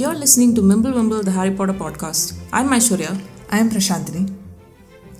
You're 0.00 0.14
listening 0.14 0.54
to 0.54 0.62
Mimble 0.62 0.94
Wimble, 0.94 1.22
the 1.22 1.32
Harry 1.32 1.50
Potter 1.50 1.74
podcast. 1.74 2.32
I'm 2.54 2.70
Aishwarya, 2.70 3.10
I 3.50 3.58
am 3.58 3.68
Prashantini. 3.68 4.22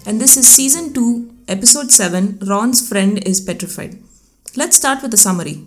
and 0.06 0.18
this 0.18 0.38
is 0.38 0.46
season 0.48 0.94
2, 0.94 1.34
episode 1.48 1.90
7 1.90 2.38
Ron's 2.48 2.80
Friend 2.88 3.18
is 3.30 3.42
Petrified. 3.42 3.98
Let's 4.56 4.76
start 4.76 5.02
with 5.02 5.12
a 5.12 5.18
summary. 5.18 5.66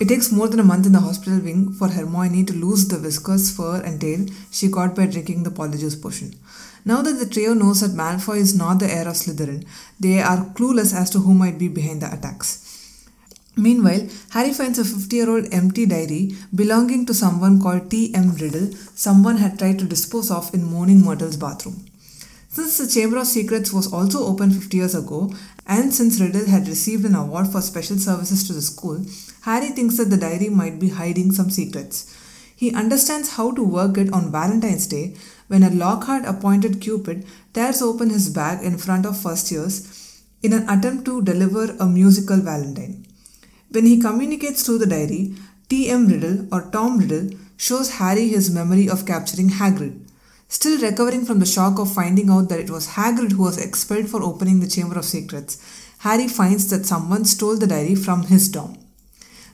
It 0.00 0.08
takes 0.08 0.32
more 0.32 0.48
than 0.48 0.58
a 0.58 0.64
month 0.64 0.86
in 0.86 0.92
the 0.92 0.98
hospital 0.98 1.38
wing 1.38 1.70
for 1.72 1.86
Hermione 1.86 2.42
to 2.46 2.52
lose 2.52 2.88
the 2.88 2.98
whiskers, 2.98 3.54
fur, 3.56 3.80
and 3.82 4.00
tail 4.00 4.26
she 4.50 4.66
got 4.66 4.96
by 4.96 5.06
drinking 5.06 5.44
the 5.44 5.50
polyjuice 5.50 6.02
potion. 6.02 6.34
Now 6.84 7.00
that 7.02 7.20
the 7.20 7.26
trio 7.26 7.54
knows 7.54 7.82
that 7.82 7.96
Malfoy 8.02 8.38
is 8.38 8.56
not 8.56 8.80
the 8.80 8.92
heir 8.92 9.06
of 9.06 9.14
Slytherin, 9.14 9.64
they 10.00 10.20
are 10.20 10.46
clueless 10.58 10.92
as 10.92 11.10
to 11.10 11.20
who 11.20 11.32
might 11.32 11.60
be 11.60 11.68
behind 11.68 12.02
the 12.02 12.12
attacks. 12.12 12.69
Meanwhile, 13.56 14.08
Harry 14.30 14.52
finds 14.52 14.78
a 14.78 14.84
50 14.84 15.16
year 15.16 15.28
old 15.28 15.52
empty 15.52 15.86
diary 15.86 16.36
belonging 16.54 17.04
to 17.06 17.14
someone 17.14 17.60
called 17.60 17.90
T.M. 17.90 18.36
Riddle, 18.36 18.72
someone 18.94 19.38
had 19.38 19.58
tried 19.58 19.78
to 19.80 19.84
dispose 19.84 20.30
of 20.30 20.54
in 20.54 20.64
Moaning 20.64 21.04
Myrtle's 21.04 21.36
bathroom. 21.36 21.84
Since 22.48 22.78
the 22.78 22.88
Chamber 22.88 23.18
of 23.18 23.26
Secrets 23.28 23.72
was 23.72 23.92
also 23.92 24.26
opened 24.26 24.54
50 24.54 24.76
years 24.76 24.94
ago, 24.94 25.32
and 25.66 25.94
since 25.94 26.20
Riddle 26.20 26.46
had 26.46 26.66
received 26.66 27.04
an 27.04 27.14
award 27.14 27.48
for 27.48 27.60
special 27.60 27.96
services 27.96 28.44
to 28.46 28.52
the 28.52 28.62
school, 28.62 29.04
Harry 29.42 29.68
thinks 29.68 29.96
that 29.98 30.10
the 30.10 30.16
diary 30.16 30.48
might 30.48 30.80
be 30.80 30.88
hiding 30.88 31.30
some 31.30 31.50
secrets. 31.50 32.16
He 32.56 32.74
understands 32.74 33.36
how 33.36 33.52
to 33.52 33.62
work 33.62 33.96
it 33.98 34.12
on 34.12 34.32
Valentine's 34.32 34.86
Day 34.86 35.14
when 35.46 35.62
a 35.62 35.70
Lockhart 35.70 36.24
appointed 36.24 36.80
Cupid 36.80 37.24
tears 37.54 37.80
open 37.82 38.10
his 38.10 38.28
bag 38.30 38.64
in 38.64 38.78
front 38.78 39.06
of 39.06 39.20
first 39.20 39.50
years 39.50 40.22
in 40.42 40.52
an 40.52 40.68
attempt 40.68 41.04
to 41.04 41.22
deliver 41.22 41.76
a 41.78 41.86
musical 41.86 42.36
Valentine. 42.36 43.06
When 43.70 43.86
he 43.86 44.00
communicates 44.00 44.64
through 44.64 44.78
the 44.78 44.86
diary, 44.86 45.34
T.M. 45.68 46.08
Riddle 46.08 46.48
or 46.52 46.70
Tom 46.70 46.98
Riddle 46.98 47.38
shows 47.56 47.90
Harry 47.98 48.28
his 48.28 48.50
memory 48.50 48.88
of 48.88 49.06
capturing 49.06 49.50
Hagrid. 49.50 50.08
Still 50.48 50.80
recovering 50.80 51.24
from 51.24 51.38
the 51.38 51.46
shock 51.46 51.78
of 51.78 51.94
finding 51.94 52.30
out 52.30 52.48
that 52.48 52.58
it 52.58 52.70
was 52.70 52.88
Hagrid 52.88 53.32
who 53.32 53.44
was 53.44 53.58
expelled 53.58 54.08
for 54.08 54.22
opening 54.22 54.58
the 54.58 54.66
Chamber 54.66 54.98
of 54.98 55.04
Secrets, 55.04 55.58
Harry 55.98 56.26
finds 56.26 56.68
that 56.70 56.86
someone 56.86 57.24
stole 57.24 57.56
the 57.56 57.68
diary 57.68 57.94
from 57.94 58.22
his 58.22 58.48
dorm. 58.48 58.76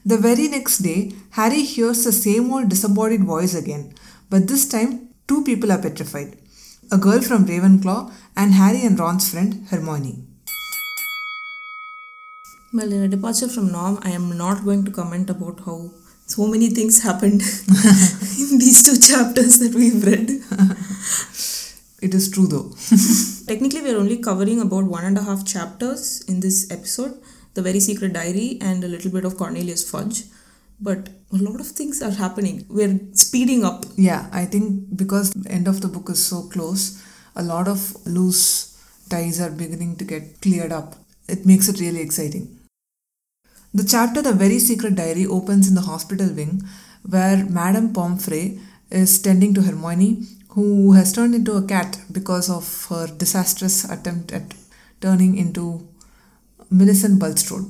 The 0.06 0.17
very 0.17 0.48
next 0.48 0.78
day, 0.78 1.12
Harry 1.30 1.62
hears 1.62 2.05
the 2.05 2.12
same 2.12 2.51
old 2.53 2.70
disembodied 2.70 3.25
voice 3.25 3.55
again, 3.55 3.95
but 4.30 4.47
this 4.47 4.67
time 4.67 5.08
two 5.28 5.45
people 5.45 5.73
are 5.73 5.83
petrified 5.83 6.39
a 6.92 6.97
girl 6.97 7.20
from 7.20 7.47
Ravenclaw 7.47 8.12
and 8.36 8.55
Harry 8.55 8.84
and 8.86 8.98
Ron's 8.98 9.28
friend 9.28 9.67
Hermione. 9.70 10.26
Well, 12.77 12.93
in 12.93 13.05
a 13.05 13.09
departure 13.09 13.49
from 13.49 13.73
norm, 13.73 13.99
I 14.03 14.11
am 14.11 14.37
not 14.37 14.63
going 14.63 14.85
to 14.85 14.91
comment 14.91 15.31
about 15.31 15.61
how 15.65 15.93
so 16.27 16.47
many 16.47 16.69
things 16.69 17.03
happened 17.03 17.41
in 18.51 18.59
these 18.59 18.83
two 18.85 19.01
chapters 19.01 19.59
that 19.61 19.75
we've 19.75 20.05
read. 20.05 20.29
It 22.03 22.13
is 22.13 22.31
true 22.31 22.47
though. 22.47 22.75
Technically, 23.47 23.81
we're 23.81 23.97
only 23.97 24.19
covering 24.19 24.61
about 24.61 24.85
one 24.85 25.07
and 25.07 25.17
a 25.17 25.23
half 25.23 25.47
chapters 25.47 26.21
in 26.29 26.41
this 26.41 26.71
episode 26.71 27.19
The 27.55 27.63
Very 27.63 27.81
Secret 27.81 28.13
Diary 28.13 28.59
and 28.61 28.85
a 28.85 28.89
little 28.89 29.11
bit 29.11 29.25
of 29.25 29.39
Cornelius 29.39 29.91
Fudge. 29.91 30.25
But 30.79 31.09
a 31.33 31.39
lot 31.39 31.61
of 31.61 31.69
things 31.69 32.03
are 32.03 32.11
happening. 32.11 32.67
We're 32.69 33.01
speeding 33.15 33.65
up. 33.65 33.87
Yeah, 33.97 34.29
I 34.35 34.45
think 34.45 34.95
because 34.95 35.31
the 35.31 35.51
end 35.51 35.67
of 35.67 35.81
the 35.81 35.89
book 35.89 36.11
is 36.11 36.23
so 36.23 36.43
close, 36.43 37.03
a 37.35 37.43
lot 37.43 37.69
of 37.69 37.97
loose 38.05 38.79
ties 39.09 39.41
are 39.41 39.51
beginning 39.51 39.97
to 39.97 40.05
get 40.05 40.43
cleared 40.43 40.73
up. 40.73 40.97
It 41.27 41.47
makes 41.47 41.71
it 41.71 41.81
really 41.81 42.03
exciting. 42.03 42.66
The 43.77 43.85
chapter 43.85 44.23
The 44.23 44.33
Very 44.33 44.59
Secret 44.59 44.95
Diary 44.95 45.27
opens 45.27 45.69
in 45.69 45.75
the 45.75 45.83
hospital 45.83 46.29
wing 46.33 46.63
where 47.07 47.45
Madame 47.45 47.92
Pomfrey 47.92 48.59
is 48.91 49.20
tending 49.20 49.53
to 49.53 49.61
Hermione, 49.61 50.25
who 50.53 50.92
has 50.92 51.13
turned 51.13 51.35
into 51.35 51.59
a 51.59 51.67
cat 51.67 51.98
because 52.11 52.48
of 52.48 52.86
her 52.89 53.07
disastrous 53.07 53.85
attempt 53.85 54.33
at 54.33 54.55
turning 55.03 55.36
into 55.36 55.86
Millicent 56.70 57.19
Bulstrode. 57.19 57.69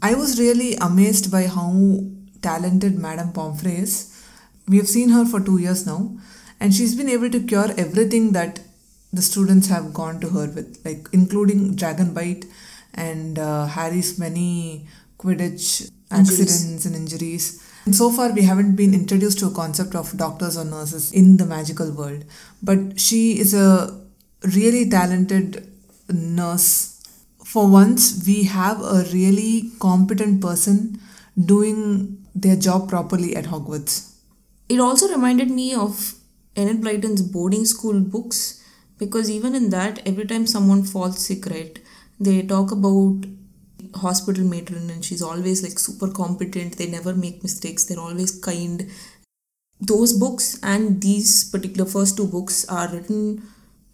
I 0.00 0.14
was 0.14 0.40
really 0.40 0.74
amazed 0.76 1.30
by 1.30 1.48
how 1.48 2.00
talented 2.40 2.98
Madame 2.98 3.32
Pomfrey 3.32 3.76
is. 3.76 4.24
We 4.66 4.78
have 4.78 4.88
seen 4.88 5.10
her 5.10 5.26
for 5.26 5.38
two 5.38 5.58
years 5.58 5.84
now, 5.84 6.16
and 6.60 6.72
she's 6.72 6.94
been 6.94 7.10
able 7.10 7.28
to 7.28 7.40
cure 7.40 7.74
everything 7.76 8.32
that 8.32 8.60
the 9.12 9.20
students 9.20 9.68
have 9.68 9.92
gone 9.92 10.18
to 10.20 10.30
her 10.30 10.46
with, 10.46 10.80
like 10.82 11.10
including 11.12 11.74
dragon 11.74 12.14
bite 12.14 12.46
and 12.94 13.38
uh, 13.38 13.66
Harry's 13.66 14.18
many 14.18 14.86
Quidditch 15.18 15.90
accidents 16.10 16.84
and 16.84 16.94
injuries. 16.94 17.62
And 17.84 17.94
so 17.94 18.10
far, 18.10 18.32
we 18.32 18.42
haven't 18.42 18.76
been 18.76 18.94
introduced 18.94 19.38
to 19.40 19.46
a 19.46 19.50
concept 19.50 19.94
of 19.94 20.16
doctors 20.16 20.56
or 20.56 20.64
nurses 20.64 21.12
in 21.12 21.36
the 21.36 21.44
magical 21.44 21.90
world, 21.92 22.24
but 22.62 22.98
she 22.98 23.38
is 23.38 23.52
a 23.52 24.00
really 24.54 24.88
talented 24.88 25.70
nurse. 26.08 27.02
For 27.44 27.68
once, 27.68 28.24
we 28.26 28.44
have 28.44 28.80
a 28.80 29.04
really 29.12 29.70
competent 29.80 30.40
person 30.40 30.98
doing 31.38 32.24
their 32.34 32.56
job 32.56 32.88
properly 32.88 33.36
at 33.36 33.44
Hogwarts. 33.44 34.14
It 34.68 34.80
also 34.80 35.08
reminded 35.08 35.50
me 35.50 35.74
of 35.74 36.14
Enid 36.56 36.80
Blyton's 36.80 37.22
boarding 37.22 37.66
school 37.66 38.00
books 38.00 38.62
because 38.98 39.30
even 39.30 39.54
in 39.54 39.70
that, 39.70 40.00
every 40.06 40.24
time 40.24 40.46
someone 40.46 40.84
falls 40.84 41.24
sick, 41.24 41.46
right, 41.46 41.78
they 42.18 42.42
talk 42.42 42.70
about 42.70 43.26
hospital 43.96 44.44
matron 44.44 44.90
and 44.90 45.04
she's 45.04 45.22
always 45.22 45.62
like 45.62 45.78
super 45.78 46.08
competent. 46.10 46.78
They 46.78 46.88
never 46.88 47.14
make 47.14 47.42
mistakes. 47.42 47.84
They're 47.84 48.00
always 48.00 48.38
kind. 48.40 48.90
Those 49.80 50.12
books 50.12 50.58
and 50.62 51.02
these 51.02 51.50
particular 51.50 51.88
first 51.88 52.16
two 52.16 52.26
books 52.26 52.64
are 52.68 52.88
written 52.88 53.42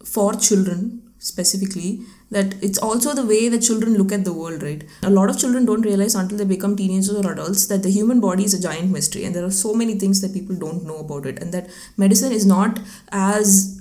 for 0.05 0.33
children 0.35 1.11
specifically 1.19 1.99
that 2.31 2.55
it's 2.63 2.79
also 2.79 3.13
the 3.13 3.25
way 3.25 3.47
that 3.47 3.61
children 3.61 3.95
look 3.95 4.11
at 4.11 4.25
the 4.25 4.33
world 4.33 4.63
right 4.63 4.83
a 5.03 5.09
lot 5.09 5.29
of 5.29 5.37
children 5.37 5.65
don't 5.65 5.83
realize 5.83 6.15
until 6.15 6.35
they 6.35 6.43
become 6.43 6.75
teenagers 6.75 7.11
or 7.11 7.31
adults 7.31 7.67
that 7.67 7.83
the 7.83 7.91
human 7.91 8.19
body 8.19 8.43
is 8.43 8.55
a 8.55 8.61
giant 8.61 8.89
mystery 8.89 9.23
and 9.23 9.35
there 9.35 9.45
are 9.45 9.51
so 9.51 9.75
many 9.75 9.93
things 9.99 10.19
that 10.21 10.33
people 10.33 10.55
don't 10.55 10.83
know 10.83 10.97
about 10.97 11.27
it 11.27 11.39
and 11.39 11.53
that 11.53 11.69
medicine 11.95 12.31
is 12.31 12.43
not 12.43 12.79
as 13.11 13.80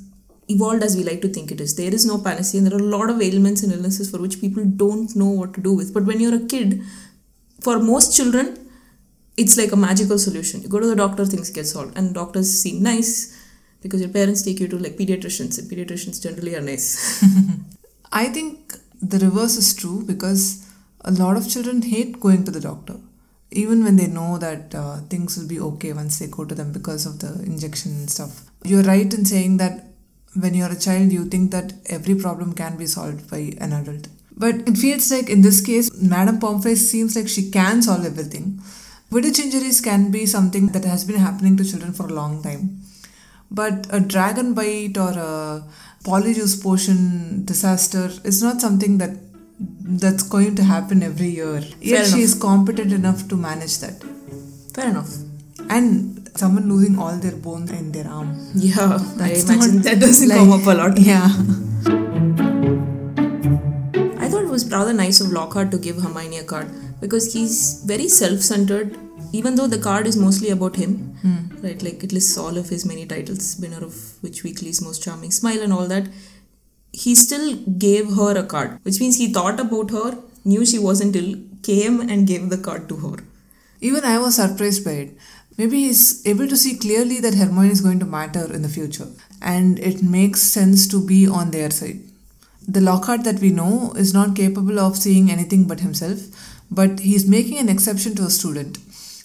evolved 0.50 0.82
as 0.82 0.96
we 0.96 1.04
like 1.04 1.20
to 1.22 1.28
think 1.28 1.50
it 1.50 1.60
is. 1.60 1.76
There 1.76 1.94
is 1.94 2.06
no 2.06 2.18
panacea 2.18 2.60
and 2.60 2.66
there 2.70 2.78
are 2.78 2.82
a 2.82 2.96
lot 2.96 3.10
of 3.10 3.22
ailments 3.22 3.62
and 3.62 3.72
illnesses 3.72 4.10
for 4.10 4.18
which 4.18 4.40
people 4.40 4.64
don't 4.64 5.14
know 5.16 5.30
what 5.30 5.54
to 5.54 5.60
do 5.60 5.72
with. 5.72 5.94
But 5.94 6.04
when 6.04 6.20
you're 6.20 6.34
a 6.34 6.46
kid 6.46 6.82
for 7.60 7.78
most 7.78 8.16
children 8.16 8.58
it's 9.36 9.56
like 9.56 9.72
a 9.72 9.76
magical 9.76 10.18
solution. 10.18 10.62
You 10.62 10.68
go 10.68 10.80
to 10.80 10.86
the 10.86 10.96
doctor 10.96 11.24
things 11.24 11.50
get 11.50 11.66
solved. 11.66 11.96
And 11.96 12.14
doctors 12.14 12.50
seem 12.62 12.82
nice 12.82 13.12
because 13.80 14.00
your 14.00 14.10
parents 14.10 14.42
take 14.42 14.60
you 14.60 14.68
to 14.68 14.78
like 14.78 14.96
pediatricians. 14.96 15.58
And 15.58 15.70
pediatricians 15.70 16.22
generally 16.22 16.54
are 16.56 16.60
nice. 16.60 17.24
I 18.12 18.26
think 18.26 18.74
the 19.00 19.18
reverse 19.18 19.56
is 19.56 19.74
true 19.74 20.04
because 20.06 20.66
a 21.02 21.10
lot 21.10 21.36
of 21.36 21.48
children 21.48 21.80
hate 21.82 22.20
going 22.20 22.44
to 22.44 22.50
the 22.50 22.60
doctor, 22.60 22.96
even 23.50 23.82
when 23.82 23.96
they 23.96 24.06
know 24.06 24.36
that 24.36 24.74
uh, 24.74 24.98
things 25.08 25.38
will 25.38 25.48
be 25.48 25.60
okay 25.60 25.94
once 25.94 26.18
they 26.18 26.26
go 26.26 26.44
to 26.44 26.54
them 26.54 26.72
because 26.72 27.06
of 27.06 27.20
the 27.20 27.42
injection 27.44 27.92
and 27.92 28.10
stuff. 28.10 28.42
You're 28.62 28.82
right 28.82 29.12
in 29.14 29.24
saying 29.24 29.56
that 29.56 29.86
when 30.34 30.54
you're 30.54 30.72
a 30.72 30.78
child, 30.78 31.12
you 31.12 31.24
think 31.24 31.50
that 31.50 31.72
every 31.86 32.14
problem 32.14 32.52
can 32.54 32.76
be 32.76 32.86
solved 32.86 33.30
by 33.30 33.52
an 33.58 33.72
adult. 33.72 34.08
But 34.36 34.56
it 34.68 34.78
feels 34.78 35.10
like 35.10 35.28
in 35.28 35.42
this 35.42 35.60
case, 35.60 35.90
Madame 36.00 36.38
Pomfrey 36.38 36.76
seems 36.76 37.16
like 37.16 37.28
she 37.28 37.50
can 37.50 37.82
solve 37.82 38.06
everything. 38.06 38.60
Quidditch 39.10 39.40
injuries 39.40 39.80
can 39.80 40.10
be 40.10 40.24
something 40.24 40.68
that 40.68 40.84
has 40.84 41.04
been 41.04 41.16
happening 41.16 41.56
to 41.56 41.64
children 41.64 41.92
for 41.92 42.06
a 42.06 42.12
long 42.12 42.42
time. 42.42 42.80
But 43.50 43.86
a 43.90 43.98
dragon 44.00 44.54
bite 44.54 44.96
or 44.96 45.10
a 45.10 45.64
polyjuice 46.04 46.62
potion 46.62 47.44
disaster 47.44 48.10
is 48.24 48.42
not 48.42 48.60
something 48.60 48.98
that 48.98 49.16
that's 49.58 50.22
going 50.22 50.54
to 50.56 50.64
happen 50.64 51.02
every 51.02 51.30
year. 51.30 51.60
Yet 51.80 52.06
she 52.06 52.12
enough. 52.12 52.18
is 52.20 52.34
competent 52.34 52.92
enough 52.92 53.28
to 53.28 53.36
manage 53.36 53.78
that. 53.80 54.02
fair 54.74 54.88
enough 54.88 55.10
And 55.68 56.19
someone 56.36 56.68
losing 56.68 56.98
all 56.98 57.16
their 57.16 57.36
bones 57.36 57.70
in 57.70 57.92
their 57.92 58.06
arm. 58.08 58.30
yeah 58.54 58.98
That's 59.16 59.48
i 59.48 59.54
imagine 59.54 59.76
not 59.76 59.84
that 59.84 60.00
doesn't 60.00 60.28
like- 60.28 60.38
come 60.38 60.52
up 60.52 60.66
a 60.66 60.74
lot 60.82 60.98
Yeah. 60.98 61.28
I 64.24 64.28
thought 64.28 64.44
it 64.44 64.50
was 64.50 64.70
rather 64.70 64.92
nice 64.92 65.20
of 65.20 65.32
Lockhart 65.32 65.70
to 65.72 65.78
give 65.78 65.96
Hermione 66.02 66.38
a 66.38 66.44
card 66.44 66.68
because 67.00 67.32
he's 67.32 67.82
very 67.84 68.08
self-centered. 68.08 68.98
Even 69.32 69.54
though 69.54 69.66
the 69.68 69.78
card 69.78 70.06
is 70.06 70.16
mostly 70.16 70.50
about 70.50 70.76
him, 70.76 70.92
hmm. 71.22 71.64
right? 71.64 71.80
Like 71.82 72.02
it 72.02 72.12
lists 72.12 72.36
all 72.36 72.56
of 72.58 72.68
his 72.68 72.84
many 72.84 73.06
titles, 73.06 73.56
winner 73.60 73.84
of 73.84 73.94
Witch 74.22 74.42
Weekly's 74.42 74.82
Most 74.82 75.02
Charming 75.04 75.30
Smile, 75.30 75.62
and 75.62 75.72
all 75.72 75.86
that. 75.86 76.08
He 76.92 77.14
still 77.14 77.54
gave 77.86 78.14
her 78.16 78.36
a 78.36 78.42
card, 78.42 78.80
which 78.82 78.98
means 78.98 79.18
he 79.18 79.32
thought 79.32 79.60
about 79.60 79.90
her, 79.92 80.18
knew 80.44 80.66
she 80.66 80.78
wasn't 80.80 81.14
ill, 81.14 81.36
came 81.62 82.00
and 82.00 82.26
gave 82.26 82.50
the 82.50 82.58
card 82.58 82.88
to 82.88 82.96
her. 82.96 83.16
Even 83.80 84.04
I 84.04 84.18
was 84.18 84.34
surprised 84.36 84.84
by 84.84 84.92
it. 85.04 85.16
Maybe 85.60 85.80
he's 85.80 86.26
able 86.26 86.48
to 86.48 86.56
see 86.56 86.78
clearly 86.78 87.20
that 87.20 87.34
Hermione 87.34 87.70
is 87.70 87.82
going 87.82 87.98
to 88.00 88.06
matter 88.06 88.50
in 88.50 88.62
the 88.62 88.68
future, 88.70 89.08
and 89.42 89.78
it 89.78 90.02
makes 90.02 90.40
sense 90.40 90.88
to 90.88 91.04
be 91.06 91.26
on 91.26 91.50
their 91.50 91.70
side. 91.70 92.00
The 92.66 92.80
Lockhart 92.80 93.24
that 93.24 93.40
we 93.40 93.50
know 93.50 93.92
is 93.94 94.14
not 94.14 94.34
capable 94.34 94.78
of 94.80 94.96
seeing 94.96 95.30
anything 95.30 95.64
but 95.64 95.80
himself, 95.80 96.20
but 96.70 97.00
he's 97.00 97.28
making 97.28 97.58
an 97.58 97.68
exception 97.68 98.14
to 98.14 98.22
a 98.22 98.30
student. 98.30 98.78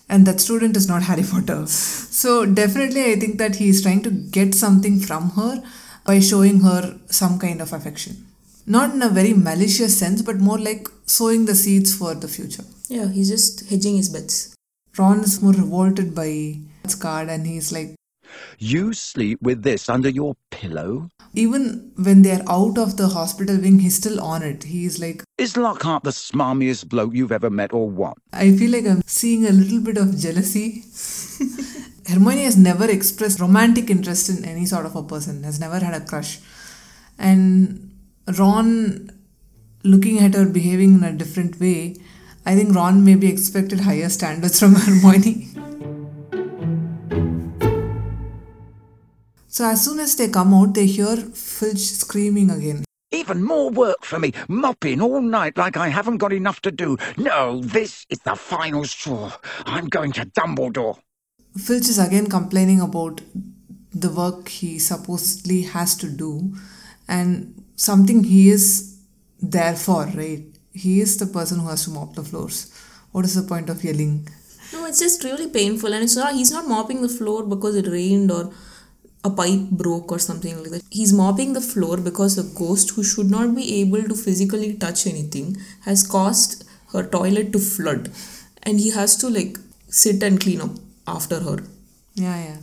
And 0.09 0.27
that 0.27 0.41
student 0.41 0.75
is 0.75 0.89
not 0.89 1.03
Harry 1.09 1.23
Potter. 1.23 1.67
So, 1.67 2.45
definitely, 2.45 3.05
I 3.13 3.15
think 3.15 3.37
that 3.37 3.55
he 3.55 3.69
is 3.69 3.81
trying 3.81 4.03
to 4.03 4.09
get 4.09 4.53
something 4.53 4.99
from 4.99 5.29
her 5.37 5.63
by 6.03 6.19
showing 6.19 6.59
her 6.59 6.99
some 7.05 7.39
kind 7.39 7.61
of 7.61 7.71
affection. 7.71 8.25
Not 8.67 8.93
in 8.93 9.01
a 9.01 9.07
very 9.07 9.31
malicious 9.31 9.97
sense, 9.97 10.21
but 10.21 10.39
more 10.39 10.59
like 10.59 10.89
sowing 11.05 11.45
the 11.45 11.55
seeds 11.55 11.95
for 11.95 12.13
the 12.13 12.27
future. 12.27 12.65
Yeah, 12.89 13.07
he's 13.07 13.29
just 13.29 13.69
hedging 13.69 13.95
his 13.95 14.09
bets. 14.09 14.54
Ron 14.97 15.21
is 15.21 15.41
more 15.41 15.53
revolted 15.53 16.15
by 16.15 16.59
his 16.83 16.95
card 16.95 17.29
and 17.29 17.45
he's 17.45 17.71
like, 17.71 17.95
You 18.59 18.93
sleep 18.93 19.39
with 19.41 19.63
this 19.63 19.89
under 19.89 20.09
your 20.09 20.35
pillow? 20.51 21.09
even 21.37 21.91
when 21.97 22.21
they're 22.21 22.43
out 22.49 22.77
of 22.77 22.95
the 22.97 23.09
hospital 23.09 23.57
wing, 23.57 23.79
he's 23.79 23.97
still 23.97 24.21
on 24.21 24.41
it. 24.41 24.63
He's 24.63 24.99
like, 24.99 25.23
Is 25.37 25.57
Lockhart 25.57 26.03
the 26.03 26.11
smarmiest 26.11 26.87
bloke 26.87 27.13
you've 27.13 27.31
ever 27.31 27.49
met 27.49 27.73
or 27.73 27.89
what? 27.89 28.17
I 28.31 28.55
feel 28.55 28.71
like 28.71 28.85
I'm 28.85 29.01
seeing 29.05 29.45
a 29.45 29.51
little 29.51 29.81
bit 29.81 29.97
of 29.97 30.17
jealousy. 30.17 30.83
Hermione 32.07 32.43
has 32.43 32.55
never 32.57 32.89
expressed 32.89 33.39
romantic 33.39 33.89
interest 33.89 34.29
in 34.29 34.45
any 34.45 34.65
sort 34.65 34.85
of 34.85 34.95
a 34.95 35.03
person, 35.03 35.43
has 35.43 35.59
never 35.59 35.79
had 35.79 35.93
a 36.01 36.05
crush. 36.05 36.39
And 37.17 37.91
Ron, 38.37 39.09
looking 39.83 40.19
at 40.19 40.35
her 40.35 40.45
behaving 40.45 40.93
in 40.95 41.03
a 41.03 41.11
different 41.11 41.59
way, 41.59 41.97
I 42.45 42.55
think 42.55 42.75
Ron 42.75 43.03
maybe 43.03 43.27
expected 43.27 43.79
higher 43.81 44.09
standards 44.09 44.59
from 44.59 44.75
Hermione. 44.75 45.47
So 49.47 49.65
as 49.65 49.85
soon 49.85 49.99
as 49.99 50.15
they 50.15 50.27
come 50.27 50.53
out, 50.53 50.73
they 50.73 50.85
hear 50.85 51.15
Filch 51.15 51.79
screaming 51.79 52.51
again. 52.51 52.83
Even 53.11 53.41
more 53.41 53.69
work 53.69 54.03
for 54.03 54.19
me, 54.19 54.33
mopping 54.49 55.01
all 55.01 55.21
night 55.21 55.57
like 55.57 55.77
I 55.77 55.87
haven't 55.87 56.17
got 56.17 56.33
enough 56.33 56.61
to 56.61 56.71
do. 56.71 56.97
No, 57.17 57.61
this 57.61 58.05
is 58.09 58.19
the 58.19 58.35
final 58.35 58.83
straw. 58.83 59.31
I'm 59.65 59.87
going 59.87 60.11
to 60.13 60.25
Dumbledore. 60.25 60.99
Filch 61.57 61.87
is 61.87 61.97
again 61.97 62.27
complaining 62.27 62.81
about 62.81 63.21
the 63.93 64.09
work 64.09 64.49
he 64.49 64.77
supposedly 64.77 65.61
has 65.61 65.95
to 65.97 66.09
do 66.09 66.53
and 67.07 67.63
something 67.77 68.25
he 68.25 68.49
is 68.49 68.97
there 69.41 69.75
for, 69.75 70.05
right? 70.07 70.54
He 70.83 70.99
is 71.01 71.17
the 71.17 71.27
person 71.37 71.59
who 71.59 71.67
has 71.69 71.85
to 71.85 71.91
mop 71.91 72.15
the 72.15 72.23
floors. 72.23 72.57
What 73.11 73.25
is 73.25 73.35
the 73.35 73.43
point 73.51 73.69
of 73.69 73.83
yelling? 73.83 74.27
No, 74.73 74.85
it's 74.85 74.99
just 74.99 75.23
really 75.23 75.47
painful, 75.49 75.93
and 75.93 76.03
it's 76.03 76.15
not. 76.15 76.33
He's 76.33 76.51
not 76.51 76.67
mopping 76.67 77.01
the 77.01 77.09
floor 77.17 77.43
because 77.55 77.75
it 77.81 77.87
rained 77.87 78.31
or 78.31 78.51
a 79.23 79.29
pipe 79.29 79.69
broke 79.83 80.11
or 80.11 80.19
something 80.19 80.57
like 80.61 80.71
that. 80.71 80.83
He's 80.89 81.13
mopping 81.13 81.53
the 81.53 81.61
floor 81.61 81.97
because 81.97 82.37
a 82.37 82.43
ghost, 82.57 82.91
who 82.91 83.03
should 83.03 83.29
not 83.31 83.55
be 83.55 83.65
able 83.81 84.03
to 84.03 84.15
physically 84.15 84.73
touch 84.73 85.07
anything, 85.07 85.55
has 85.85 86.05
caused 86.05 86.65
her 86.93 87.03
toilet 87.15 87.51
to 87.53 87.59
flood, 87.59 88.11
and 88.63 88.79
he 88.79 88.91
has 88.91 89.15
to 89.17 89.29
like 89.29 89.57
sit 90.03 90.21
and 90.23 90.41
clean 90.41 90.61
up 90.61 90.71
after 91.07 91.39
her. 91.39 91.57
Yeah, 92.15 92.37
yeah. 92.43 92.57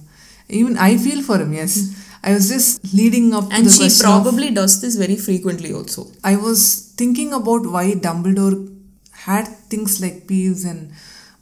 Even 0.48 0.76
I 0.76 0.96
feel 0.98 1.22
for 1.22 1.38
him, 1.38 1.52
yes. 1.54 1.76
Hmm. 1.80 1.98
I 2.24 2.34
was 2.34 2.48
just 2.48 2.94
leading 2.94 3.32
up 3.34 3.48
to 3.48 3.54
And 3.56 3.70
she 3.70 3.78
question 3.78 4.06
of- 4.06 4.22
probably 4.22 4.50
does 4.50 4.80
this 4.80 4.96
very 4.96 5.16
frequently 5.16 5.72
also. 5.72 6.06
I 6.22 6.36
was 6.36 6.81
thinking 6.96 7.32
about 7.32 7.66
why 7.66 7.92
Dumbledore 7.92 8.68
had 9.12 9.46
things 9.70 10.00
like 10.00 10.26
Peeves 10.26 10.68
and 10.68 10.92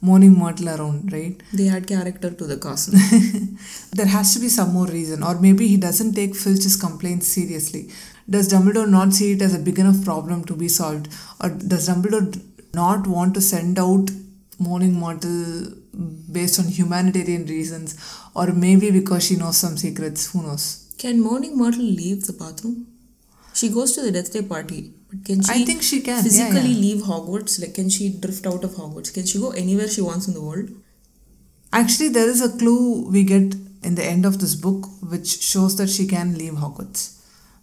Moaning 0.01 0.37
Myrtle 0.37 0.69
around, 0.69 1.13
right? 1.13 1.41
They 1.53 1.69
add 1.69 1.87
character 1.87 2.31
to 2.31 2.45
the 2.45 2.57
castle. 2.57 2.93
there 3.93 4.07
has 4.07 4.33
to 4.33 4.39
be 4.39 4.49
some 4.49 4.73
more 4.73 4.87
reason, 4.87 5.21
or 5.21 5.39
maybe 5.39 5.67
he 5.67 5.77
doesn't 5.77 6.13
take 6.13 6.35
Filch's 6.35 6.75
complaints 6.75 7.27
seriously. 7.27 7.89
Does 8.27 8.51
Dumbledore 8.51 8.89
not 8.89 9.13
see 9.13 9.33
it 9.33 9.41
as 9.41 9.53
a 9.53 9.59
big 9.59 9.77
enough 9.77 10.03
problem 10.03 10.43
to 10.45 10.55
be 10.55 10.67
solved, 10.67 11.09
or 11.39 11.49
does 11.49 11.87
Dumbledore 11.87 12.41
not 12.73 13.05
want 13.05 13.35
to 13.35 13.41
send 13.41 13.77
out 13.77 14.09
Moaning 14.57 14.99
Myrtle 14.99 15.73
based 16.31 16.59
on 16.59 16.67
humanitarian 16.67 17.45
reasons, 17.45 17.95
or 18.35 18.47
maybe 18.47 18.89
because 18.89 19.25
she 19.25 19.35
knows 19.35 19.57
some 19.57 19.77
secrets? 19.77 20.31
Who 20.31 20.41
knows? 20.41 20.91
Can 20.97 21.21
Moaning 21.21 21.57
Myrtle 21.57 21.83
leave 21.83 22.25
the 22.25 22.33
bathroom? 22.33 22.87
She 23.53 23.69
goes 23.69 23.93
to 23.93 24.01
the 24.01 24.11
Death 24.11 24.31
Day 24.31 24.41
party, 24.41 24.93
but 25.09 25.25
can 25.25 25.41
she? 25.43 25.51
I 25.51 25.65
think 25.65 25.81
she 25.81 26.01
can, 26.01 26.23
physically 26.23 26.71
yeah. 26.71 26.81
leave 26.85 27.03
Hogwarts. 27.03 27.59
Like, 27.61 27.73
can 27.73 27.89
she 27.89 28.09
drift 28.09 28.45
out 28.45 28.63
of 28.63 28.71
Hogwarts? 28.71 29.13
Can 29.13 29.25
she 29.25 29.39
go 29.39 29.51
anywhere 29.51 29.87
she 29.87 30.01
wants 30.01 30.27
in 30.27 30.33
the 30.33 30.41
world? 30.41 30.69
Actually, 31.73 32.09
there 32.09 32.29
is 32.29 32.41
a 32.41 32.57
clue 32.57 33.09
we 33.09 33.23
get 33.23 33.55
in 33.83 33.95
the 33.95 34.03
end 34.03 34.25
of 34.25 34.39
this 34.39 34.55
book 34.55 34.85
which 35.01 35.41
shows 35.41 35.75
that 35.77 35.89
she 35.89 36.05
can 36.07 36.37
leave 36.37 36.53
Hogwarts. 36.53 37.17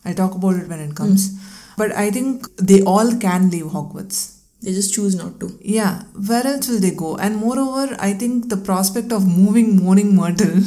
I'll 0.05 0.15
talk 0.15 0.35
about 0.35 0.57
it 0.57 0.69
when 0.69 0.81
it 0.81 0.95
comes. 0.95 1.31
Hmm. 1.31 1.75
But 1.77 1.93
I 1.93 2.11
think 2.11 2.47
they 2.57 2.83
all 2.83 3.17
can 3.17 3.51
leave 3.51 3.67
Hogwarts. 3.67 4.39
They 4.61 4.73
just 4.73 4.93
choose 4.93 5.15
not 5.15 5.39
to. 5.41 5.57
Yeah, 5.63 6.03
where 6.27 6.45
else 6.45 6.69
will 6.69 6.81
they 6.81 6.91
go? 6.91 7.17
And 7.17 7.37
moreover, 7.37 7.97
I 8.01 8.13
think 8.13 8.49
the 8.49 8.57
prospect 8.57 9.13
of 9.13 9.27
moving 9.27 9.77
Mourning 9.77 10.17
Myrtle 10.17 10.63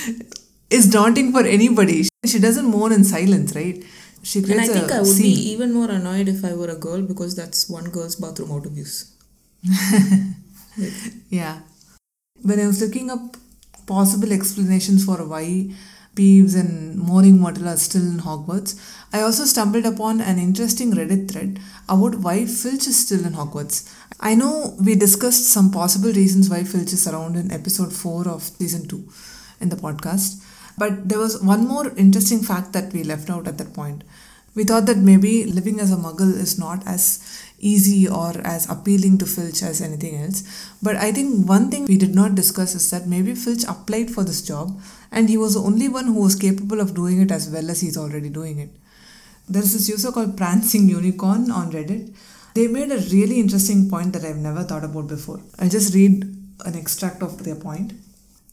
is 0.70 0.90
daunting 0.90 1.32
for 1.32 1.44
anybody. 1.44 2.08
She 2.26 2.40
doesn't 2.40 2.66
mourn 2.66 2.92
in 2.92 3.04
silence, 3.04 3.54
right? 3.54 3.84
She 4.22 4.40
And 4.40 4.60
I 4.60 4.66
think 4.66 4.90
I 4.92 4.98
would 5.00 5.06
scene. 5.06 5.22
be 5.34 5.50
even 5.50 5.72
more 5.72 5.90
annoyed 5.90 6.28
if 6.28 6.44
I 6.44 6.52
were 6.54 6.68
a 6.68 6.76
girl 6.76 7.02
because 7.02 7.34
that's 7.36 7.68
one 7.68 7.90
girl's 7.90 8.16
bathroom 8.16 8.52
out 8.52 8.66
of 8.66 8.76
use. 8.76 9.12
Yeah. 11.30 11.60
When 12.42 12.60
I 12.60 12.66
was 12.66 12.80
looking 12.80 13.10
up 13.10 13.36
possible 13.86 14.32
explanations 14.32 15.04
for 15.04 15.16
why 15.26 15.70
Peeves 16.14 16.54
and 16.58 16.96
Moaning 16.96 17.40
Myrtle 17.40 17.68
are 17.68 17.76
still 17.76 18.02
in 18.02 18.18
Hogwarts, 18.18 18.78
I 19.12 19.20
also 19.20 19.44
stumbled 19.44 19.86
upon 19.86 20.20
an 20.20 20.38
interesting 20.38 20.92
Reddit 20.92 21.30
thread 21.30 21.58
about 21.88 22.16
why 22.16 22.44
Filch 22.46 22.86
is 22.86 22.98
still 23.04 23.24
in 23.24 23.32
Hogwarts. 23.32 23.92
I 24.20 24.34
know 24.34 24.76
we 24.84 24.94
discussed 24.94 25.48
some 25.48 25.70
possible 25.70 26.12
reasons 26.12 26.48
why 26.48 26.64
Filch 26.64 26.92
is 26.92 27.06
around 27.08 27.36
in 27.36 27.50
episode 27.52 27.92
4 27.92 28.28
of 28.28 28.42
season 28.42 28.86
2 28.88 29.08
in 29.60 29.68
the 29.68 29.76
podcast, 29.76 30.42
but 30.78 31.08
there 31.08 31.18
was 31.18 31.42
one 31.42 31.66
more 31.66 31.88
interesting 31.96 32.40
fact 32.40 32.72
that 32.72 32.92
we 32.92 33.02
left 33.04 33.30
out 33.30 33.48
at 33.48 33.58
that 33.58 33.74
point. 33.74 34.04
We 34.54 34.64
thought 34.64 34.86
that 34.86 34.96
maybe 34.96 35.44
living 35.44 35.78
as 35.78 35.92
a 35.92 35.96
muggle 35.96 36.34
is 36.34 36.58
not 36.58 36.86
as 36.86 37.42
easy 37.60 38.08
or 38.08 38.32
as 38.44 38.68
appealing 38.70 39.18
to 39.18 39.26
Filch 39.26 39.62
as 39.62 39.80
anything 39.80 40.16
else. 40.16 40.42
But 40.82 40.96
I 40.96 41.12
think 41.12 41.46
one 41.48 41.70
thing 41.70 41.86
we 41.86 41.96
did 41.96 42.14
not 42.14 42.34
discuss 42.34 42.74
is 42.74 42.90
that 42.90 43.06
maybe 43.06 43.34
Filch 43.34 43.64
applied 43.64 44.10
for 44.10 44.24
this 44.24 44.42
job 44.42 44.80
and 45.12 45.28
he 45.28 45.36
was 45.36 45.54
the 45.54 45.62
only 45.62 45.88
one 45.88 46.06
who 46.06 46.20
was 46.20 46.34
capable 46.34 46.80
of 46.80 46.94
doing 46.94 47.20
it 47.20 47.30
as 47.30 47.48
well 47.50 47.70
as 47.70 47.80
he's 47.80 47.96
already 47.96 48.28
doing 48.28 48.58
it. 48.58 48.70
There's 49.48 49.72
this 49.72 49.88
user 49.88 50.12
called 50.12 50.36
Prancing 50.36 50.88
Unicorn 50.88 51.50
on 51.50 51.72
Reddit. 51.72 52.14
They 52.54 52.66
made 52.66 52.90
a 52.90 52.98
really 53.12 53.40
interesting 53.40 53.88
point 53.88 54.12
that 54.12 54.24
I've 54.24 54.36
never 54.36 54.62
thought 54.62 54.84
about 54.84 55.08
before. 55.08 55.40
I'll 55.58 55.68
just 55.68 55.94
read 55.94 56.24
an 56.64 56.74
extract 56.74 57.22
of 57.22 57.44
their 57.44 57.54
point. 57.54 57.92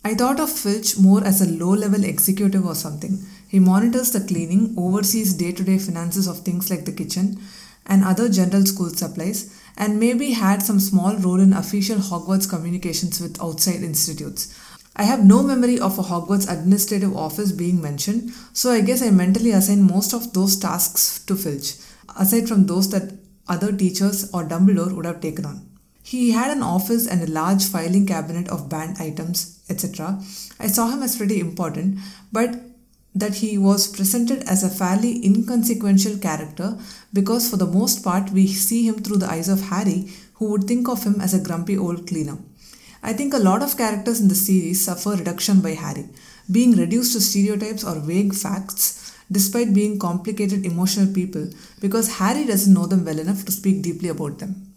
I 0.05 0.13
thought 0.13 0.39
of 0.39 0.51
Filch 0.51 0.99
more 0.99 1.23
as 1.23 1.41
a 1.41 1.49
low 1.49 1.71
level 1.71 2.03
executive 2.03 2.63
or 2.63 2.75
something. 2.75 3.25
He 3.47 3.57
monitors 3.57 4.11
the 4.11 4.19
cleaning, 4.19 4.75
oversees 4.77 5.33
day 5.33 5.51
to 5.51 5.63
day 5.63 5.79
finances 5.79 6.27
of 6.27 6.41
things 6.41 6.69
like 6.69 6.85
the 6.85 6.91
kitchen 6.91 7.39
and 7.87 8.03
other 8.03 8.29
general 8.29 8.67
school 8.67 8.89
supplies, 8.89 9.59
and 9.75 9.99
maybe 9.99 10.33
had 10.33 10.61
some 10.61 10.79
small 10.79 11.15
role 11.15 11.39
in 11.39 11.53
official 11.53 11.97
Hogwarts 11.97 12.47
communications 12.47 13.19
with 13.19 13.41
outside 13.41 13.81
institutes. 13.81 14.55
I 14.95 15.05
have 15.05 15.25
no 15.25 15.41
memory 15.41 15.79
of 15.79 15.97
a 15.97 16.03
Hogwarts 16.03 16.47
administrative 16.47 17.17
office 17.17 17.51
being 17.51 17.81
mentioned, 17.81 18.31
so 18.53 18.69
I 18.69 18.81
guess 18.81 19.01
I 19.01 19.09
mentally 19.09 19.51
assign 19.53 19.81
most 19.81 20.13
of 20.13 20.33
those 20.33 20.55
tasks 20.55 21.17
to 21.25 21.35
Filch, 21.35 21.77
aside 22.15 22.47
from 22.47 22.67
those 22.67 22.91
that 22.91 23.11
other 23.47 23.71
teachers 23.71 24.31
or 24.31 24.43
Dumbledore 24.43 24.95
would 24.95 25.05
have 25.05 25.19
taken 25.19 25.45
on. 25.45 25.74
He 26.07 26.29
had 26.29 26.51
an 26.55 26.61
office 26.61 27.07
and 27.07 27.23
a 27.23 27.31
large 27.31 27.63
filing 27.65 28.05
cabinet 28.05 28.47
of 28.47 28.69
banned 28.69 28.97
items, 28.99 29.59
etc. 29.71 30.21
I 30.59 30.67
saw 30.67 30.89
him 30.89 31.01
as 31.01 31.15
pretty 31.15 31.39
important, 31.39 31.97
but 32.31 32.61
that 33.15 33.37
he 33.37 33.57
was 33.57 33.87
presented 33.87 34.43
as 34.43 34.61
a 34.61 34.69
fairly 34.69 35.25
inconsequential 35.25 36.19
character 36.19 36.77
because, 37.11 37.49
for 37.49 37.57
the 37.57 37.65
most 37.65 38.03
part, 38.03 38.29
we 38.29 38.45
see 38.45 38.87
him 38.87 39.01
through 39.01 39.17
the 39.17 39.31
eyes 39.31 39.49
of 39.49 39.69
Harry, 39.69 40.13
who 40.35 40.51
would 40.51 40.65
think 40.65 40.87
of 40.87 41.03
him 41.03 41.19
as 41.19 41.33
a 41.33 41.43
grumpy 41.43 41.75
old 41.75 42.05
cleaner. 42.05 42.37
I 43.01 43.13
think 43.13 43.33
a 43.33 43.39
lot 43.39 43.63
of 43.63 43.75
characters 43.75 44.21
in 44.21 44.27
the 44.27 44.35
series 44.35 44.85
suffer 44.85 45.15
reduction 45.15 45.59
by 45.59 45.71
Harry, 45.71 46.07
being 46.51 46.73
reduced 46.73 47.13
to 47.13 47.21
stereotypes 47.21 47.83
or 47.83 47.95
vague 47.95 48.35
facts 48.35 49.11
despite 49.31 49.73
being 49.73 49.97
complicated 49.97 50.67
emotional 50.67 51.11
people 51.11 51.49
because 51.81 52.17
Harry 52.19 52.45
doesn't 52.45 52.75
know 52.75 52.85
them 52.85 53.03
well 53.03 53.17
enough 53.17 53.43
to 53.45 53.51
speak 53.51 53.81
deeply 53.81 54.09
about 54.09 54.37
them. 54.37 54.74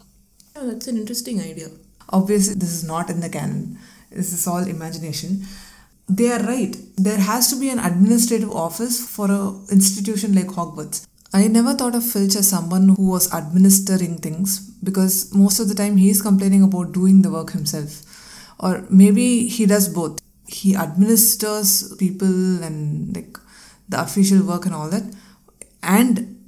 Yeah, 0.59 0.71
that's 0.73 0.89
an 0.89 0.97
interesting 0.97 1.41
idea. 1.41 1.69
Obviously, 2.09 2.55
this 2.55 2.71
is 2.71 2.83
not 2.83 3.11
in 3.11 3.21
the 3.21 3.29
canon, 3.29 3.79
this 4.11 4.33
is 4.33 4.47
all 4.47 4.67
imagination. 4.67 5.45
They 6.09 6.33
are 6.33 6.43
right. 6.43 6.77
There 6.97 7.19
has 7.19 7.49
to 7.51 7.61
be 7.61 7.69
an 7.69 7.79
administrative 7.79 8.51
office 8.51 9.09
for 9.09 9.31
an 9.31 9.67
institution 9.71 10.35
like 10.35 10.47
Hogwarts. 10.47 11.07
I 11.33 11.47
never 11.47 11.75
thought 11.75 11.95
of 11.95 12.03
Filch 12.03 12.35
as 12.35 12.49
someone 12.49 12.89
who 12.89 13.11
was 13.11 13.33
administering 13.33 14.17
things 14.19 14.59
because 14.83 15.33
most 15.35 15.61
of 15.61 15.69
the 15.69 15.75
time 15.75 15.99
he 15.99 16.09
is 16.09 16.23
complaining 16.23 16.63
about 16.63 16.93
doing 16.93 17.23
the 17.23 17.31
work 17.31 17.51
himself. 17.51 18.03
Or 18.59 18.85
maybe 18.91 19.47
he 19.47 19.67
does 19.67 19.89
both. 19.89 20.19
He 20.49 20.75
administers 20.75 21.95
people 21.99 22.65
and 22.65 23.15
like 23.15 23.39
the 23.89 24.01
official 24.01 24.43
work 24.43 24.65
and 24.65 24.75
all 24.75 24.89
that. 24.89 25.05
And 25.83 26.41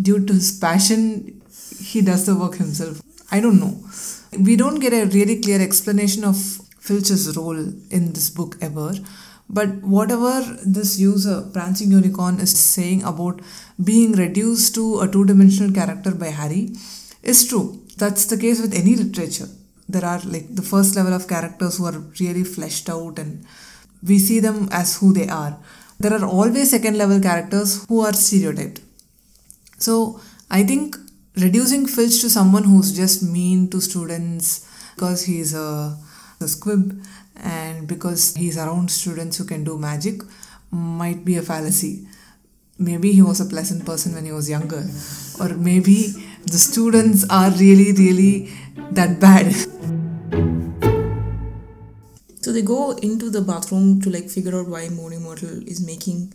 due 0.00 0.24
to 0.24 0.32
his 0.32 0.58
passion, 0.58 1.42
he 1.78 2.00
does 2.00 2.24
the 2.26 2.34
work 2.34 2.56
himself. 2.56 3.02
I 3.32 3.40
don't 3.40 3.58
know. 3.58 3.74
We 4.38 4.56
don't 4.56 4.78
get 4.78 4.92
a 4.92 5.06
really 5.06 5.40
clear 5.40 5.60
explanation 5.60 6.22
of 6.22 6.36
Filch's 6.78 7.34
role 7.36 7.58
in 7.90 8.12
this 8.12 8.28
book 8.28 8.56
ever. 8.60 8.92
But 9.48 9.70
whatever 9.82 10.34
this 10.64 10.98
user, 11.00 11.42
Prancing 11.52 11.90
Unicorn, 11.90 12.40
is 12.40 12.58
saying 12.58 13.02
about 13.04 13.40
being 13.82 14.12
reduced 14.12 14.74
to 14.74 15.00
a 15.00 15.08
two 15.08 15.24
dimensional 15.24 15.72
character 15.72 16.12
by 16.14 16.28
Harry 16.28 16.70
is 17.22 17.46
true. 17.48 17.82
That's 17.96 18.26
the 18.26 18.36
case 18.36 18.60
with 18.60 18.74
any 18.74 18.96
literature. 18.96 19.48
There 19.88 20.04
are 20.04 20.20
like 20.24 20.54
the 20.54 20.62
first 20.62 20.94
level 20.96 21.12
of 21.14 21.28
characters 21.28 21.78
who 21.78 21.86
are 21.86 21.98
really 22.20 22.44
fleshed 22.44 22.88
out 22.88 23.18
and 23.18 23.44
we 24.02 24.18
see 24.18 24.40
them 24.40 24.68
as 24.72 24.98
who 24.98 25.12
they 25.12 25.28
are. 25.28 25.58
There 26.00 26.12
are 26.12 26.24
always 26.24 26.70
second 26.70 26.98
level 26.98 27.20
characters 27.20 27.84
who 27.88 28.00
are 28.00 28.12
stereotyped. 28.12 28.80
So 29.78 30.20
I 30.50 30.64
think 30.64 30.96
reducing 31.36 31.86
Filch 31.86 32.20
to 32.20 32.30
someone 32.30 32.64
who's 32.64 32.94
just 32.94 33.22
mean 33.22 33.68
to 33.70 33.80
students 33.80 34.68
because 34.94 35.24
he's 35.24 35.54
a, 35.54 35.96
a 36.40 36.48
squib 36.48 37.02
and 37.36 37.88
because 37.88 38.34
he's 38.34 38.58
around 38.58 38.90
students 38.90 39.38
who 39.38 39.44
can 39.44 39.64
do 39.64 39.78
magic 39.78 40.22
might 40.70 41.24
be 41.24 41.36
a 41.36 41.42
fallacy. 41.42 42.06
Maybe 42.78 43.12
he 43.12 43.22
was 43.22 43.40
a 43.40 43.44
pleasant 43.44 43.84
person 43.86 44.14
when 44.14 44.24
he 44.24 44.32
was 44.32 44.48
younger, 44.48 44.82
or 45.38 45.56
maybe 45.56 46.14
the 46.44 46.58
students 46.58 47.24
are 47.30 47.50
really, 47.50 47.92
really 47.92 48.50
that 48.90 49.20
bad. 49.20 49.52
So 52.40 52.52
they 52.52 52.62
go 52.62 52.92
into 52.92 53.30
the 53.30 53.40
bathroom 53.40 54.00
to 54.00 54.10
like 54.10 54.28
figure 54.28 54.58
out 54.58 54.68
why 54.68 54.88
Moaning 54.88 55.22
Myrtle 55.22 55.62
is 55.68 55.84
making 55.84 56.32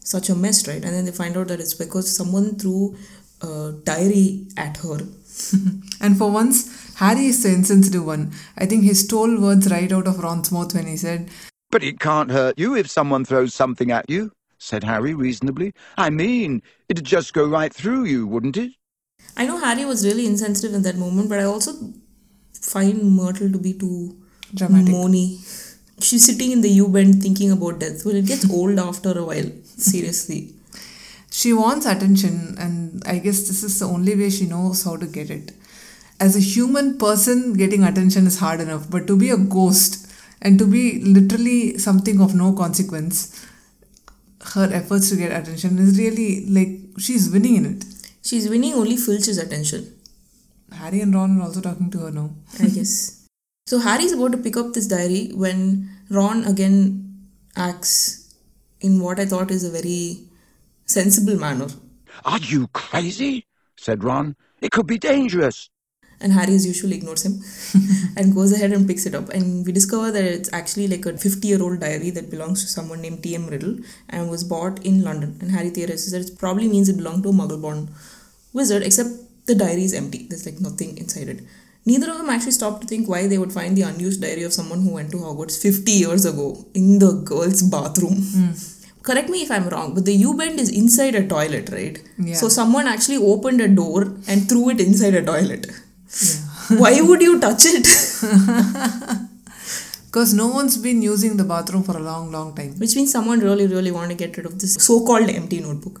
such 0.00 0.28
a 0.28 0.34
mess, 0.34 0.68
right? 0.68 0.84
And 0.84 0.94
then 0.94 1.04
they 1.04 1.10
find 1.10 1.36
out 1.36 1.48
that 1.48 1.58
it's 1.58 1.74
because 1.74 2.14
someone 2.14 2.56
threw 2.56 2.94
a 3.42 3.72
diary 3.84 4.46
at 4.56 4.78
her. 4.78 4.98
and 6.00 6.16
for 6.18 6.30
once, 6.30 6.94
Harry 6.96 7.26
is 7.26 7.42
the 7.42 7.50
insensitive 7.50 8.04
one. 8.04 8.32
I 8.56 8.66
think 8.66 8.82
he 8.84 8.94
stole 8.94 9.40
words 9.40 9.70
right 9.70 9.92
out 9.92 10.06
of 10.06 10.18
Ron's 10.18 10.50
mouth 10.50 10.74
when 10.74 10.86
he 10.86 10.96
said, 10.96 11.30
But 11.70 11.84
it 11.84 12.00
can't 12.00 12.30
hurt 12.30 12.58
you 12.58 12.74
if 12.74 12.90
someone 12.90 13.24
throws 13.24 13.54
something 13.54 13.90
at 13.90 14.10
you, 14.10 14.32
said 14.58 14.84
Harry 14.84 15.14
reasonably. 15.14 15.72
I 15.96 16.10
mean, 16.10 16.62
it'd 16.88 17.04
just 17.04 17.32
go 17.34 17.46
right 17.46 17.72
through 17.72 18.04
you, 18.04 18.26
wouldn't 18.26 18.56
it? 18.56 18.72
I 19.36 19.46
know 19.46 19.58
Harry 19.58 19.84
was 19.84 20.04
really 20.04 20.26
insensitive 20.26 20.74
in 20.74 20.82
that 20.82 20.96
moment, 20.96 21.28
but 21.28 21.38
I 21.38 21.44
also 21.44 21.72
find 22.60 23.02
Myrtle 23.16 23.52
to 23.52 23.58
be 23.58 23.74
too 23.74 24.16
Dramatic. 24.54 24.92
moany. 24.92 25.38
She's 26.00 26.24
sitting 26.24 26.52
in 26.52 26.60
the 26.60 26.70
U 26.70 26.88
bend 26.88 27.22
thinking 27.22 27.50
about 27.52 27.78
death. 27.80 28.04
Well, 28.04 28.14
it 28.16 28.26
gets 28.26 28.50
old 28.50 28.78
after 28.78 29.16
a 29.18 29.24
while. 29.24 29.50
Seriously. 29.64 30.54
She 31.38 31.52
wants 31.52 31.86
attention, 31.86 32.56
and 32.58 33.02
I 33.06 33.18
guess 33.24 33.46
this 33.48 33.62
is 33.62 33.78
the 33.78 33.86
only 33.86 34.14
way 34.20 34.28
she 34.28 34.46
knows 34.46 34.82
how 34.82 34.96
to 34.96 35.06
get 35.06 35.30
it. 35.30 35.52
As 36.18 36.34
a 36.34 36.40
human 36.40 36.98
person, 36.98 37.52
getting 37.52 37.84
attention 37.84 38.26
is 38.26 38.38
hard 38.40 38.60
enough, 38.60 38.90
but 38.90 39.06
to 39.06 39.16
be 39.16 39.30
a 39.30 39.36
ghost 39.36 40.10
and 40.42 40.58
to 40.58 40.66
be 40.66 41.00
literally 41.00 41.78
something 41.78 42.20
of 42.20 42.34
no 42.34 42.52
consequence, 42.54 43.46
her 44.54 44.68
efforts 44.72 45.10
to 45.10 45.16
get 45.16 45.30
attention 45.30 45.78
is 45.78 45.96
really 45.96 46.44
like 46.46 46.72
she's 46.98 47.30
winning 47.30 47.54
in 47.60 47.66
it. 47.66 47.84
She's 48.22 48.48
winning 48.48 48.74
only 48.74 48.96
Filch's 48.96 49.38
attention, 49.38 49.86
Harry 50.72 51.00
and 51.00 51.14
Ron 51.14 51.40
are 51.40 51.44
also 51.44 51.60
talking 51.60 51.90
to 51.92 51.98
her 51.98 52.10
now. 52.10 52.30
I 52.60 52.66
guess. 52.66 53.26
So 53.68 53.78
Harry's 53.78 54.12
about 54.12 54.32
to 54.32 54.38
pick 54.38 54.56
up 54.56 54.72
this 54.72 54.88
diary 54.88 55.30
when 55.34 55.88
Ron 56.10 56.44
again 56.44 57.28
acts 57.56 58.34
in 58.80 59.00
what 59.00 59.20
I 59.20 59.26
thought 59.26 59.52
is 59.52 59.62
a 59.62 59.70
very 59.70 60.27
sensible 60.88 61.36
manner. 61.36 61.68
Are 62.24 62.38
you 62.38 62.66
crazy? 62.68 63.46
said 63.76 64.02
Ron. 64.02 64.34
It 64.60 64.72
could 64.72 64.86
be 64.86 64.98
dangerous. 64.98 65.70
And 66.20 66.32
Harry 66.32 66.54
as 66.54 66.66
usual 66.66 66.90
ignores 66.90 67.24
him 67.24 67.40
and 68.16 68.34
goes 68.34 68.50
ahead 68.52 68.72
and 68.72 68.88
picks 68.88 69.06
it 69.06 69.14
up. 69.14 69.28
And 69.28 69.64
we 69.64 69.70
discover 69.70 70.10
that 70.10 70.24
it's 70.24 70.52
actually 70.52 70.88
like 70.88 71.06
a 71.06 71.16
50 71.16 71.46
year 71.46 71.62
old 71.62 71.78
diary 71.78 72.10
that 72.10 72.28
belongs 72.28 72.62
to 72.62 72.68
someone 72.68 73.00
named 73.00 73.22
T.M. 73.22 73.46
Riddle 73.46 73.76
and 74.08 74.28
was 74.28 74.42
bought 74.42 74.84
in 74.84 75.04
London. 75.04 75.38
And 75.40 75.52
Harry 75.52 75.70
theorizes 75.70 76.10
that 76.10 76.28
it 76.28 76.36
probably 76.38 76.66
means 76.66 76.88
it 76.88 76.96
belonged 76.96 77.22
to 77.22 77.28
a 77.28 77.32
muggle 77.32 77.62
born 77.62 77.90
wizard, 78.52 78.82
except 78.82 79.10
the 79.46 79.54
diary 79.54 79.84
is 79.84 79.94
empty. 79.94 80.26
There's 80.28 80.44
like 80.44 80.60
nothing 80.60 80.98
inside 80.98 81.28
it. 81.28 81.40
Neither 81.86 82.10
of 82.10 82.18
them 82.18 82.30
actually 82.30 82.52
stopped 82.52 82.82
to 82.82 82.88
think 82.88 83.08
why 83.08 83.28
they 83.28 83.38
would 83.38 83.52
find 83.52 83.76
the 83.76 83.82
unused 83.82 84.20
diary 84.20 84.42
of 84.42 84.52
someone 84.52 84.82
who 84.82 84.92
went 84.94 85.12
to 85.12 85.18
Hogwarts 85.18 85.62
50 85.62 85.90
years 85.92 86.24
ago 86.26 86.66
in 86.74 86.98
the 86.98 87.12
girls' 87.24 87.62
bathroom. 87.62 88.16
Hmm. 88.16 88.52
Correct 89.08 89.30
me 89.34 89.42
if 89.42 89.50
I'm 89.50 89.68
wrong, 89.68 89.94
but 89.94 90.04
the 90.04 90.14
U 90.22 90.34
bend 90.36 90.60
is 90.60 90.68
inside 90.68 91.14
a 91.14 91.26
toilet, 91.26 91.70
right? 91.70 91.98
Yeah. 92.18 92.34
So 92.34 92.48
someone 92.48 92.86
actually 92.86 93.16
opened 93.16 93.60
a 93.62 93.68
door 93.68 94.02
and 94.28 94.48
threw 94.48 94.68
it 94.70 94.80
inside 94.80 95.14
a 95.14 95.24
toilet. 95.24 95.66
Yeah. 95.68 96.78
why 96.82 97.00
would 97.00 97.22
you 97.22 97.40
touch 97.40 97.64
it? 97.64 97.86
Because 100.08 100.32
no 100.34 100.48
one's 100.48 100.76
been 100.76 101.00
using 101.02 101.36
the 101.36 101.44
bathroom 101.44 101.82
for 101.84 101.96
a 101.96 102.00
long, 102.00 102.30
long 102.32 102.54
time. 102.54 102.72
Which 102.78 102.96
means 102.96 103.12
someone 103.12 103.40
really, 103.40 103.66
really 103.66 103.90
want 103.90 104.10
to 104.10 104.16
get 104.16 104.36
rid 104.36 104.46
of 104.46 104.58
this 104.58 104.74
so 104.74 105.04
called 105.06 105.28
empty 105.28 105.60
notebook. 105.60 106.00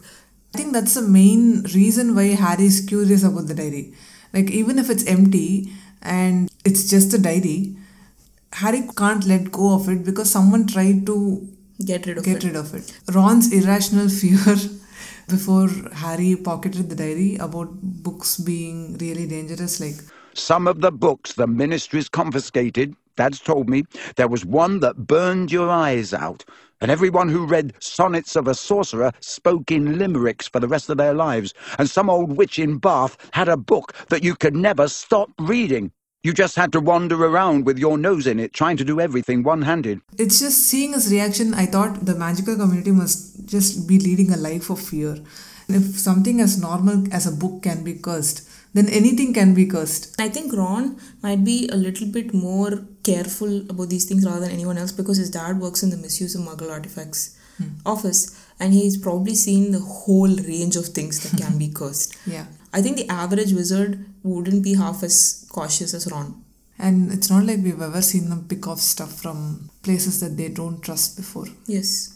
I 0.54 0.58
think 0.58 0.72
that's 0.72 0.94
the 0.94 1.02
main 1.02 1.62
reason 1.74 2.14
why 2.14 2.28
Harry 2.44 2.64
is 2.64 2.80
curious 2.86 3.22
about 3.22 3.48
the 3.48 3.54
diary. 3.54 3.92
Like, 4.32 4.50
even 4.50 4.78
if 4.78 4.88
it's 4.88 5.06
empty 5.06 5.72
and 6.02 6.50
it's 6.64 6.88
just 6.88 7.12
a 7.12 7.18
diary, 7.18 7.76
Harry 8.52 8.82
can't 8.96 9.26
let 9.26 9.52
go 9.52 9.74
of 9.74 9.88
it 9.90 10.04
because 10.04 10.30
someone 10.30 10.66
tried 10.66 11.04
to 11.06 11.46
Get 11.84 12.06
rid 12.06 12.18
of 12.18 12.24
get 12.24 12.42
it. 12.42 12.48
rid 12.48 12.56
of 12.56 12.74
it. 12.74 12.98
Ron's 13.14 13.52
irrational 13.52 14.08
fear 14.08 14.56
before 15.28 15.68
Harry 15.92 16.36
pocketed 16.36 16.90
the 16.90 16.96
diary 16.96 17.36
about 17.36 17.68
books 17.80 18.36
being 18.38 18.98
really 18.98 19.26
dangerous, 19.26 19.80
like, 19.80 19.96
Some 20.34 20.66
of 20.66 20.80
the 20.80 20.90
books 20.90 21.34
the 21.34 21.46
ministry's 21.46 22.08
confiscated, 22.08 22.96
Dad's 23.16 23.40
told 23.40 23.68
me, 23.68 23.84
there 24.16 24.28
was 24.28 24.44
one 24.44 24.80
that 24.80 25.06
burned 25.06 25.52
your 25.52 25.70
eyes 25.70 26.14
out. 26.14 26.44
And 26.80 26.90
everyone 26.90 27.28
who 27.28 27.44
read 27.44 27.74
Sonnets 27.80 28.36
of 28.36 28.46
a 28.46 28.54
Sorcerer 28.54 29.10
spoke 29.18 29.72
in 29.72 29.98
limericks 29.98 30.46
for 30.46 30.60
the 30.60 30.68
rest 30.68 30.88
of 30.88 30.96
their 30.96 31.14
lives. 31.14 31.52
And 31.78 31.90
some 31.90 32.08
old 32.08 32.36
witch 32.36 32.58
in 32.60 32.78
Bath 32.78 33.16
had 33.32 33.48
a 33.48 33.56
book 33.56 33.92
that 34.08 34.22
you 34.22 34.36
could 34.36 34.54
never 34.54 34.86
stop 34.86 35.30
reading. 35.40 35.90
You 36.24 36.32
just 36.32 36.56
had 36.56 36.72
to 36.72 36.80
wander 36.80 37.14
around 37.24 37.64
with 37.64 37.78
your 37.78 37.96
nose 37.96 38.26
in 38.26 38.40
it, 38.40 38.52
trying 38.52 38.76
to 38.78 38.84
do 38.84 39.00
everything 39.00 39.44
one 39.44 39.62
handed. 39.62 40.00
it's 40.18 40.40
just 40.40 40.64
seeing 40.64 40.92
his 40.92 41.12
reaction. 41.12 41.54
I 41.54 41.66
thought 41.66 42.04
the 42.04 42.14
magical 42.14 42.56
community 42.56 42.90
must 42.90 43.46
just 43.46 43.86
be 43.86 44.00
leading 44.00 44.32
a 44.32 44.36
life 44.36 44.68
of 44.68 44.80
fear. 44.80 45.12
And 45.68 45.76
if 45.76 45.98
something 46.00 46.40
as 46.40 46.60
normal 46.60 47.04
as 47.12 47.26
a 47.26 47.30
book 47.30 47.62
can 47.62 47.84
be 47.84 47.94
cursed, 47.94 48.48
then 48.74 48.88
anything 48.88 49.32
can 49.32 49.54
be 49.54 49.66
cursed. 49.66 50.20
I 50.20 50.28
think 50.28 50.52
Ron 50.52 50.98
might 51.22 51.44
be 51.44 51.68
a 51.68 51.76
little 51.76 52.08
bit 52.08 52.34
more 52.34 52.84
careful 53.04 53.60
about 53.70 53.90
these 53.90 54.06
things 54.06 54.26
rather 54.26 54.40
than 54.40 54.50
anyone 54.50 54.76
else 54.76 54.92
because 54.92 55.18
his 55.18 55.30
dad 55.30 55.60
works 55.60 55.84
in 55.84 55.90
the 55.90 55.96
misuse 55.96 56.34
of 56.34 56.40
Muggle 56.40 56.70
artifacts 56.70 57.38
hmm. 57.58 57.68
office 57.86 58.44
and 58.58 58.72
he's 58.72 58.96
probably 58.96 59.34
seen 59.34 59.70
the 59.70 59.80
whole 59.80 60.34
range 60.36 60.74
of 60.74 60.86
things 60.86 61.20
that 61.20 61.40
can 61.40 61.58
be 61.58 61.68
cursed. 61.80 62.16
Yeah. 62.26 62.46
I 62.72 62.82
think 62.82 62.96
the 62.96 63.08
average 63.08 63.52
wizard 63.52 64.04
wouldn't 64.22 64.62
be 64.62 64.74
half 64.74 65.02
as 65.02 65.46
cautious 65.50 65.94
as 65.94 66.10
Ron. 66.10 66.44
And 66.78 67.12
it's 67.12 67.30
not 67.30 67.44
like 67.44 67.58
we've 67.62 67.80
ever 67.80 68.02
seen 68.02 68.28
them 68.28 68.46
pick 68.48 68.66
off 68.68 68.78
stuff 68.78 69.20
from 69.20 69.70
places 69.82 70.20
that 70.20 70.36
they 70.36 70.48
don't 70.48 70.80
trust 70.80 71.16
before. 71.16 71.46
Yes. 71.66 72.14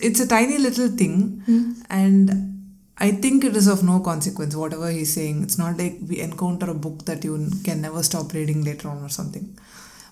It's 0.00 0.20
a 0.20 0.26
tiny 0.26 0.58
little 0.58 0.88
thing, 0.88 1.42
hmm. 1.46 1.72
and 1.88 2.60
I 2.98 3.12
think 3.12 3.44
it 3.44 3.56
is 3.56 3.66
of 3.66 3.82
no 3.82 4.00
consequence, 4.00 4.54
whatever 4.54 4.90
he's 4.90 5.14
saying. 5.14 5.42
It's 5.42 5.58
not 5.58 5.78
like 5.78 5.96
we 6.06 6.20
encounter 6.20 6.70
a 6.70 6.74
book 6.74 7.04
that 7.06 7.24
you 7.24 7.50
can 7.64 7.80
never 7.80 8.02
stop 8.02 8.32
reading 8.32 8.62
later 8.64 8.88
on 8.88 9.02
or 9.02 9.08
something. 9.08 9.58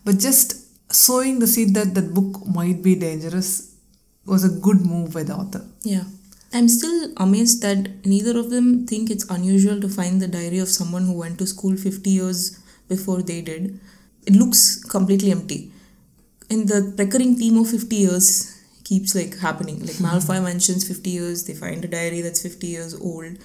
But 0.05 0.19
just 0.19 0.93
sowing 0.93 1.38
the 1.38 1.47
seed 1.47 1.75
that 1.75 1.95
that 1.95 2.15
book 2.15 2.47
might 2.47 2.83
be 2.83 2.95
dangerous 2.95 3.75
was 4.25 4.45
a 4.45 4.61
good 4.61 4.81
move 4.81 5.12
by 5.12 5.23
the 5.23 5.35
author. 5.35 5.65
Yeah. 5.83 6.05
I'm 6.52 6.69
still 6.69 7.12
amazed 7.19 7.62
that 7.62 8.07
neither 8.07 8.38
of 8.38 8.50
them 8.50 8.87
think 8.87 9.11
it's 9.11 9.28
unusual 9.28 9.81
to 9.81 9.88
find 9.88 10.21
the 10.21 10.28
diary 10.28 10.59
of 10.59 10.69
someone 10.69 11.05
who 11.05 11.19
went 11.19 11.38
to 11.38 11.47
school 11.47 11.76
50 11.76 12.09
years 12.09 12.59
before 12.88 13.23
they 13.23 13.43
did. 13.43 13.78
It 14.26 14.35
looks 14.35 14.83
completely 14.83 15.31
empty. 15.31 15.73
And 16.50 16.67
the 16.67 16.95
recurring 16.97 17.37
theme 17.37 17.59
of 17.59 17.69
50 17.69 17.95
years 17.95 18.59
keeps 18.85 19.14
like 19.14 19.38
happening. 19.38 19.81
Like 19.81 19.97
hmm. 19.97 20.07
Malfoy 20.07 20.43
mentions 20.43 20.88
50 20.88 21.11
years, 21.11 21.45
they 21.45 21.55
find 21.55 21.85
a 21.85 21.88
diary 21.88 22.23
that's 22.23 22.43
50 22.43 22.67
years 22.67 22.99
old. 22.99 23.37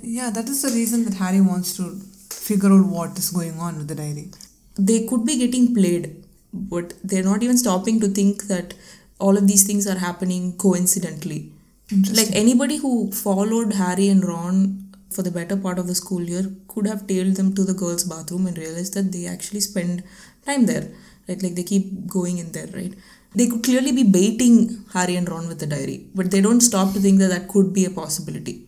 Yeah, 0.00 0.30
that 0.30 0.48
is 0.48 0.62
the 0.62 0.70
reason 0.70 1.04
that 1.04 1.14
Harry 1.14 1.40
wants 1.40 1.76
to 1.76 2.00
figure 2.30 2.72
out 2.72 2.86
what 2.86 3.18
is 3.18 3.30
going 3.30 3.58
on 3.58 3.76
with 3.78 3.88
the 3.88 3.96
diary. 3.96 4.30
They 4.78 5.06
could 5.06 5.26
be 5.26 5.36
getting 5.36 5.74
played, 5.74 6.24
but 6.52 6.94
they're 7.02 7.24
not 7.24 7.42
even 7.42 7.58
stopping 7.58 8.00
to 8.00 8.08
think 8.08 8.44
that 8.44 8.74
all 9.18 9.36
of 9.36 9.46
these 9.46 9.64
things 9.66 9.86
are 9.86 9.98
happening 9.98 10.56
coincidentally. 10.56 11.52
Like 11.92 12.28
anybody 12.32 12.76
who 12.76 13.10
followed 13.10 13.72
Harry 13.74 14.08
and 14.08 14.24
Ron 14.24 14.90
for 15.10 15.22
the 15.22 15.30
better 15.30 15.56
part 15.56 15.78
of 15.78 15.86
the 15.88 15.94
school 15.94 16.22
year 16.22 16.44
could 16.68 16.86
have 16.86 17.06
tailed 17.06 17.34
them 17.36 17.54
to 17.54 17.64
the 17.64 17.74
girls' 17.74 18.04
bathroom 18.04 18.46
and 18.46 18.56
realized 18.56 18.94
that 18.94 19.10
they 19.12 19.26
actually 19.26 19.60
spend 19.60 20.04
time 20.46 20.66
there. 20.66 20.88
Right? 21.28 21.42
Like 21.42 21.54
they 21.54 21.64
keep 21.64 22.06
going 22.06 22.38
in 22.38 22.52
there, 22.52 22.68
right? 22.68 22.94
They 23.34 23.48
could 23.48 23.62
clearly 23.64 23.92
be 23.92 24.04
baiting 24.04 24.84
Harry 24.92 25.16
and 25.16 25.28
Ron 25.28 25.48
with 25.48 25.60
the 25.60 25.66
diary, 25.66 26.06
but 26.14 26.30
they 26.30 26.40
don't 26.40 26.60
stop 26.60 26.92
to 26.94 27.00
think 27.00 27.18
that 27.20 27.28
that 27.28 27.48
could 27.48 27.72
be 27.72 27.84
a 27.84 27.90
possibility. 27.90 28.66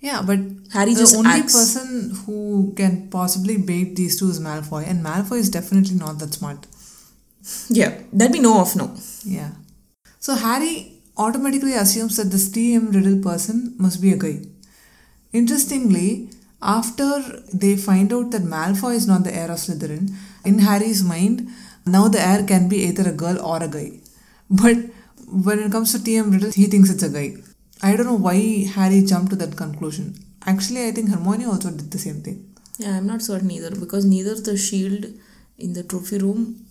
Yeah, 0.00 0.20
but 0.20 0.38
Harry 0.72 0.90
just 0.94 0.96
the 0.96 1.00
just 1.02 1.16
only 1.16 1.30
acts. 1.30 1.54
person 1.54 2.10
who 2.26 2.74
can 2.76 3.08
possibly 3.08 3.56
bait 3.56 3.96
these 3.96 4.18
two 4.18 4.28
is 4.28 4.38
Malfoy, 4.38 4.86
and 4.86 5.02
Malfoy 5.04 5.38
is 5.38 5.48
definitely 5.48 5.96
not 5.96 6.18
that 6.18 6.34
smart. 6.34 6.66
Yeah, 7.68 8.00
that 8.12 8.30
we 8.32 8.40
know 8.40 8.60
of 8.60 8.74
no. 8.76 8.94
Yeah. 9.24 9.50
So 10.18 10.34
Harry 10.34 10.93
automatically 11.16 11.74
assumes 11.74 12.16
that 12.16 12.30
this 12.30 12.48
TM 12.48 12.94
Riddle 12.94 13.22
person 13.22 13.74
must 13.78 14.00
be 14.02 14.12
a 14.12 14.16
guy. 14.16 14.40
Interestingly, 15.32 16.30
after 16.62 17.42
they 17.52 17.76
find 17.76 18.12
out 18.12 18.30
that 18.30 18.42
Malfoy 18.42 18.94
is 18.94 19.06
not 19.06 19.24
the 19.24 19.34
heir 19.34 19.50
of 19.50 19.58
Slytherin, 19.58 20.14
in 20.44 20.60
Harry's 20.60 21.04
mind, 21.04 21.48
now 21.86 22.08
the 22.08 22.20
heir 22.20 22.42
can 22.44 22.68
be 22.68 22.78
either 22.84 23.08
a 23.08 23.12
girl 23.12 23.40
or 23.40 23.62
a 23.62 23.68
guy. 23.68 23.92
But 24.50 24.76
when 25.28 25.58
it 25.58 25.72
comes 25.72 25.92
to 25.92 25.98
TM 25.98 26.32
Riddle, 26.32 26.52
he 26.52 26.66
thinks 26.66 26.90
it's 26.90 27.02
a 27.02 27.08
guy. 27.08 27.36
I 27.82 27.96
don't 27.96 28.06
know 28.06 28.14
why 28.14 28.64
Harry 28.74 29.02
jumped 29.02 29.30
to 29.30 29.36
that 29.36 29.56
conclusion. 29.56 30.14
Actually, 30.46 30.86
I 30.88 30.92
think 30.92 31.10
Hermione 31.10 31.46
also 31.46 31.70
did 31.70 31.90
the 31.90 31.98
same 31.98 32.22
thing. 32.22 32.54
Yeah, 32.78 32.96
I'm 32.96 33.06
not 33.06 33.22
certain 33.22 33.50
either 33.50 33.70
because 33.70 34.04
neither 34.04 34.34
the 34.34 34.56
shield 34.56 35.06
in 35.58 35.72
the 35.74 35.82
trophy 35.82 36.18
room 36.18 36.66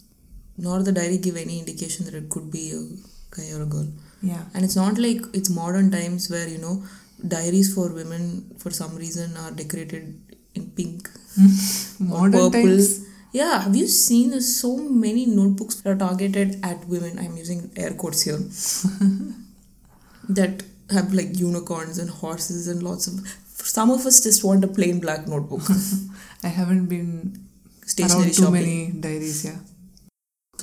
nor 0.58 0.84
the 0.84 0.92
diary 0.92 1.18
give 1.18 1.38
any 1.38 1.60
indication 1.60 2.06
that 2.06 2.14
it 2.14 2.30
could 2.30 2.52
be 2.52 2.72
a 2.72 3.36
guy 3.36 3.52
or 3.54 3.64
a 3.64 3.66
girl. 3.66 3.88
Yeah. 4.24 4.44
And 4.54 4.64
it's 4.66 4.76
not 4.76 4.98
like 4.98 5.22
it's 5.34 5.50
modern 5.50 5.92
times 5.92 6.30
where, 6.30 6.48
you 6.48 6.58
know, 6.58 6.84
diaries 7.28 7.74
for 7.76 7.90
women 7.94 8.56
for 8.58 8.72
some 8.72 8.96
reason 8.96 9.36
are 9.38 9.52
decorated 9.52 10.20
in 10.56 10.70
pink 10.72 11.10
or 12.02 12.30
Modern 12.30 12.32
purple. 12.32 12.52
times. 12.52 13.06
Yeah, 13.34 13.62
have 13.64 13.76
you 13.76 13.88
seen 13.88 14.30
there's 14.32 14.56
so 14.56 14.78
many 14.78 15.26
notebooks 15.26 15.76
that 15.82 15.90
are 15.92 15.96
targeted 15.98 16.60
at 16.64 16.86
women? 16.88 17.18
I'm 17.20 17.36
using 17.36 17.72
air 17.76 17.94
quotes 17.94 18.22
here. 18.24 18.38
that 20.30 20.64
have 20.92 21.14
like 21.14 21.38
unicorns 21.38 21.98
and 21.98 22.10
horses 22.10 22.68
and 22.68 22.84
lots 22.84 23.08
of. 23.08 23.20
Some 23.48 23.90
of 23.92 24.06
us 24.06 24.22
just 24.22 24.44
want 24.44 24.64
a 24.64 24.68
plain 24.68 25.00
black 25.00 25.28
notebook. 25.28 25.62
I 26.44 26.48
haven't 26.50 26.88
been 26.88 27.46
Stationery 27.86 28.24
around 28.24 28.34
too 28.36 28.42
shopping. 28.44 28.54
many 28.54 28.92
diaries, 28.92 29.46
yeah. 29.46 29.58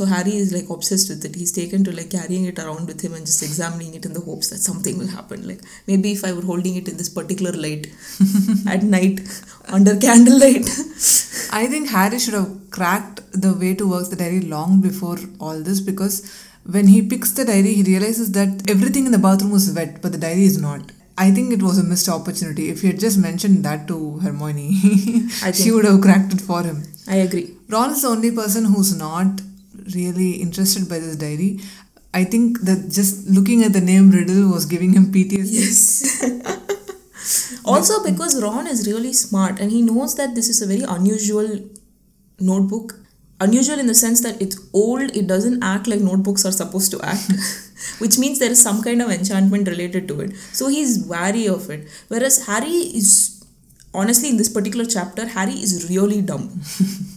So 0.00 0.06
Harry 0.06 0.34
is 0.34 0.50
like 0.50 0.70
obsessed 0.70 1.10
with 1.10 1.22
it. 1.26 1.34
He's 1.34 1.52
taken 1.52 1.84
to 1.84 1.92
like 1.94 2.08
carrying 2.08 2.46
it 2.46 2.58
around 2.58 2.86
with 2.86 3.02
him 3.02 3.12
and 3.12 3.26
just 3.26 3.42
examining 3.42 3.92
it 3.94 4.06
in 4.06 4.14
the 4.14 4.20
hopes 4.20 4.48
that 4.48 4.56
something 4.56 4.96
will 4.96 5.08
happen. 5.08 5.46
Like 5.46 5.60
maybe 5.86 6.12
if 6.12 6.24
I 6.24 6.32
were 6.32 6.40
holding 6.40 6.76
it 6.76 6.88
in 6.88 6.96
this 6.96 7.10
particular 7.10 7.52
light 7.52 7.86
at 8.66 8.82
night 8.82 9.20
under 9.68 9.94
candlelight. 9.98 10.64
I 11.52 11.66
think 11.66 11.90
Harry 11.90 12.18
should 12.18 12.32
have 12.32 12.70
cracked 12.70 13.20
the 13.38 13.52
way 13.52 13.74
to 13.74 13.90
work 13.90 14.08
the 14.08 14.16
diary 14.16 14.40
long 14.40 14.80
before 14.80 15.18
all 15.38 15.60
this 15.60 15.80
because 15.80 16.16
when 16.64 16.86
he 16.86 17.02
picks 17.02 17.32
the 17.32 17.44
diary, 17.44 17.74
he 17.74 17.82
realizes 17.82 18.32
that 18.32 18.70
everything 18.70 19.04
in 19.04 19.12
the 19.12 19.18
bathroom 19.18 19.50
was 19.50 19.70
wet, 19.70 20.00
but 20.00 20.12
the 20.12 20.18
diary 20.26 20.44
is 20.44 20.58
not. 20.58 20.92
I 21.18 21.30
think 21.30 21.52
it 21.52 21.62
was 21.62 21.76
a 21.76 21.84
missed 21.84 22.08
opportunity. 22.08 22.70
If 22.70 22.80
he 22.80 22.86
had 22.86 23.00
just 23.00 23.18
mentioned 23.18 23.66
that 23.66 23.86
to 23.88 24.18
Hermione, 24.20 25.28
she 25.52 25.70
would 25.70 25.84
have 25.84 26.00
cracked 26.00 26.32
it 26.32 26.40
for 26.40 26.62
him. 26.62 26.84
I 27.06 27.16
agree. 27.16 27.54
Ron 27.68 27.90
is 27.90 28.00
the 28.00 28.08
only 28.08 28.30
person 28.30 28.64
who's 28.64 28.96
not 28.96 29.42
really 29.94 30.32
interested 30.32 30.88
by 30.88 30.98
this 30.98 31.16
diary. 31.16 31.60
I 32.12 32.24
think 32.24 32.60
that 32.62 32.90
just 32.90 33.28
looking 33.28 33.62
at 33.62 33.72
the 33.72 33.80
name 33.80 34.10
Riddle 34.10 34.50
was 34.50 34.66
giving 34.66 34.92
him 34.92 35.12
PTSD. 35.12 35.50
Yes. 35.52 36.40
also 37.64 38.02
because 38.04 38.42
Ron 38.42 38.66
is 38.66 38.86
really 38.86 39.12
smart 39.12 39.60
and 39.60 39.70
he 39.70 39.82
knows 39.82 40.16
that 40.16 40.34
this 40.34 40.48
is 40.48 40.60
a 40.60 40.66
very 40.66 40.82
unusual 40.82 41.60
notebook. 42.40 42.94
Unusual 43.40 43.78
in 43.78 43.86
the 43.86 43.94
sense 43.94 44.20
that 44.22 44.40
it's 44.42 44.58
old, 44.74 45.16
it 45.16 45.26
doesn't 45.26 45.62
act 45.62 45.86
like 45.86 46.00
notebooks 46.00 46.44
are 46.44 46.52
supposed 46.52 46.90
to 46.90 47.00
act. 47.02 47.30
Which 47.98 48.18
means 48.18 48.38
there 48.38 48.50
is 48.50 48.60
some 48.60 48.82
kind 48.82 49.00
of 49.00 49.10
enchantment 49.10 49.68
related 49.68 50.08
to 50.08 50.20
it. 50.20 50.36
So 50.52 50.68
he's 50.68 51.06
wary 51.06 51.46
of 51.48 51.70
it. 51.70 51.88
Whereas 52.08 52.46
Harry 52.46 52.68
is 52.70 53.42
honestly 53.94 54.28
in 54.28 54.36
this 54.36 54.48
particular 54.48 54.84
chapter, 54.84 55.26
Harry 55.26 55.52
is 55.52 55.88
really 55.88 56.20
dumb. 56.20 56.60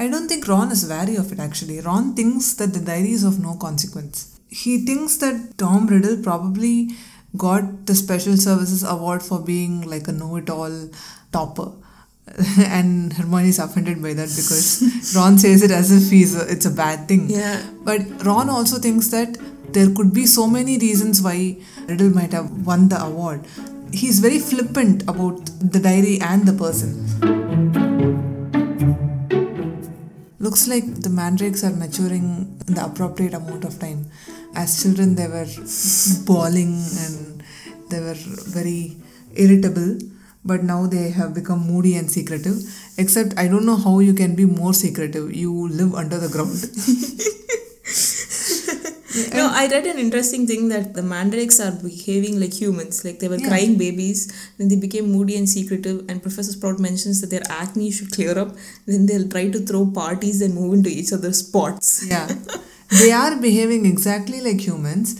I 0.00 0.08
don't 0.08 0.28
think 0.28 0.48
Ron 0.48 0.72
is 0.72 0.88
wary 0.88 1.16
of 1.16 1.30
it 1.30 1.38
actually. 1.38 1.80
Ron 1.80 2.14
thinks 2.14 2.54
that 2.54 2.72
the 2.72 2.80
diary 2.80 3.12
is 3.12 3.22
of 3.22 3.38
no 3.38 3.54
consequence. 3.56 4.40
He 4.48 4.84
thinks 4.86 5.18
that 5.18 5.58
Tom 5.58 5.86
Riddle 5.86 6.22
probably 6.22 6.88
got 7.36 7.84
the 7.86 7.94
Special 7.94 8.38
Services 8.38 8.82
Award 8.82 9.22
for 9.22 9.40
being 9.40 9.82
like 9.82 10.08
a 10.08 10.12
know 10.12 10.36
it 10.36 10.48
all 10.48 10.88
topper. 11.32 11.72
and 12.58 13.12
Hermione 13.12 13.50
is 13.50 13.58
offended 13.58 14.02
by 14.02 14.14
that 14.14 14.30
because 14.34 15.12
Ron 15.16 15.38
says 15.38 15.62
it 15.62 15.70
as 15.70 15.90
if 15.92 16.10
he's 16.10 16.34
a, 16.34 16.50
it's 16.50 16.64
a 16.64 16.70
bad 16.70 17.06
thing. 17.06 17.28
Yeah. 17.28 17.62
But 17.84 18.24
Ron 18.24 18.48
also 18.48 18.78
thinks 18.78 19.08
that 19.08 19.36
there 19.74 19.90
could 19.90 20.14
be 20.14 20.24
so 20.24 20.46
many 20.46 20.78
reasons 20.78 21.20
why 21.20 21.58
Riddle 21.86 22.10
might 22.10 22.32
have 22.32 22.66
won 22.66 22.88
the 22.88 23.02
award. 23.02 23.44
He's 23.92 24.20
very 24.20 24.38
flippant 24.38 25.02
about 25.02 25.44
the 25.60 25.78
diary 25.78 26.20
and 26.22 26.48
the 26.48 26.54
person. 26.54 27.39
Looks 30.40 30.66
like 30.66 31.02
the 31.02 31.10
mandrakes 31.10 31.62
are 31.64 31.70
maturing 31.70 32.58
in 32.66 32.74
the 32.74 32.84
appropriate 32.84 33.34
amount 33.34 33.64
of 33.64 33.78
time. 33.78 34.06
As 34.54 34.82
children, 34.82 35.14
they 35.14 35.28
were 35.28 35.46
bawling 36.24 36.82
and 37.04 37.42
they 37.90 38.00
were 38.00 38.16
very 38.58 38.96
irritable, 39.34 39.98
but 40.42 40.64
now 40.64 40.86
they 40.86 41.10
have 41.10 41.34
become 41.34 41.66
moody 41.66 41.94
and 41.94 42.10
secretive. 42.10 42.56
Except, 42.96 43.38
I 43.38 43.48
don't 43.48 43.66
know 43.66 43.76
how 43.76 43.98
you 43.98 44.14
can 44.14 44.34
be 44.34 44.46
more 44.46 44.72
secretive. 44.72 45.34
You 45.34 45.68
live 45.68 45.94
under 45.94 46.18
the 46.18 46.30
ground. 46.30 46.56
No, 49.34 49.50
I 49.52 49.66
read 49.66 49.86
an 49.86 49.98
interesting 49.98 50.46
thing 50.46 50.68
that 50.68 50.94
the 50.94 51.02
mandrakes 51.02 51.58
are 51.58 51.72
behaving 51.72 52.38
like 52.38 52.54
humans. 52.60 53.04
Like 53.04 53.18
they 53.18 53.28
were 53.28 53.38
Yeah. 53.40 53.48
crying 53.48 53.76
babies, 53.76 54.20
then 54.58 54.68
they 54.68 54.76
became 54.76 55.10
moody 55.10 55.36
and 55.36 55.48
secretive. 55.48 56.04
And 56.08 56.22
Professor 56.22 56.52
Sprout 56.52 56.78
mentions 56.78 57.20
that 57.20 57.30
their 57.30 57.42
acne 57.48 57.90
should 57.90 58.12
clear 58.12 58.38
up. 58.38 58.54
Then 58.86 59.06
they'll 59.06 59.28
try 59.28 59.48
to 59.48 59.60
throw 59.60 59.86
parties 59.86 60.40
and 60.40 60.54
move 60.54 60.74
into 60.74 60.90
each 60.90 61.12
other's 61.12 61.38
spots. 61.38 62.04
Yeah. 62.06 62.28
they 63.00 63.10
are 63.12 63.36
behaving 63.36 63.84
exactly 63.86 64.40
like 64.40 64.60
humans, 64.60 65.16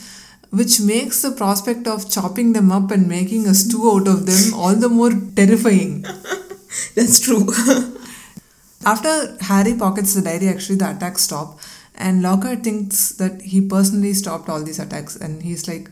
which 0.50 0.80
makes 0.80 1.22
the 1.22 1.30
prospect 1.32 1.86
of 1.86 2.08
chopping 2.10 2.52
them 2.52 2.70
up 2.72 2.90
and 2.90 3.08
making 3.08 3.46
a 3.46 3.54
stew 3.54 3.90
out 3.92 4.08
of 4.08 4.26
them 4.26 4.54
all 4.54 4.74
the 4.74 4.88
more 4.88 5.12
terrifying. 5.36 6.04
That's 6.94 7.18
true. 7.20 7.46
After 8.84 9.36
Harry 9.42 9.74
pockets 9.74 10.14
the 10.14 10.22
diary, 10.22 10.48
actually, 10.48 10.76
the 10.76 10.90
attacks 10.90 11.22
stop, 11.24 11.58
and 12.00 12.22
Lockhart 12.22 12.64
thinks 12.64 13.10
that 13.10 13.42
he 13.42 13.60
personally 13.60 14.14
stopped 14.14 14.48
all 14.48 14.64
these 14.64 14.78
attacks, 14.78 15.16
and 15.16 15.42
he's 15.42 15.68
like, 15.68 15.90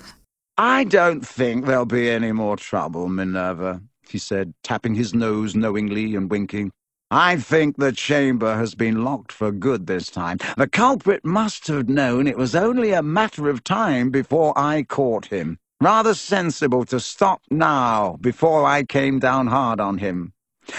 I 0.57 0.85
don't 0.85 1.25
think 1.25 1.67
there'll 1.67 1.85
be 1.85 2.11
any 2.11 2.33
more 2.33 2.57
trouble, 2.57 3.09
Minerva, 3.09 3.81
he 4.09 4.19
said, 4.19 4.55
tapping 4.65 4.95
his 4.95 5.15
nose 5.15 5.55
knowingly 5.55 6.17
and 6.17 6.31
winking. 6.31 6.73
I 7.11 7.37
think 7.37 7.77
the 7.77 7.93
chamber 7.93 8.57
has 8.57 8.75
been 8.75 9.05
locked 9.05 9.33
for 9.33 9.51
good 9.53 9.87
this 9.87 10.11
time. 10.11 10.39
The 10.57 10.69
culprit 10.69 11.25
must 11.25 11.67
have 11.69 11.89
known 11.89 12.27
it 12.27 12.37
was 12.37 12.55
only 12.55 12.93
a 12.93 13.03
matter 13.03 13.49
of 13.49 13.65
time 13.65 14.11
before 14.11 14.53
I 14.59 14.83
caught 14.83 15.27
him. 15.27 15.59
Rather 15.81 16.13
sensible 16.13 16.85
to 16.87 16.99
stop 16.99 17.41
now, 17.51 18.19
before 18.21 18.67
I 18.67 18.83
came 18.83 19.21
down 19.21 19.47
hard 19.47 19.81
on 19.81 19.99
him. 19.99 20.33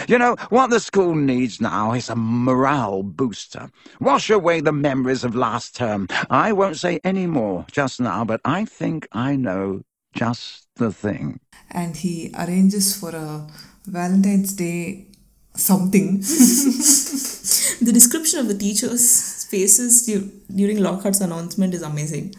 You 0.07 0.17
know, 0.17 0.35
what 0.49 0.69
the 0.69 0.79
school 0.79 1.15
needs 1.15 1.59
now 1.59 1.93
is 1.93 2.09
a 2.09 2.15
morale 2.15 3.03
booster. 3.03 3.69
Wash 3.99 4.29
away 4.29 4.61
the 4.61 4.71
memories 4.71 5.23
of 5.23 5.35
last 5.35 5.75
term. 5.75 6.07
I 6.29 6.51
won't 6.53 6.77
say 6.77 6.99
any 7.03 7.27
more 7.27 7.65
just 7.71 7.99
now, 7.99 8.23
but 8.23 8.41
I 8.45 8.65
think 8.65 9.07
I 9.11 9.35
know 9.35 9.83
just 10.13 10.67
the 10.75 10.91
thing. 10.91 11.39
and 11.71 11.95
he 11.97 12.31
arranges 12.37 12.95
for 12.99 13.15
a 13.15 13.47
Valentine's 13.85 14.53
Day 14.53 15.07
something. 15.55 16.19
the 16.21 17.91
description 17.93 18.39
of 18.39 18.47
the 18.47 18.57
teachers' 18.57 19.45
faces 19.45 20.05
during 20.53 20.77
Lockhart's 20.77 21.21
announcement 21.21 21.73
is 21.73 21.81
amazing. 21.81 22.35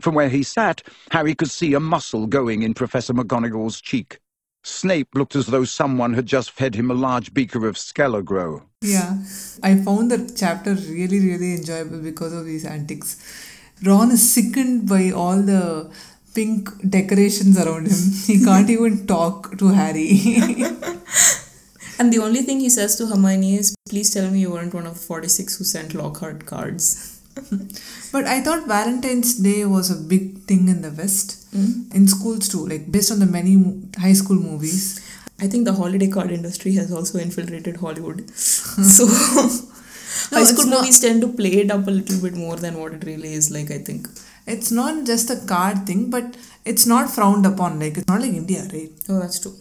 From 0.00 0.14
where 0.14 0.28
he 0.28 0.42
sat, 0.42 0.82
Harry 1.10 1.34
could 1.34 1.50
see 1.50 1.74
a 1.74 1.80
muscle 1.80 2.26
going 2.26 2.62
in 2.62 2.72
Professor 2.72 3.12
McGonagall's 3.12 3.80
cheek. 3.80 4.18
Snape 4.64 5.08
looked 5.14 5.34
as 5.34 5.46
though 5.46 5.64
someone 5.64 6.14
had 6.14 6.26
just 6.26 6.50
fed 6.52 6.74
him 6.74 6.90
a 6.90 6.94
large 6.94 7.34
beaker 7.34 7.66
of 7.66 7.76
Skelegro. 7.76 8.62
Yeah, 8.80 9.18
I 9.62 9.76
found 9.76 10.10
that 10.10 10.34
chapter 10.36 10.74
really, 10.74 11.20
really 11.20 11.54
enjoyable 11.54 11.98
because 12.00 12.32
of 12.32 12.44
these 12.44 12.64
antics. 12.64 13.16
Ron 13.84 14.12
is 14.12 14.32
sickened 14.32 14.88
by 14.88 15.10
all 15.10 15.42
the 15.42 15.92
pink 16.34 16.70
decorations 16.88 17.58
around 17.58 17.88
him. 17.88 17.98
He 18.26 18.44
can't 18.44 18.70
even 18.76 19.06
talk 19.06 19.58
to 19.58 19.68
Harry. 19.68 20.20
And 21.98 22.12
the 22.12 22.18
only 22.18 22.42
thing 22.42 22.58
he 22.58 22.68
says 22.68 22.96
to 22.96 23.06
Hermione 23.06 23.56
is, 23.56 23.76
please 23.88 24.12
tell 24.12 24.28
me 24.28 24.40
you 24.40 24.50
weren't 24.50 24.74
one 24.74 24.86
of 24.86 24.94
the 24.94 25.00
46 25.00 25.58
who 25.58 25.64
sent 25.64 25.94
Lockhart 25.94 26.46
cards. 26.46 27.11
But 28.12 28.24
I 28.26 28.40
thought 28.40 28.66
Valentine's 28.66 29.34
Day 29.38 29.64
was 29.64 29.90
a 29.90 29.96
big 29.96 30.38
thing 30.44 30.68
in 30.68 30.82
the 30.82 30.90
West, 30.90 31.46
hmm. 31.52 31.90
in 31.94 32.06
schools 32.08 32.48
too, 32.48 32.66
like 32.66 32.90
based 32.90 33.10
on 33.10 33.18
the 33.20 33.26
many 33.26 33.56
high 33.98 34.12
school 34.12 34.36
movies. 34.36 35.00
I 35.40 35.48
think 35.48 35.64
the 35.64 35.72
holiday 35.72 36.08
card 36.08 36.30
industry 36.30 36.74
has 36.74 36.92
also 36.92 37.18
infiltrated 37.18 37.78
Hollywood. 37.78 38.30
so, 38.36 39.06
high 39.06 40.44
school 40.44 40.64
it's 40.64 40.66
not- 40.66 40.80
movies 40.80 41.00
tend 41.00 41.20
to 41.22 41.28
play 41.28 41.54
it 41.62 41.70
up 41.70 41.86
a 41.86 41.90
little 41.90 42.20
bit 42.20 42.34
more 42.34 42.56
than 42.56 42.78
what 42.78 42.92
it 42.92 43.04
really 43.04 43.32
is 43.32 43.50
like, 43.50 43.70
I 43.70 43.78
think. 43.78 44.08
It's 44.46 44.70
not 44.70 45.06
just 45.06 45.30
a 45.30 45.36
card 45.46 45.86
thing, 45.86 46.10
but 46.10 46.36
it's 46.64 46.86
not 46.86 47.10
frowned 47.10 47.46
upon. 47.46 47.78
Like 47.78 47.96
it's 47.96 48.08
not 48.08 48.20
like 48.20 48.32
India, 48.32 48.62
right? 48.72 48.90
Oh, 49.08 49.20
that's 49.20 49.38
true. 49.40 49.54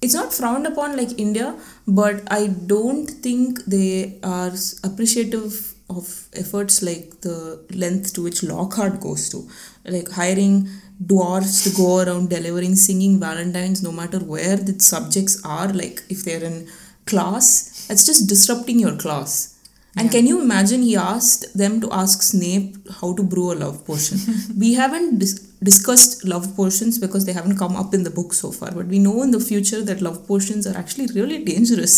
It's 0.00 0.14
not 0.14 0.32
frowned 0.32 0.66
upon 0.66 0.96
like 0.96 1.18
India, 1.18 1.56
but 1.86 2.22
I 2.30 2.46
don't 2.46 3.06
think 3.06 3.64
they 3.64 4.18
are 4.22 4.52
appreciative 4.84 5.74
of 5.90 6.28
efforts 6.34 6.82
like 6.82 7.20
the 7.22 7.64
length 7.70 8.14
to 8.14 8.22
which 8.22 8.42
Lockhart 8.42 9.00
goes 9.00 9.28
to, 9.30 9.48
like 9.84 10.10
hiring 10.10 10.68
dwarfs 11.04 11.64
to 11.64 11.70
go 11.76 12.00
around 12.00 12.28
delivering 12.28 12.74
singing 12.74 13.20
valentines 13.20 13.82
no 13.82 13.92
matter 13.92 14.18
where 14.18 14.56
the 14.56 14.78
subjects 14.80 15.40
are, 15.44 15.68
like 15.68 16.02
if 16.08 16.24
they're 16.24 16.44
in 16.44 16.68
class, 17.06 17.86
it's 17.90 18.04
just 18.04 18.28
disrupting 18.28 18.78
your 18.78 18.96
class. 18.96 19.54
And 19.96 20.12
can 20.12 20.26
you 20.26 20.40
imagine 20.40 20.82
he 20.82 20.96
asked 20.96 21.56
them 21.56 21.80
to 21.80 21.90
ask 21.90 22.22
Snape 22.22 22.76
how 23.00 23.14
to 23.14 23.22
brew 23.22 23.52
a 23.52 23.54
love 23.54 23.84
potion? 23.84 24.18
we 24.58 24.74
haven't 24.74 25.18
dis- 25.18 25.40
discussed 25.60 26.24
love 26.24 26.54
potions 26.54 26.98
because 26.98 27.24
they 27.26 27.32
haven't 27.32 27.58
come 27.58 27.74
up 27.74 27.94
in 27.94 28.04
the 28.04 28.10
book 28.10 28.32
so 28.32 28.52
far, 28.52 28.70
but 28.70 28.86
we 28.86 29.00
know 29.00 29.22
in 29.22 29.32
the 29.32 29.40
future 29.40 29.82
that 29.82 30.00
love 30.00 30.26
potions 30.28 30.66
are 30.68 30.76
actually 30.76 31.06
really 31.08 31.42
dangerous. 31.44 31.96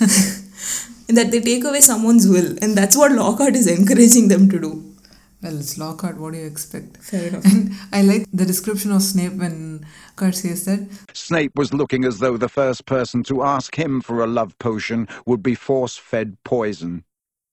in 1.08 1.14
that 1.14 1.30
they 1.30 1.40
take 1.40 1.64
away 1.64 1.80
someone's 1.80 2.28
will, 2.28 2.56
and 2.62 2.76
that's 2.76 2.96
what 2.96 3.12
Lockhart 3.12 3.54
is 3.54 3.66
encouraging 3.66 4.28
them 4.28 4.48
to 4.50 4.58
do. 4.58 4.82
Well, 5.42 5.58
it's 5.58 5.76
Lockhart. 5.78 6.16
What 6.16 6.32
do 6.32 6.38
you 6.38 6.46
expect? 6.46 6.96
Fair 6.96 7.28
enough. 7.28 7.44
And 7.44 7.72
I 7.92 8.02
like 8.02 8.26
the 8.32 8.46
description 8.46 8.90
of 8.90 9.02
Snape 9.02 9.34
when 9.34 9.86
Kurt 10.16 10.34
says 10.34 10.64
that 10.64 10.88
Snape 11.12 11.52
was 11.54 11.74
looking 11.74 12.04
as 12.04 12.18
though 12.18 12.36
the 12.36 12.48
first 12.48 12.86
person 12.86 13.22
to 13.24 13.42
ask 13.44 13.78
him 13.78 14.00
for 14.00 14.24
a 14.24 14.26
love 14.26 14.58
potion 14.58 15.06
would 15.26 15.42
be 15.42 15.54
force 15.54 15.96
fed 15.96 16.36
poison. 16.42 17.04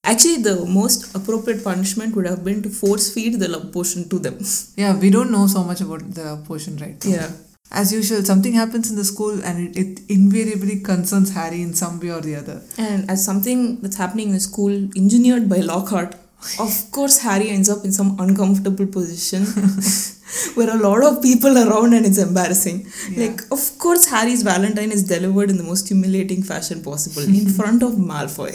Actually, 0.06 0.42
the 0.42 0.66
most 0.66 1.14
appropriate 1.16 1.64
punishment 1.64 2.16
would 2.16 2.26
have 2.26 2.44
been 2.44 2.62
to 2.64 2.70
force 2.70 3.14
feed 3.14 3.40
the 3.40 3.48
love 3.48 3.72
potion 3.72 4.10
to 4.10 4.18
them. 4.18 4.40
Yeah, 4.76 4.98
we 4.98 5.10
don't 5.10 5.32
know 5.32 5.48
so 5.48 5.64
much 5.64 5.82
about 5.82 6.14
the 6.14 6.42
potion 6.48 6.78
right 6.78 7.04
now. 7.06 7.12
Yeah. 7.12 7.32
As 7.74 7.92
usual, 7.92 8.24
something 8.24 8.54
happens 8.54 8.90
in 8.92 8.96
the 8.96 9.04
school 9.04 9.44
and 9.44 9.76
it, 9.76 9.78
it 9.78 10.02
invariably 10.08 10.80
concerns 10.80 11.34
Harry 11.34 11.62
in 11.62 11.74
some 11.74 12.00
way 12.00 12.10
or 12.10 12.22
the 12.22 12.36
other. 12.36 12.62
And 12.78 13.10
as 13.10 13.26
something 13.26 13.82
that's 13.82 13.98
happening 13.98 14.28
in 14.28 14.34
the 14.34 14.40
school 14.40 14.72
engineered 14.96 15.50
by 15.50 15.58
Lockhart, 15.58 16.16
of 16.60 16.92
course 16.92 17.20
Harry 17.20 17.50
ends 17.50 17.70
up 17.70 17.84
in 17.84 17.92
some 17.92 18.20
uncomfortable 18.20 18.86
position 18.86 19.44
where 20.56 20.70
a 20.70 20.78
lot 20.78 21.04
of 21.04 21.22
people 21.22 21.58
are 21.58 21.70
around 21.70 21.94
and 21.94 22.06
it's 22.06 22.18
embarrassing. 22.18 22.86
Yeah. 23.10 23.28
Like, 23.28 23.42
of 23.52 23.80
course 23.80 24.06
Harry's 24.06 24.44
Valentine 24.44 24.92
is 24.92 25.04
delivered 25.04 25.50
in 25.50 25.58
the 25.58 25.64
most 25.64 25.88
humiliating 25.88 26.44
fashion 26.44 26.84
possible 26.84 27.24
in 27.24 27.50
front 27.60 27.82
of 27.82 27.94
Malfoy. 27.94 28.54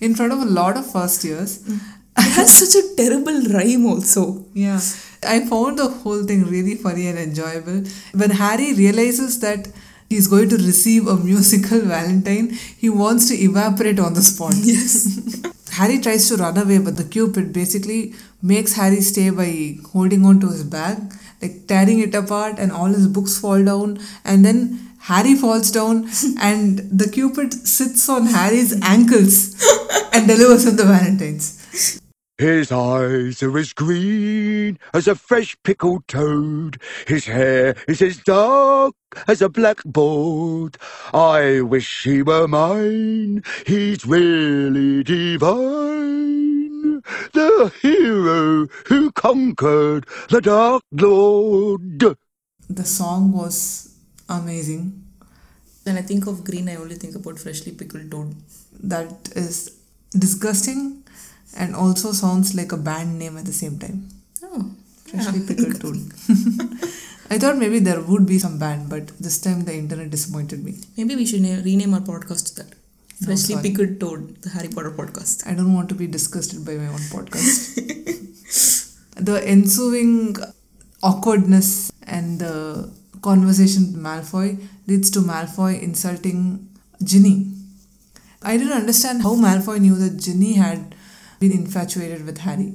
In 0.00 0.14
front 0.14 0.32
of 0.32 0.40
a 0.40 0.44
lot 0.44 0.76
of 0.76 0.90
first 0.90 1.24
years. 1.24 1.60
has 1.66 1.97
such 2.52 2.74
a 2.82 2.94
terrible 2.96 3.40
rhyme 3.52 3.86
also. 3.86 4.44
Yeah. 4.54 4.80
I 5.22 5.40
found 5.46 5.78
the 5.78 5.88
whole 5.88 6.24
thing 6.24 6.44
really 6.44 6.76
funny 6.76 7.08
and 7.08 7.18
enjoyable. 7.18 7.82
When 8.12 8.30
Harry 8.30 8.72
realizes 8.74 9.40
that 9.40 9.68
he's 10.08 10.26
going 10.28 10.48
to 10.50 10.56
receive 10.56 11.06
a 11.06 11.16
musical 11.30 11.80
Valentine, 11.80 12.50
he 12.78 12.88
wants 12.88 13.28
to 13.28 13.34
evaporate 13.34 13.98
on 13.98 14.14
the 14.14 14.22
spot. 14.22 14.54
Yes. 14.62 15.42
Harry 15.72 16.00
tries 16.00 16.28
to 16.28 16.36
run 16.36 16.58
away, 16.58 16.78
but 16.78 16.96
the 16.96 17.04
Cupid 17.04 17.52
basically 17.52 18.12
makes 18.42 18.72
Harry 18.72 19.00
stay 19.00 19.30
by 19.30 19.76
holding 19.92 20.24
on 20.24 20.40
to 20.40 20.48
his 20.48 20.64
bag, 20.64 20.98
like 21.40 21.68
tearing 21.68 22.00
it 22.00 22.14
apart, 22.14 22.58
and 22.58 22.72
all 22.72 22.86
his 22.86 23.06
books 23.06 23.38
fall 23.38 23.64
down. 23.64 24.00
And 24.24 24.44
then 24.44 24.80
Harry 25.02 25.36
falls 25.36 25.70
down, 25.70 26.08
and 26.40 26.78
the 26.90 27.08
Cupid 27.08 27.52
sits 27.54 28.08
on 28.08 28.26
Harry's 28.26 28.72
ankles 28.82 29.54
and 30.12 30.26
delivers 30.26 30.66
him 30.66 30.76
the 30.76 30.84
Valentines. 30.84 31.57
His 32.38 32.70
eyes 32.70 33.42
are 33.42 33.58
as 33.58 33.72
green 33.72 34.78
as 34.94 35.08
a 35.08 35.16
fresh 35.16 35.56
pickled 35.64 36.06
toad. 36.06 36.80
His 37.08 37.24
hair 37.24 37.74
is 37.88 38.00
as 38.00 38.18
dark 38.18 38.94
as 39.26 39.42
a 39.42 39.48
blackboard. 39.48 40.76
I 41.12 41.62
wish 41.62 42.04
he 42.04 42.22
were 42.22 42.46
mine. 42.46 43.42
He's 43.66 44.06
really 44.06 45.02
divine. 45.02 47.02
The 47.32 47.72
hero 47.82 48.68
who 48.86 49.10
conquered 49.10 50.06
the 50.30 50.40
Dark 50.40 50.84
Lord. 50.92 52.16
The 52.70 52.84
song 52.84 53.32
was 53.32 53.96
amazing. 54.28 55.02
When 55.82 55.98
I 55.98 56.02
think 56.02 56.28
of 56.28 56.44
green, 56.44 56.68
I 56.68 56.76
only 56.76 56.94
think 56.94 57.16
about 57.16 57.40
freshly 57.40 57.72
pickled 57.72 58.12
toad. 58.12 58.36
That 58.80 59.30
is 59.34 59.76
disgusting 60.16 61.02
and 61.58 61.74
also 61.74 62.12
sounds 62.12 62.54
like 62.54 62.72
a 62.72 62.76
band 62.88 63.18
name 63.18 63.36
at 63.36 63.44
the 63.44 63.52
same 63.52 63.78
time. 63.78 64.08
Oh. 64.42 64.70
Freshly 65.10 65.40
yeah. 65.40 65.48
pickled 65.48 65.80
toad. 65.80 65.96
I 67.30 67.38
thought 67.38 67.58
maybe 67.58 67.78
there 67.78 68.00
would 68.00 68.26
be 68.26 68.38
some 68.38 68.58
band, 68.58 68.88
but 68.88 69.08
this 69.18 69.38
time 69.40 69.64
the 69.64 69.74
internet 69.74 70.10
disappointed 70.10 70.64
me. 70.64 70.76
Maybe 70.96 71.16
we 71.16 71.26
should 71.26 71.42
na- 71.42 71.62
rename 71.68 71.94
our 71.94 72.00
podcast 72.00 72.46
to 72.48 72.62
that. 72.62 72.70
No, 73.20 73.26
Freshly 73.26 73.54
sorry. 73.56 73.68
pickled 73.68 74.00
toad, 74.00 74.42
the 74.42 74.50
Harry 74.50 74.68
Potter 74.68 74.92
podcast. 74.92 75.46
I 75.46 75.54
don't 75.54 75.74
want 75.74 75.88
to 75.88 75.94
be 75.94 76.06
disgusted 76.06 76.64
by 76.64 76.74
my 76.76 76.86
own 76.86 77.04
podcast. 77.16 77.74
the 79.28 79.42
ensuing 79.46 80.36
awkwardness 81.02 81.90
and 82.06 82.38
the 82.38 82.90
conversation 83.20 83.92
with 83.92 84.02
Malfoy 84.02 84.48
leads 84.86 85.10
to 85.10 85.20
Malfoy 85.20 85.82
insulting 85.82 86.68
Ginny. 87.02 87.52
I 88.42 88.56
didn't 88.56 88.72
understand 88.84 89.22
how 89.22 89.34
Malfoy 89.34 89.80
knew 89.80 89.96
that 89.96 90.16
Ginny 90.18 90.54
had 90.54 90.94
been 91.38 91.52
infatuated 91.52 92.26
with 92.26 92.38
Harry. 92.38 92.74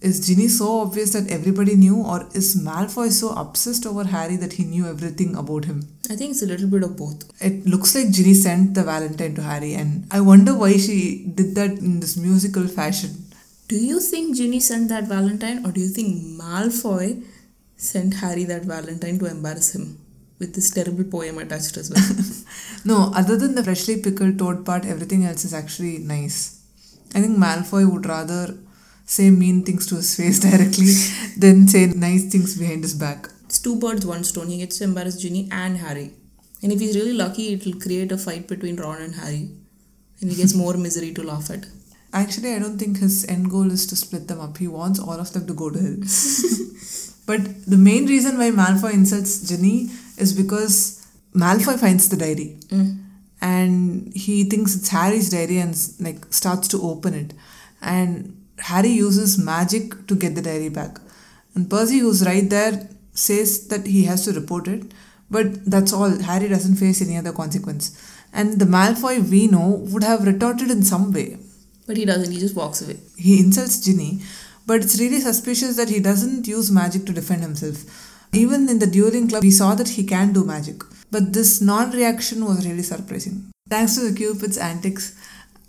Is 0.00 0.24
Ginny 0.26 0.46
so 0.46 0.80
obvious 0.80 1.12
that 1.14 1.28
everybody 1.28 1.74
knew, 1.74 1.96
or 1.96 2.28
is 2.32 2.54
Malfoy 2.54 3.10
so 3.10 3.30
obsessed 3.30 3.84
over 3.84 4.04
Harry 4.04 4.36
that 4.36 4.52
he 4.52 4.64
knew 4.64 4.86
everything 4.86 5.34
about 5.34 5.64
him? 5.64 5.88
I 6.08 6.14
think 6.14 6.30
it's 6.30 6.42
a 6.42 6.46
little 6.46 6.68
bit 6.68 6.84
of 6.84 6.96
both. 6.96 7.24
It 7.42 7.66
looks 7.66 7.96
like 7.96 8.10
Ginny 8.10 8.34
sent 8.34 8.74
the 8.74 8.84
Valentine 8.84 9.34
to 9.34 9.42
Harry, 9.42 9.74
and 9.74 10.06
I 10.12 10.20
wonder 10.20 10.54
why 10.54 10.76
she 10.76 11.24
did 11.34 11.56
that 11.56 11.72
in 11.72 11.98
this 11.98 12.16
musical 12.16 12.68
fashion. 12.68 13.24
Do 13.66 13.76
you 13.76 13.98
think 13.98 14.36
Ginny 14.36 14.60
sent 14.60 14.88
that 14.90 15.04
Valentine, 15.04 15.66
or 15.66 15.72
do 15.72 15.80
you 15.80 15.88
think 15.88 16.22
Malfoy 16.40 17.24
sent 17.76 18.14
Harry 18.14 18.44
that 18.44 18.62
Valentine 18.62 19.18
to 19.18 19.26
embarrass 19.26 19.74
him 19.74 19.98
with 20.38 20.54
this 20.54 20.70
terrible 20.70 21.04
poem 21.04 21.38
attached 21.38 21.76
as 21.76 21.90
well? 21.90 22.04
No, 22.84 23.12
other 23.14 23.36
than 23.36 23.56
the 23.56 23.64
freshly 23.64 24.00
pickled 24.00 24.38
toad 24.38 24.64
part, 24.64 24.84
everything 24.86 25.24
else 25.24 25.44
is 25.44 25.52
actually 25.52 25.98
nice. 25.98 26.57
I 27.14 27.20
think 27.20 27.38
Malfoy 27.38 27.90
would 27.90 28.06
rather 28.06 28.56
say 29.04 29.30
mean 29.30 29.64
things 29.64 29.86
to 29.86 29.96
his 29.96 30.14
face 30.14 30.38
directly 30.48 30.92
than 31.36 31.66
say 31.66 31.86
nice 31.86 32.30
things 32.30 32.58
behind 32.58 32.82
his 32.82 32.94
back. 32.94 33.28
it's 33.44 33.58
two 33.58 33.76
birds, 33.76 34.04
one 34.04 34.24
stone. 34.24 34.48
He 34.48 34.58
gets 34.58 34.78
to 34.78 34.84
embarrass 34.84 35.16
Ginny 35.16 35.48
and 35.50 35.78
Harry. 35.78 36.12
And 36.62 36.72
if 36.72 36.80
he's 36.80 36.96
really 36.96 37.14
lucky, 37.14 37.54
it'll 37.54 37.80
create 37.80 38.12
a 38.12 38.18
fight 38.18 38.46
between 38.46 38.76
Ron 38.76 39.00
and 39.02 39.14
Harry. 39.14 39.50
And 40.20 40.30
he 40.30 40.36
gets 40.36 40.54
more 40.54 40.74
misery 40.86 41.14
to 41.14 41.22
laugh 41.22 41.50
at. 41.50 41.66
Actually, 42.12 42.54
I 42.54 42.58
don't 42.58 42.78
think 42.78 42.98
his 42.98 43.24
end 43.28 43.50
goal 43.50 43.70
is 43.70 43.86
to 43.86 43.96
split 43.96 44.28
them 44.28 44.40
up. 44.40 44.56
He 44.58 44.66
wants 44.66 44.98
all 44.98 45.18
of 45.20 45.32
them 45.32 45.46
to 45.46 45.54
go 45.54 45.70
to 45.70 45.78
hell. 45.78 45.96
but 47.26 47.40
the 47.66 47.76
main 47.76 48.06
reason 48.06 48.38
why 48.38 48.50
Malfoy 48.50 48.92
insults 48.94 49.48
Ginny 49.48 49.90
is 50.16 50.32
because 50.32 51.06
Malfoy 51.34 51.78
finds 51.78 52.08
the 52.08 52.16
diary. 52.16 52.58
Mm. 52.68 52.97
And 53.40 54.12
he 54.14 54.44
thinks 54.44 54.74
it's 54.74 54.88
Harry's 54.88 55.30
diary 55.30 55.58
and 55.58 55.76
like 56.00 56.32
starts 56.32 56.68
to 56.68 56.82
open 56.82 57.14
it. 57.14 57.34
And 57.80 58.36
Harry 58.58 58.88
uses 58.88 59.38
magic 59.38 60.06
to 60.08 60.16
get 60.16 60.34
the 60.34 60.42
diary 60.42 60.68
back. 60.68 60.98
And 61.54 61.70
Percy, 61.70 61.98
who's 61.98 62.26
right 62.26 62.48
there, 62.48 62.88
says 63.12 63.68
that 63.68 63.86
he 63.86 64.04
has 64.04 64.24
to 64.24 64.32
report 64.32 64.68
it. 64.68 64.92
But 65.30 65.64
that's 65.64 65.92
all. 65.92 66.10
Harry 66.22 66.48
doesn't 66.48 66.76
face 66.76 67.02
any 67.02 67.16
other 67.16 67.32
consequence. 67.32 67.96
And 68.32 68.58
the 68.58 68.64
Malfoy 68.64 69.28
we 69.28 69.46
know 69.46 69.68
would 69.90 70.02
have 70.02 70.26
retorted 70.26 70.70
in 70.70 70.82
some 70.82 71.12
way. 71.12 71.38
But 71.86 71.96
he 71.96 72.04
doesn't, 72.04 72.32
he 72.32 72.38
just 72.38 72.54
walks 72.54 72.82
away. 72.82 72.98
He 73.16 73.40
insults 73.40 73.84
Ginny, 73.84 74.20
but 74.66 74.82
it's 74.82 75.00
really 75.00 75.20
suspicious 75.20 75.76
that 75.76 75.88
he 75.88 76.00
doesn't 76.00 76.46
use 76.46 76.70
magic 76.70 77.06
to 77.06 77.12
defend 77.12 77.42
himself. 77.42 78.07
Even 78.32 78.68
in 78.68 78.78
the 78.78 78.86
dueling 78.86 79.28
club, 79.28 79.42
we 79.42 79.50
saw 79.50 79.74
that 79.74 79.90
he 79.90 80.04
can 80.04 80.32
do 80.32 80.44
magic. 80.44 80.82
But 81.10 81.32
this 81.32 81.60
non 81.60 81.90
reaction 81.92 82.44
was 82.44 82.66
really 82.66 82.82
surprising. 82.82 83.50
Thanks 83.68 83.94
to 83.94 84.10
the 84.10 84.16
Cupid's 84.16 84.58
antics, 84.58 85.14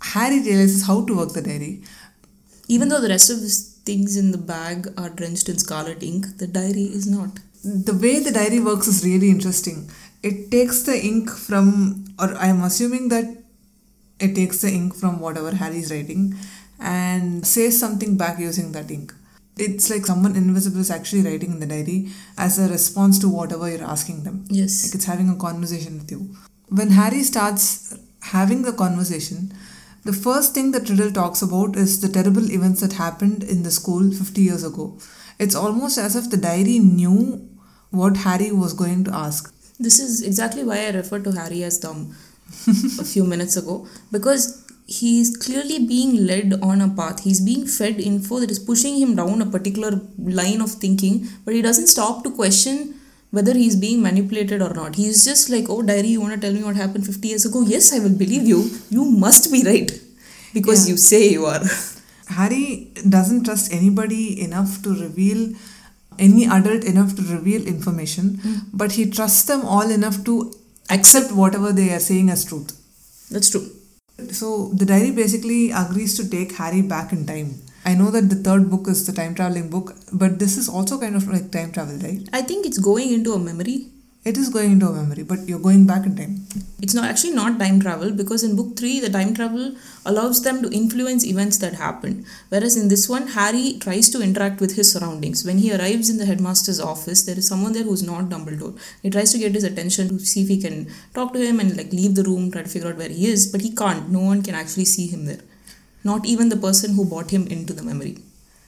Harry 0.00 0.40
realizes 0.40 0.86
how 0.86 1.04
to 1.04 1.16
work 1.16 1.32
the 1.32 1.42
diary. 1.42 1.82
Even 2.68 2.88
though 2.88 3.00
the 3.00 3.08
rest 3.08 3.30
of 3.30 3.38
his 3.38 3.78
things 3.84 4.16
in 4.16 4.30
the 4.32 4.38
bag 4.38 4.88
are 4.96 5.10
drenched 5.10 5.48
in 5.48 5.58
scarlet 5.58 6.02
ink, 6.02 6.38
the 6.38 6.46
diary 6.46 6.84
is 6.84 7.06
not. 7.06 7.40
The 7.64 7.94
way 7.94 8.20
the 8.20 8.30
diary 8.30 8.60
works 8.60 8.86
is 8.86 9.04
really 9.04 9.30
interesting. 9.30 9.90
It 10.22 10.50
takes 10.50 10.82
the 10.82 10.98
ink 10.98 11.30
from, 11.30 12.04
or 12.18 12.34
I'm 12.36 12.62
assuming 12.62 13.08
that 13.08 13.24
it 14.18 14.34
takes 14.34 14.60
the 14.60 14.70
ink 14.70 14.94
from 14.94 15.20
whatever 15.20 15.54
Harry's 15.54 15.90
writing 15.90 16.34
and 16.78 17.46
says 17.46 17.78
something 17.78 18.16
back 18.16 18.38
using 18.38 18.72
that 18.72 18.90
ink. 18.90 19.14
It's 19.56 19.90
like 19.90 20.06
someone 20.06 20.36
invisible 20.36 20.80
is 20.80 20.90
actually 20.90 21.22
writing 21.22 21.52
in 21.52 21.60
the 21.60 21.66
diary 21.66 22.08
as 22.38 22.58
a 22.58 22.68
response 22.68 23.18
to 23.20 23.28
whatever 23.28 23.68
you're 23.68 23.84
asking 23.84 24.22
them. 24.22 24.44
Yes. 24.48 24.84
Like 24.84 24.94
it's 24.94 25.04
having 25.04 25.28
a 25.28 25.36
conversation 25.36 25.98
with 25.98 26.10
you. 26.10 26.34
When 26.68 26.90
Harry 26.90 27.22
starts 27.22 27.98
having 28.22 28.62
the 28.62 28.72
conversation, 28.72 29.52
the 30.04 30.12
first 30.12 30.54
thing 30.54 30.70
that 30.70 30.88
Riddle 30.88 31.12
talks 31.12 31.42
about 31.42 31.76
is 31.76 32.00
the 32.00 32.08
terrible 32.08 32.50
events 32.50 32.80
that 32.80 32.94
happened 32.94 33.42
in 33.42 33.62
the 33.62 33.70
school 33.70 34.10
50 34.10 34.40
years 34.40 34.64
ago. 34.64 34.98
It's 35.38 35.54
almost 35.54 35.98
as 35.98 36.16
if 36.16 36.30
the 36.30 36.36
diary 36.36 36.78
knew 36.78 37.46
what 37.90 38.16
Harry 38.18 38.52
was 38.52 38.72
going 38.72 39.04
to 39.04 39.14
ask. 39.14 39.54
This 39.78 39.98
is 39.98 40.22
exactly 40.22 40.64
why 40.64 40.86
I 40.86 40.90
referred 40.90 41.24
to 41.24 41.32
Harry 41.32 41.64
as 41.64 41.78
dumb 41.78 42.14
a 42.98 43.04
few 43.04 43.24
minutes 43.24 43.56
ago 43.56 43.86
because 44.10 44.69
he 44.90 45.20
is 45.20 45.36
clearly 45.36 45.78
being 45.86 46.26
led 46.26 46.54
on 46.60 46.80
a 46.80 46.88
path. 46.88 47.22
He's 47.22 47.40
being 47.40 47.64
fed 47.64 48.00
info 48.00 48.40
that 48.40 48.50
is 48.50 48.58
pushing 48.58 48.96
him 48.98 49.14
down 49.14 49.40
a 49.40 49.46
particular 49.46 50.00
line 50.18 50.60
of 50.60 50.72
thinking, 50.72 51.28
but 51.44 51.54
he 51.54 51.62
doesn't 51.62 51.86
stop 51.86 52.24
to 52.24 52.30
question 52.32 52.96
whether 53.30 53.54
he's 53.54 53.76
being 53.76 54.02
manipulated 54.02 54.60
or 54.60 54.74
not. 54.74 54.96
He's 54.96 55.24
just 55.24 55.48
like, 55.48 55.70
Oh, 55.70 55.82
diary, 55.82 56.08
you 56.08 56.20
want 56.20 56.34
to 56.34 56.40
tell 56.40 56.52
me 56.52 56.64
what 56.64 56.74
happened 56.74 57.06
50 57.06 57.28
years 57.28 57.44
ago? 57.44 57.62
Yes, 57.62 57.92
I 57.94 58.00
will 58.00 58.18
believe 58.18 58.48
you. 58.48 58.68
You 58.90 59.04
must 59.04 59.52
be 59.52 59.62
right 59.62 59.92
because 60.52 60.86
Yeah. 60.88 60.92
you 60.92 60.96
say 60.96 61.28
you 61.30 61.46
are. 61.46 61.62
Harry 62.26 62.92
doesn't 63.08 63.44
trust 63.44 63.72
anybody 63.72 64.42
enough 64.42 64.82
to 64.82 64.90
reveal 64.90 65.54
any 66.18 66.46
adult 66.46 66.82
enough 66.84 67.14
to 67.16 67.22
reveal 67.22 67.64
information, 67.66 68.38
hmm. 68.42 68.54
but 68.72 68.92
he 68.92 69.08
trusts 69.08 69.44
them 69.44 69.62
all 69.62 69.88
enough 69.90 70.24
to 70.24 70.52
accept 70.90 71.32
whatever 71.32 71.72
they 71.72 71.92
are 71.94 72.00
saying 72.00 72.28
as 72.28 72.44
truth. 72.44 72.76
That's 73.30 73.50
true. 73.50 73.68
So 74.28 74.68
the 74.74 74.86
diary 74.86 75.10
basically 75.10 75.70
agrees 75.70 76.16
to 76.16 76.28
take 76.28 76.52
Harry 76.52 76.82
back 76.82 77.12
in 77.12 77.26
time. 77.26 77.60
I 77.84 77.94
know 77.94 78.10
that 78.10 78.28
the 78.28 78.36
third 78.36 78.70
book 78.70 78.88
is 78.88 79.06
the 79.06 79.12
time 79.12 79.34
traveling 79.34 79.70
book, 79.70 79.94
but 80.12 80.38
this 80.38 80.56
is 80.56 80.68
also 80.68 81.00
kind 81.00 81.16
of 81.16 81.26
like 81.28 81.50
time 81.50 81.72
travel, 81.72 81.96
right? 81.98 82.28
I 82.32 82.42
think 82.42 82.66
it's 82.66 82.78
going 82.78 83.12
into 83.12 83.32
a 83.32 83.38
memory. 83.38 83.88
It 84.22 84.36
is 84.36 84.50
going 84.50 84.72
into 84.72 84.86
a 84.86 84.92
memory, 84.92 85.22
but 85.22 85.48
you're 85.48 85.58
going 85.58 85.86
back 85.86 86.04
in 86.04 86.14
time. 86.14 86.46
It's 86.82 86.92
not 86.92 87.08
actually 87.08 87.32
not 87.32 87.58
time 87.58 87.80
travel 87.80 88.10
because 88.10 88.42
in 88.42 88.54
book 88.54 88.76
3 88.76 89.00
the 89.00 89.08
time 89.08 89.32
travel 89.32 89.74
allows 90.04 90.42
them 90.42 90.60
to 90.60 90.70
influence 90.70 91.24
events 91.24 91.56
that 91.58 91.72
happened. 91.74 92.26
Whereas 92.50 92.76
in 92.76 92.88
this 92.88 93.08
one 93.08 93.28
Harry 93.28 93.78
tries 93.80 94.10
to 94.10 94.20
interact 94.20 94.60
with 94.60 94.76
his 94.76 94.92
surroundings. 94.92 95.42
When 95.46 95.56
he 95.56 95.74
arrives 95.74 96.10
in 96.10 96.18
the 96.18 96.26
headmaster's 96.26 96.80
office 96.80 97.22
there 97.22 97.38
is 97.38 97.48
someone 97.48 97.72
there 97.72 97.84
who's 97.84 98.02
not 98.02 98.28
Dumbledore. 98.28 98.78
He 99.02 99.08
tries 99.08 99.32
to 99.32 99.38
get 99.38 99.54
his 99.54 99.64
attention 99.64 100.08
to 100.08 100.18
see 100.18 100.42
if 100.42 100.48
he 100.48 100.60
can 100.60 100.88
talk 101.14 101.32
to 101.32 101.38
him 101.38 101.58
and 101.58 101.74
like 101.74 101.90
leave 101.90 102.14
the 102.14 102.24
room 102.24 102.50
try 102.50 102.62
to 102.62 102.68
figure 102.68 102.90
out 102.90 102.98
where 102.98 103.08
he 103.08 103.26
is 103.26 103.50
but 103.50 103.62
he 103.62 103.74
can't. 103.74 104.10
No 104.10 104.20
one 104.20 104.42
can 104.42 104.54
actually 104.54 104.84
see 104.84 105.06
him 105.06 105.24
there. 105.24 105.40
Not 106.04 106.26
even 106.26 106.50
the 106.50 106.56
person 106.56 106.92
who 106.92 107.06
brought 107.06 107.30
him 107.30 107.46
into 107.46 107.72
the 107.72 107.82
memory. 107.82 108.18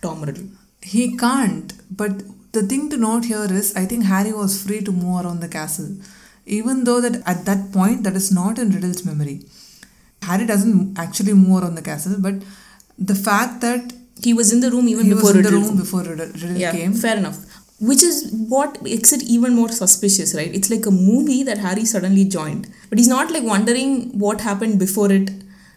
Tom 0.01 0.23
Riddle. 0.23 0.49
He 0.81 1.15
can't, 1.15 1.75
but 1.95 2.23
the 2.53 2.62
thing 2.62 2.88
to 2.91 2.97
note 2.97 3.25
here 3.25 3.47
is 3.51 3.75
I 3.75 3.87
think 3.87 4.05
Harry 4.05 4.33
was 4.33 4.62
free 4.62 4.83
to 4.83 4.93
move 4.93 5.25
around 5.25 5.41
the 5.41 5.49
castle. 5.49 5.97
Even 6.45 6.85
though 6.85 7.01
that 7.01 7.23
at 7.27 7.45
that 7.47 7.73
point 7.73 8.05
that 8.05 8.15
is 8.15 8.31
not 8.33 8.59
in 8.59 8.71
Riddle's 8.71 9.05
memory. 9.05 9.43
Harry 10.23 10.47
doesn't 10.47 10.99
actually 10.99 11.33
move 11.33 11.62
around 11.62 11.75
the 11.75 11.83
castle, 11.83 12.15
but 12.19 12.35
the 12.99 13.15
fact 13.15 13.61
that 13.61 13.93
he 14.23 14.33
was 14.33 14.53
in 14.53 14.61
the 14.61 14.71
room 14.71 14.88
even 14.88 15.07
he 15.07 15.15
before 15.15 15.31
was 15.31 15.37
in 15.37 15.43
the 15.43 15.51
Riddle 15.51 15.69
room 15.69 15.77
before 15.77 16.03
Riddle, 16.03 16.27
Riddle 16.27 16.57
yeah, 16.57 16.73
came. 16.73 16.93
fair 16.93 17.17
enough. 17.17 17.38
Which 17.81 18.03
is 18.05 18.31
what 18.49 18.81
makes 18.83 19.12
it 19.12 19.25
even 19.25 19.57
more 19.57 19.69
suspicious, 19.69 20.35
right? 20.35 20.55
It's 20.55 20.71
like 20.71 20.87
a 20.87 20.93
movie 20.93 21.43
that 21.43 21.59
Harry 21.59 21.85
suddenly 21.85 22.25
joined. 22.25 22.69
But 22.88 22.99
he's 22.99 23.09
not 23.09 23.33
like 23.33 23.43
wondering 23.43 24.17
what 24.17 24.41
happened 24.41 24.79
before 24.79 25.11
it, 25.11 25.31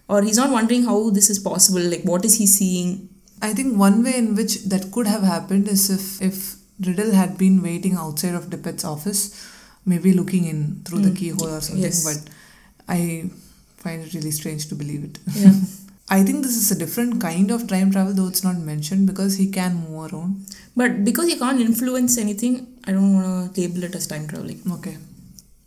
or 0.08 0.22
he's 0.22 0.38
not 0.38 0.52
wondering 0.52 0.84
how 0.84 1.10
this 1.10 1.32
is 1.32 1.40
possible, 1.40 1.82
like 1.82 2.04
what 2.04 2.24
is 2.24 2.38
he 2.38 2.46
seeing. 2.46 3.10
I 3.42 3.54
think 3.54 3.78
one 3.78 4.04
way 4.04 4.16
in 4.18 4.36
which 4.36 4.64
that 4.66 4.92
could 4.92 5.08
have 5.08 5.24
happened 5.24 5.68
is 5.68 5.90
if 5.90 6.22
if 6.22 6.55
Riddle 6.80 7.12
had 7.12 7.38
been 7.38 7.62
waiting 7.62 7.96
outside 7.96 8.36
of 8.36 8.50
Dippet's 8.50 8.84
office, 8.84 9.22
maybe 9.86 10.14
looking 10.14 10.46
in 10.46 10.82
through 10.86 11.00
the 11.00 11.10
hmm. 11.10 11.16
keyhole 11.16 11.56
or 11.56 11.62
something. 11.62 11.84
yes. 11.84 12.04
But 12.04 12.34
I 12.88 13.30
find 13.78 14.04
it 14.04 14.14
really 14.14 14.32
strange 14.32 14.68
to 14.68 14.76
believe 14.76 15.04
it. 15.04 15.20
Yeah. 15.34 15.54
I 16.08 16.22
think 16.24 16.44
this 16.44 16.56
is 16.56 16.70
a 16.72 16.78
different 16.78 17.20
kind 17.20 17.50
of 17.50 17.68
time 17.68 17.92
travel, 17.92 18.14
though 18.14 18.28
it's 18.28 18.44
not 18.44 18.58
mentioned 18.58 19.08
because 19.08 19.38
he 19.38 19.50
can 19.50 19.76
move 19.76 20.14
around. 20.14 20.46
But 20.76 21.04
because 21.04 21.28
he 21.28 21.38
can't 21.38 21.60
influence 21.60 22.18
anything, 22.20 22.68
I 22.86 22.92
don't 22.92 23.16
want 23.16 23.56
to 23.56 23.62
label 23.62 23.84
it 23.84 23.96
as 23.96 24.06
time 24.06 24.28
traveling. 24.28 24.62
Okay. 24.74 24.98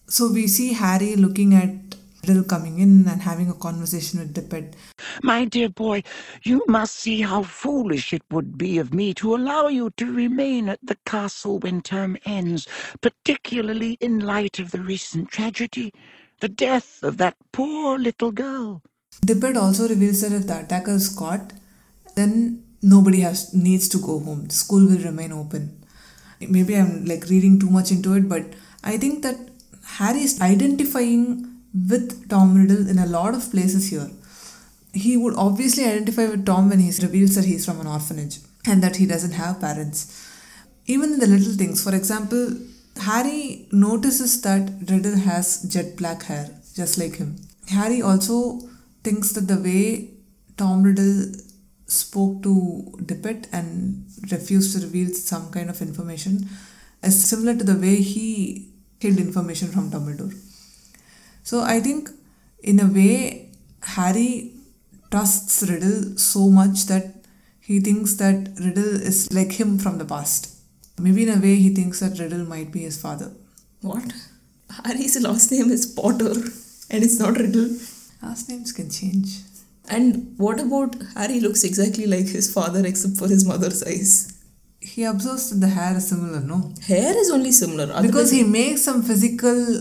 So 0.07 0.31
we 0.31 0.47
see 0.47 0.75
Harry 0.75 1.16
looking 1.16 1.55
at 1.55 1.97
Riddle 2.29 2.45
coming 2.45 2.79
in 2.79 3.09
and 3.09 3.23
having 3.23 3.49
a 3.49 3.55
conversation 3.55 4.21
with 4.21 4.35
Dippet. 4.35 4.75
My 5.23 5.47
dear 5.47 5.69
boy, 5.69 6.03
you 6.43 6.62
must 6.69 6.97
see 6.97 7.23
how 7.23 7.43
foolish 7.43 8.12
it 8.12 8.23
would 8.31 8.59
be 8.59 8.79
of 8.79 8.93
me 8.93 9.14
to 9.14 9.35
allow 9.35 9.69
you 9.69 9.91
to 9.97 10.12
remain 10.12 10.69
at 10.69 10.79
the 10.83 10.99
castle 11.07 11.59
when 11.59 11.81
term 11.81 12.19
ends, 12.27 12.67
particularly 13.01 13.97
in 14.01 14.21
light 14.21 14.59
of 14.59 14.71
the 14.73 14.81
recent 14.81 15.31
tragedy, 15.31 15.93
the 16.41 16.49
death 16.49 17.03
of 17.03 17.17
that 17.17 17.37
poor 17.53 17.99
little 17.99 18.31
girl. 18.31 18.83
Dippet 19.25 19.57
also 19.57 19.88
reveals 19.88 20.21
that 20.21 20.33
if 20.33 20.47
the 20.47 20.61
attacker 20.61 20.93
is 20.93 21.09
caught, 21.09 21.53
then 22.14 22.62
nobody 22.83 23.21
has 23.21 23.55
needs 23.55 23.88
to 23.88 23.99
go 23.99 24.21
home. 24.21 24.47
The 24.47 24.55
school 24.55 24.87
will 24.87 24.99
remain 24.99 25.33
open. 25.33 25.85
Maybe 26.41 26.77
I'm 26.77 27.05
like 27.05 27.25
reading 27.29 27.59
too 27.59 27.71
much 27.71 27.91
into 27.91 28.14
it, 28.14 28.29
but 28.29 28.45
I 28.85 28.97
think 28.97 29.23
that 29.23 29.37
Harry 29.85 30.21
is 30.21 30.41
identifying 30.41 31.58
with 31.74 32.28
Tom 32.28 32.57
Riddle 32.57 32.88
in 32.88 32.98
a 32.98 33.07
lot 33.07 33.35
of 33.35 33.50
places 33.50 33.90
here. 33.90 34.11
He 34.92 35.16
would 35.16 35.35
obviously 35.37 35.85
identify 35.85 36.26
with 36.26 36.46
Tom 36.46 36.70
when 36.70 36.81
he 36.81 36.90
reveals 37.02 37.35
that 37.35 37.44
he's 37.44 37.64
from 37.64 37.81
an 37.81 37.87
orphanage 37.87 38.38
and 38.66 38.83
that 38.83 38.96
he 38.96 39.07
doesn't 39.07 39.33
have 39.33 39.61
parents. 39.61 40.26
Even 40.87 41.12
in 41.14 41.18
the 41.18 41.26
little 41.26 41.52
things, 41.52 41.85
for 41.85 41.94
example, 41.94 42.57
Harry 43.00 43.68
notices 43.70 44.40
that 44.42 44.70
Riddle 44.88 45.18
has 45.18 45.62
jet 45.62 45.96
black 45.96 46.24
hair, 46.24 46.50
just 46.74 46.98
like 46.98 47.16
him. 47.16 47.37
Harry 47.68 48.00
also 48.02 48.61
thinks 49.04 49.33
that 49.33 49.46
the 49.46 49.61
way 49.61 50.11
Tom 50.57 50.83
Riddle 50.83 51.33
spoke 51.87 52.42
to 52.42 52.94
Dippet 53.04 53.46
and 53.52 54.07
refused 54.31 54.74
to 54.74 54.85
reveal 54.85 55.09
some 55.14 55.50
kind 55.50 55.70
of 55.70 55.81
information 55.81 56.48
is 57.02 57.24
similar 57.24 57.57
to 57.57 57.64
the 57.64 57.78
way 57.78 57.96
he 57.96 58.68
hid 59.00 59.18
information 59.18 59.68
from 59.68 59.90
Dumbledore. 59.90 60.35
So 61.48 61.61
I 61.62 61.80
think, 61.80 62.11
in 62.62 62.78
a 62.78 62.87
way, 62.87 63.50
Harry 63.82 64.52
trusts 65.11 65.62
Riddle 65.70 66.18
so 66.18 66.50
much 66.50 66.84
that 66.87 67.06
he 67.58 67.80
thinks 67.80 68.16
that 68.16 68.50
Riddle 68.64 69.00
is 69.11 69.32
like 69.32 69.52
him 69.52 69.78
from 69.78 69.96
the 69.96 70.04
past. 70.04 70.54
Maybe 70.98 71.22
in 71.22 71.30
a 71.30 71.40
way, 71.40 71.54
he 71.56 71.70
thinks 71.74 72.00
that 72.00 72.18
Riddle 72.18 72.44
might 72.44 72.70
be 72.70 72.80
his 72.80 73.00
father. 73.00 73.30
What? 73.80 74.12
Harry's 74.84 75.18
last 75.22 75.50
name 75.50 75.70
is 75.70 75.87
Potter 75.87 76.34
and 76.90 77.02
it's 77.02 77.18
not 77.18 77.38
Riddle. 77.38 77.70
Last 78.22 78.50
names 78.50 78.72
can 78.72 78.90
change. 78.90 79.38
And 79.88 80.34
what 80.37 80.61
about 80.61 80.96
Harry 81.14 81.40
looks 81.40 81.64
exactly 81.64 82.06
like 82.06 82.26
his 82.26 82.52
father 82.52 82.84
except 82.84 83.16
for 83.16 83.28
his 83.28 83.46
mother's 83.46 83.82
eyes? 83.84 84.34
He 84.80 85.04
observes 85.04 85.48
that 85.48 85.61
the 85.61 85.68
hair 85.68 85.96
is 85.96 86.08
similar, 86.08 86.40
no? 86.40 86.74
Hair 86.87 87.16
is 87.16 87.30
only 87.30 87.52
similar. 87.52 88.02
Because 88.02 88.30
he 88.30 88.42
makes 88.44 88.82
some 88.82 89.02
physical, 89.02 89.80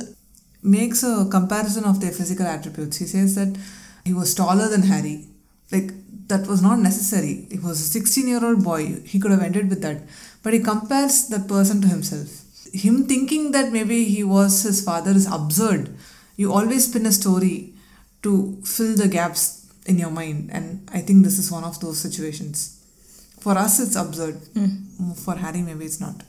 makes 0.67 1.03
a 1.03 1.27
comparison 1.29 1.85
of 1.85 2.01
their 2.01 2.11
physical 2.11 2.45
attributes. 2.45 2.97
He 2.97 3.05
says 3.05 3.35
that 3.35 3.57
he 4.05 4.13
was 4.13 4.33
taller 4.33 4.69
than 4.69 4.83
Harry. 4.83 5.25
Like, 5.71 5.91
that 6.27 6.47
was 6.47 6.61
not 6.61 6.79
necessary. 6.79 7.47
He 7.51 7.59
was 7.59 7.81
a 7.81 7.85
16 7.85 8.27
year 8.27 8.43
old 8.43 8.63
boy. 8.63 9.01
He 9.05 9.19
could 9.19 9.31
have 9.31 9.41
ended 9.41 9.69
with 9.69 9.81
that. 9.81 10.01
But 10.43 10.53
he 10.53 10.59
compares 10.59 11.27
that 11.29 11.47
person 11.47 11.81
to 11.81 11.87
himself. 11.87 12.43
Him 12.73 13.05
thinking 13.05 13.51
that 13.51 13.71
maybe 13.71 14.05
he 14.05 14.23
was 14.23 14.63
his 14.63 14.83
father 14.83 15.11
is 15.11 15.25
absurd. 15.25 15.95
You 16.35 16.53
always 16.53 16.87
spin 16.89 17.05
a 17.05 17.11
story 17.11 17.73
to 18.23 18.61
fill 18.63 18.95
the 18.95 19.07
gaps 19.07 19.65
in 19.85 19.97
your 19.97 20.11
mind. 20.11 20.49
And 20.51 20.89
I 20.93 20.99
think 20.99 21.23
this 21.23 21.39
is 21.39 21.51
one 21.51 21.63
of 21.63 21.79
those 21.79 21.97
situations. 21.97 22.73
For 23.39 23.57
us, 23.57 23.79
it's 23.79 23.95
absurd. 23.95 24.35
Hmm. 24.53 25.13
For 25.13 25.35
Harry, 25.35 25.61
maybe 25.61 25.85
it's 25.85 26.01
not. 26.01 26.23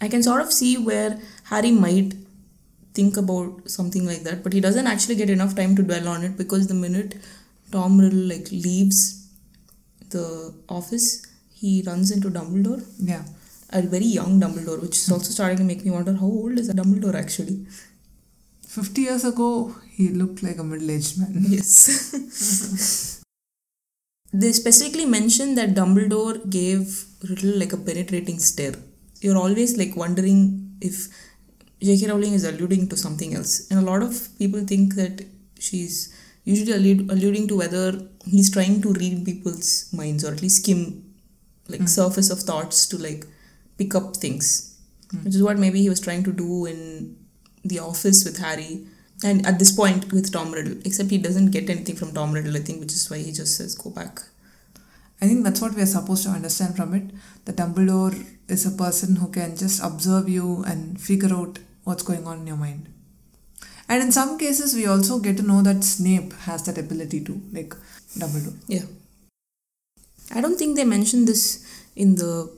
I 0.00 0.08
can 0.08 0.22
sort 0.22 0.40
of 0.40 0.52
see 0.52 0.76
where 0.76 1.18
Harry 1.44 1.70
might 1.70 2.14
think 2.94 3.16
about 3.16 3.68
something 3.68 4.06
like 4.06 4.22
that, 4.22 4.42
but 4.42 4.52
he 4.52 4.60
doesn't 4.60 4.86
actually 4.86 5.16
get 5.16 5.30
enough 5.30 5.54
time 5.54 5.74
to 5.76 5.82
dwell 5.82 6.08
on 6.08 6.22
it 6.24 6.36
because 6.36 6.66
the 6.68 6.74
minute 6.74 7.16
Tom 7.72 7.98
Riddle 8.00 8.28
like 8.32 8.50
leaves 8.50 9.00
the 10.10 10.54
office, 10.68 11.26
he 11.52 11.82
runs 11.86 12.10
into 12.10 12.30
Dumbledore, 12.30 12.82
Yeah. 12.98 13.24
a 13.70 13.82
very 13.82 14.06
young 14.06 14.40
Dumbledore, 14.40 14.80
which 14.80 14.96
is 14.96 15.10
also 15.10 15.30
starting 15.32 15.58
to 15.58 15.64
make 15.64 15.84
me 15.84 15.90
wonder 15.90 16.14
how 16.14 16.26
old 16.26 16.58
is 16.58 16.70
Dumbledore 16.70 17.14
actually. 17.14 17.66
50 18.68 19.02
years 19.02 19.24
ago, 19.24 19.74
he 19.96 20.08
looked 20.10 20.42
like 20.42 20.58
a 20.58 20.64
middle 20.64 20.90
aged 20.90 21.18
man. 21.18 21.44
Yes. 21.56 23.20
they 24.32 24.52
specifically 24.52 25.06
mention 25.06 25.54
that 25.56 25.74
Dumbledore 25.74 26.48
gave 26.50 27.04
Riddle 27.28 27.58
like 27.58 27.72
a 27.72 27.76
penetrating 27.76 28.38
stare. 28.38 28.74
You're 29.20 29.36
always 29.36 29.76
like 29.78 29.96
wondering 29.96 30.76
if 30.80 31.08
J.K. 31.84 32.10
Rowling 32.10 32.32
is 32.32 32.44
alluding 32.44 32.88
to 32.88 32.96
something 32.96 33.34
else. 33.34 33.68
And 33.70 33.78
a 33.78 33.82
lot 33.90 34.02
of 34.02 34.28
people 34.38 34.60
think 34.64 34.94
that 34.94 35.26
she's 35.58 36.14
usually 36.44 36.72
allude, 36.72 37.10
alluding 37.10 37.48
to 37.48 37.56
whether 37.58 38.00
he's 38.24 38.50
trying 38.50 38.80
to 38.82 38.92
read 38.92 39.24
people's 39.24 39.92
minds 39.92 40.24
or 40.24 40.32
at 40.32 40.42
least 40.42 40.62
skim 40.62 41.04
like 41.68 41.80
hmm. 41.80 41.86
surface 41.86 42.30
of 42.30 42.40
thoughts 42.40 42.86
to 42.86 42.98
like 42.98 43.26
pick 43.76 43.94
up 43.94 44.16
things. 44.16 44.78
Hmm. 45.10 45.24
Which 45.24 45.34
is 45.34 45.42
what 45.42 45.58
maybe 45.58 45.82
he 45.82 45.90
was 45.90 46.00
trying 46.00 46.24
to 46.24 46.32
do 46.32 46.66
in 46.66 47.16
the 47.64 47.78
office 47.80 48.24
with 48.24 48.38
Harry 48.38 48.86
and 49.22 49.46
at 49.46 49.58
this 49.58 49.72
point 49.72 50.12
with 50.12 50.32
Tom 50.32 50.52
Riddle. 50.52 50.78
Except 50.84 51.10
he 51.10 51.18
doesn't 51.18 51.50
get 51.50 51.68
anything 51.68 51.96
from 51.96 52.12
Tom 52.12 52.32
Riddle, 52.32 52.56
I 52.56 52.60
think, 52.60 52.80
which 52.80 52.92
is 52.92 53.10
why 53.10 53.18
he 53.18 53.32
just 53.32 53.56
says 53.56 53.74
go 53.74 53.90
back. 53.90 54.20
I 55.20 55.26
think 55.26 55.44
that's 55.44 55.60
what 55.60 55.74
we 55.74 55.82
are 55.82 55.86
supposed 55.86 56.24
to 56.24 56.30
understand 56.30 56.76
from 56.76 56.92
it. 56.94 57.10
That 57.44 57.56
Dumbledore 57.56 58.26
is 58.48 58.66
a 58.66 58.70
person 58.70 59.16
who 59.16 59.28
can 59.28 59.56
just 59.56 59.82
observe 59.82 60.28
you 60.28 60.64
and 60.66 61.00
figure 61.00 61.32
out 61.32 61.58
what's 61.84 62.02
going 62.02 62.26
on 62.26 62.38
in 62.38 62.46
your 62.46 62.56
mind. 62.56 62.88
And 63.88 64.02
in 64.02 64.12
some 64.12 64.38
cases, 64.38 64.74
we 64.74 64.86
also 64.86 65.18
get 65.18 65.36
to 65.36 65.42
know 65.42 65.62
that 65.62 65.84
Snape 65.84 66.32
has 66.40 66.64
that 66.64 66.78
ability 66.78 67.22
too, 67.22 67.40
like 67.52 67.74
Dumbledore. 68.18 68.56
Yeah. 68.66 68.84
I 70.34 70.40
don't 70.40 70.58
think 70.58 70.76
they 70.76 70.84
mentioned 70.84 71.28
this 71.28 71.64
in 71.94 72.16
the 72.16 72.50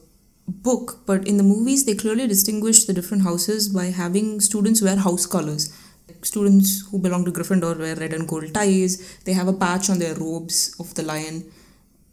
book, 0.49 1.01
but 1.05 1.27
in 1.27 1.37
the 1.37 1.43
movies, 1.43 1.85
they 1.85 1.95
clearly 1.95 2.29
distinguish 2.29 2.85
the 2.85 2.93
different 2.93 3.25
houses 3.25 3.69
by 3.69 3.87
having 3.87 4.41
students 4.41 4.81
wear 4.81 4.97
house 4.97 5.27
colors. 5.27 5.77
Students 6.23 6.89
who 6.89 6.99
belong 6.99 7.25
to 7.25 7.33
Gryffindor 7.33 7.79
wear 7.79 7.97
red 7.97 8.13
and 8.13 8.29
gold 8.29 8.55
ties, 8.55 9.19
they 9.25 9.33
have 9.33 9.49
a 9.49 9.53
patch 9.53 9.91
on 9.91 9.99
their 9.99 10.15
robes 10.15 10.75
of 10.79 10.95
the 10.95 11.03
lion, 11.03 11.53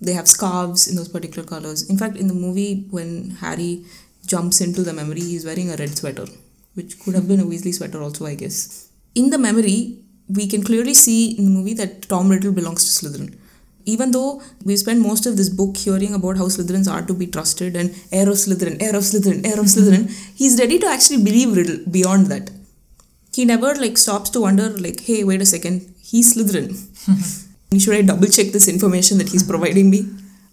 they 0.02 0.14
have 0.14 0.28
scarves 0.28 0.88
in 0.88 0.96
those 0.96 1.08
particular 1.08 1.48
colors. 1.48 1.90
In 1.90 1.98
fact, 1.98 2.18
in 2.18 2.28
the 2.28 2.34
movie, 2.34 2.88
when 2.90 3.32
Harry 3.40 3.86
jumps 4.26 4.60
into 4.62 4.82
the 4.82 4.94
memory, 4.94 5.22
he's 5.22 5.46
wearing 5.46 5.72
a 5.72 5.76
red 5.76 5.96
sweater, 5.98 6.26
which 6.74 7.00
could 7.00 7.16
have 7.16 7.28
been 7.28 7.40
a 7.40 7.44
Weasley 7.44 7.74
sweater, 7.74 8.02
also, 8.02 8.26
I 8.26 8.36
guess. 8.36 8.90
In 9.16 9.30
the 9.30 9.38
memory, 9.38 10.00
we 10.28 10.48
can 10.48 10.64
clearly 10.64 10.94
see 10.94 11.38
in 11.38 11.46
the 11.46 11.52
movie 11.52 11.74
that 11.76 12.04
Tom 12.04 12.30
Riddle 12.30 12.52
belongs 12.52 12.84
to 12.86 13.06
Slytherin 13.06 13.38
even 13.86 14.12
though 14.12 14.42
we 14.64 14.76
spend 14.78 15.02
most 15.02 15.26
of 15.26 15.38
this 15.38 15.50
book 15.50 15.76
hearing 15.78 16.14
about 16.14 16.38
how 16.38 16.46
Slytherins 16.46 16.92
are 16.92 17.06
to 17.06 17.14
be 17.14 17.28
trusted 17.28 17.76
and 17.76 17.94
heir 18.12 18.30
of 18.30 18.36
Slytherin, 18.36 18.82
heir 18.82 18.96
of 18.96 19.04
Slytherin, 19.04 19.46
heir 19.46 19.60
of 19.60 19.66
Slytherin, 19.66 20.10
he's 20.36 20.60
ready 20.60 20.80
to 20.80 20.88
actually 20.88 21.24
believe 21.24 21.56
Riddle 21.56 21.80
beyond 21.90 22.28
that. 22.28 22.52
He 23.34 23.46
never 23.46 23.74
like 23.76 23.98
stops 23.98 24.30
to 24.32 24.42
wonder 24.42 24.70
like, 24.70 25.02
hey, 25.02 25.24
wait 25.24 25.42
a 25.42 25.46
second, 25.46 25.94
he's 26.02 26.36
Slytherin. 26.36 26.72
Should 27.80 27.96
I 27.96 28.02
double 28.04 28.28
check 28.28 28.48
this 28.48 28.68
information 28.68 29.18
that 29.18 29.30
he's 29.30 29.44
providing 29.44 29.90
me? 29.90 30.08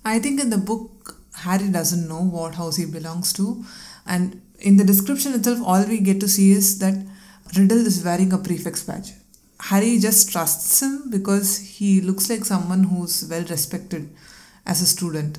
I 0.04 0.18
think 0.18 0.40
in 0.40 0.50
the 0.50 0.58
book, 0.58 1.16
Harry 1.34 1.68
doesn't 1.68 2.08
know 2.08 2.22
what 2.22 2.54
house 2.54 2.76
he 2.76 2.86
belongs 2.86 3.32
to, 3.34 3.64
and 4.06 4.40
in 4.60 4.76
the 4.76 4.84
description 4.84 5.34
itself, 5.34 5.60
all 5.64 5.84
we 5.86 5.98
get 6.00 6.20
to 6.20 6.28
see 6.28 6.52
is 6.52 6.78
that 6.78 6.94
Riddle 7.56 7.86
is 7.86 8.04
wearing 8.04 8.32
a 8.32 8.38
prefect's 8.38 8.84
badge. 8.84 9.12
Harry 9.60 9.98
just 9.98 10.30
trusts 10.30 10.82
him 10.82 11.10
because 11.10 11.58
he 11.58 12.00
looks 12.00 12.30
like 12.30 12.44
someone 12.44 12.84
who's 12.84 13.26
well 13.28 13.44
respected 13.44 14.08
as 14.66 14.80
a 14.80 14.86
student. 14.86 15.38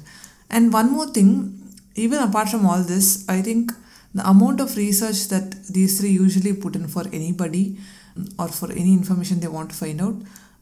And 0.50 0.74
one 0.74 0.92
more 0.92 1.08
thing, 1.08 1.60
even 1.96 2.20
apart 2.20 2.50
from 2.50 2.66
all 2.66 2.84
this, 2.84 3.28
I 3.30 3.42
think 3.42 3.72
the 4.14 4.28
amount 4.30 4.60
of 4.60 4.76
research 4.76 5.28
that 5.30 5.66
these 5.68 6.00
three 6.00 6.10
usually 6.10 6.54
put 6.54 6.76
in 6.76 6.88
for 6.88 7.04
anybody 7.14 7.78
or 8.38 8.50
for 8.50 8.72
any 8.72 8.94
information 8.94 9.40
they 9.40 9.48
want 9.48 9.70
to 9.70 9.76
find 9.76 10.02
out 10.02 10.16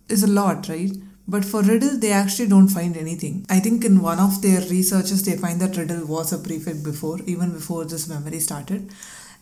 is 0.07 0.23
a 0.23 0.27
lot, 0.27 0.69
right? 0.69 0.91
But 1.29 1.45
for 1.45 1.61
Riddle, 1.61 1.99
they 1.99 2.11
actually 2.11 2.47
don't 2.47 2.69
find 2.69 2.97
anything. 2.97 3.45
I 3.49 3.59
think 3.59 3.85
in 3.85 4.01
one 4.01 4.17
of 4.17 4.41
their 4.41 4.61
researches, 4.61 5.23
they 5.23 5.37
find 5.37 5.61
that 5.61 5.77
Riddle 5.77 6.07
was 6.07 6.33
a 6.33 6.39
prefect 6.39 6.83
before, 6.83 7.19
even 7.27 7.51
before 7.51 7.85
this 7.85 8.07
memory 8.09 8.39
started. 8.39 8.89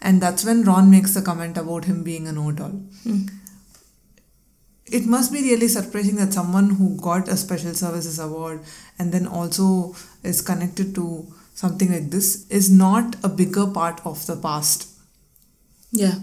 And 0.01 0.19
that's 0.21 0.43
when 0.43 0.63
Ron 0.63 0.91
makes 0.91 1.13
the 1.13 1.21
comment 1.21 1.55
about 1.57 1.85
him 1.85 2.03
being 2.03 2.27
a 2.27 2.33
know 2.33 2.49
it 2.49 2.59
all. 2.59 2.77
Hmm. 3.03 3.27
It 4.85 5.05
must 5.05 5.31
be 5.31 5.41
really 5.41 5.69
surprising 5.69 6.17
that 6.17 6.33
someone 6.33 6.71
who 6.71 6.99
got 6.99 7.29
a 7.29 7.37
special 7.37 7.73
services 7.73 8.19
award 8.19 8.59
and 8.99 9.13
then 9.13 9.25
also 9.25 9.95
is 10.23 10.41
connected 10.41 10.93
to 10.95 11.27
something 11.55 11.91
like 11.91 12.09
this 12.09 12.45
is 12.49 12.69
not 12.69 13.15
a 13.23 13.29
bigger 13.29 13.65
part 13.67 14.05
of 14.05 14.25
the 14.27 14.35
past. 14.35 14.89
Yeah. 15.91 16.15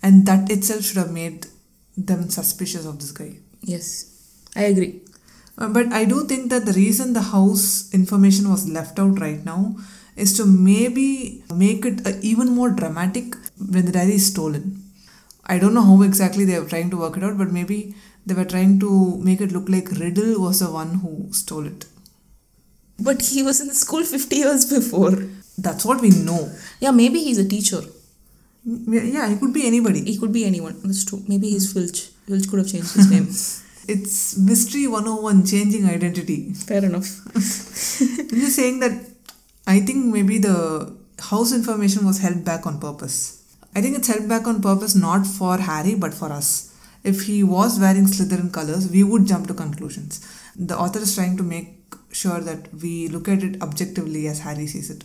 And 0.00 0.26
that 0.26 0.48
itself 0.48 0.84
should 0.84 0.96
have 0.96 1.10
made 1.10 1.46
them 1.96 2.30
suspicious 2.30 2.86
of 2.86 3.00
this 3.00 3.10
guy. 3.10 3.38
Yes. 3.62 4.14
I 4.54 4.62
agree. 4.62 5.02
Uh, 5.58 5.68
But 5.68 5.92
I 5.92 6.04
do 6.04 6.24
think 6.24 6.50
that 6.50 6.66
the 6.66 6.72
reason 6.72 7.12
the 7.12 7.22
house 7.36 7.92
information 7.92 8.50
was 8.50 8.68
left 8.68 8.98
out 8.98 9.20
right 9.20 9.44
now 9.44 9.76
is 10.16 10.36
to 10.36 10.46
maybe 10.46 11.42
make 11.54 11.84
it 11.84 12.06
uh, 12.06 12.12
even 12.22 12.48
more 12.50 12.70
dramatic 12.70 13.34
when 13.74 13.84
the 13.86 13.92
diary 13.92 14.14
is 14.14 14.26
stolen. 14.26 14.82
I 15.46 15.58
don't 15.58 15.74
know 15.74 15.82
how 15.90 16.02
exactly 16.02 16.44
they 16.44 16.56
are 16.56 16.64
trying 16.64 16.90
to 16.90 16.96
work 16.98 17.16
it 17.16 17.24
out, 17.24 17.38
but 17.38 17.50
maybe 17.50 17.94
they 18.26 18.34
were 18.34 18.44
trying 18.44 18.78
to 18.80 19.16
make 19.18 19.40
it 19.40 19.52
look 19.52 19.68
like 19.68 19.90
Riddle 19.90 20.40
was 20.40 20.60
the 20.60 20.70
one 20.70 20.94
who 21.02 21.28
stole 21.32 21.66
it. 21.66 21.86
But 23.00 23.22
he 23.22 23.42
was 23.42 23.60
in 23.60 23.68
the 23.68 23.74
school 23.74 24.04
50 24.04 24.36
years 24.36 24.64
before. 24.66 25.12
That's 25.56 25.84
what 25.84 26.00
we 26.00 26.10
know. 26.10 26.52
Yeah, 26.80 26.90
maybe 26.90 27.20
he's 27.20 27.38
a 27.38 27.48
teacher. 27.48 27.82
Yeah, 28.64 29.28
he 29.28 29.36
could 29.36 29.54
be 29.54 29.66
anybody. 29.66 30.04
He 30.04 30.18
could 30.18 30.32
be 30.32 30.44
anyone. 30.44 30.78
That's 30.82 31.04
true. 31.04 31.22
Maybe 31.26 31.50
he's 31.50 31.72
Filch. 31.72 32.08
Filch 32.26 32.48
could 32.48 32.58
have 32.58 32.68
changed 32.68 32.92
his 32.94 33.10
name. 33.10 33.28
It's 33.88 34.36
Mystery 34.36 34.86
101 34.86 35.46
changing 35.46 35.86
identity. 35.86 36.52
Fair 36.52 36.84
enough. 36.84 37.24
I'm 37.34 38.40
just 38.42 38.54
saying 38.54 38.80
that 38.80 38.92
I 39.66 39.80
think 39.80 40.12
maybe 40.14 40.36
the 40.36 40.94
house 41.18 41.54
information 41.54 42.04
was 42.04 42.18
held 42.18 42.44
back 42.44 42.66
on 42.66 42.78
purpose. 42.80 43.42
I 43.74 43.80
think 43.80 43.96
it's 43.96 44.08
held 44.08 44.28
back 44.28 44.46
on 44.46 44.60
purpose 44.60 44.94
not 44.94 45.26
for 45.26 45.56
Harry 45.56 45.94
but 45.94 46.12
for 46.12 46.30
us. 46.30 46.76
If 47.02 47.22
he 47.22 47.42
was 47.42 47.80
wearing 47.80 48.04
Slytherin 48.04 48.52
colors, 48.52 48.90
we 48.90 49.04
would 49.04 49.26
jump 49.26 49.46
to 49.46 49.54
conclusions. 49.54 50.20
The 50.54 50.78
author 50.78 50.98
is 50.98 51.14
trying 51.14 51.38
to 51.38 51.42
make 51.42 51.94
sure 52.10 52.40
that 52.40 52.68
we 52.74 53.08
look 53.08 53.26
at 53.26 53.42
it 53.42 53.62
objectively 53.62 54.28
as 54.28 54.40
Harry 54.40 54.66
sees 54.66 54.90
it. 54.90 55.04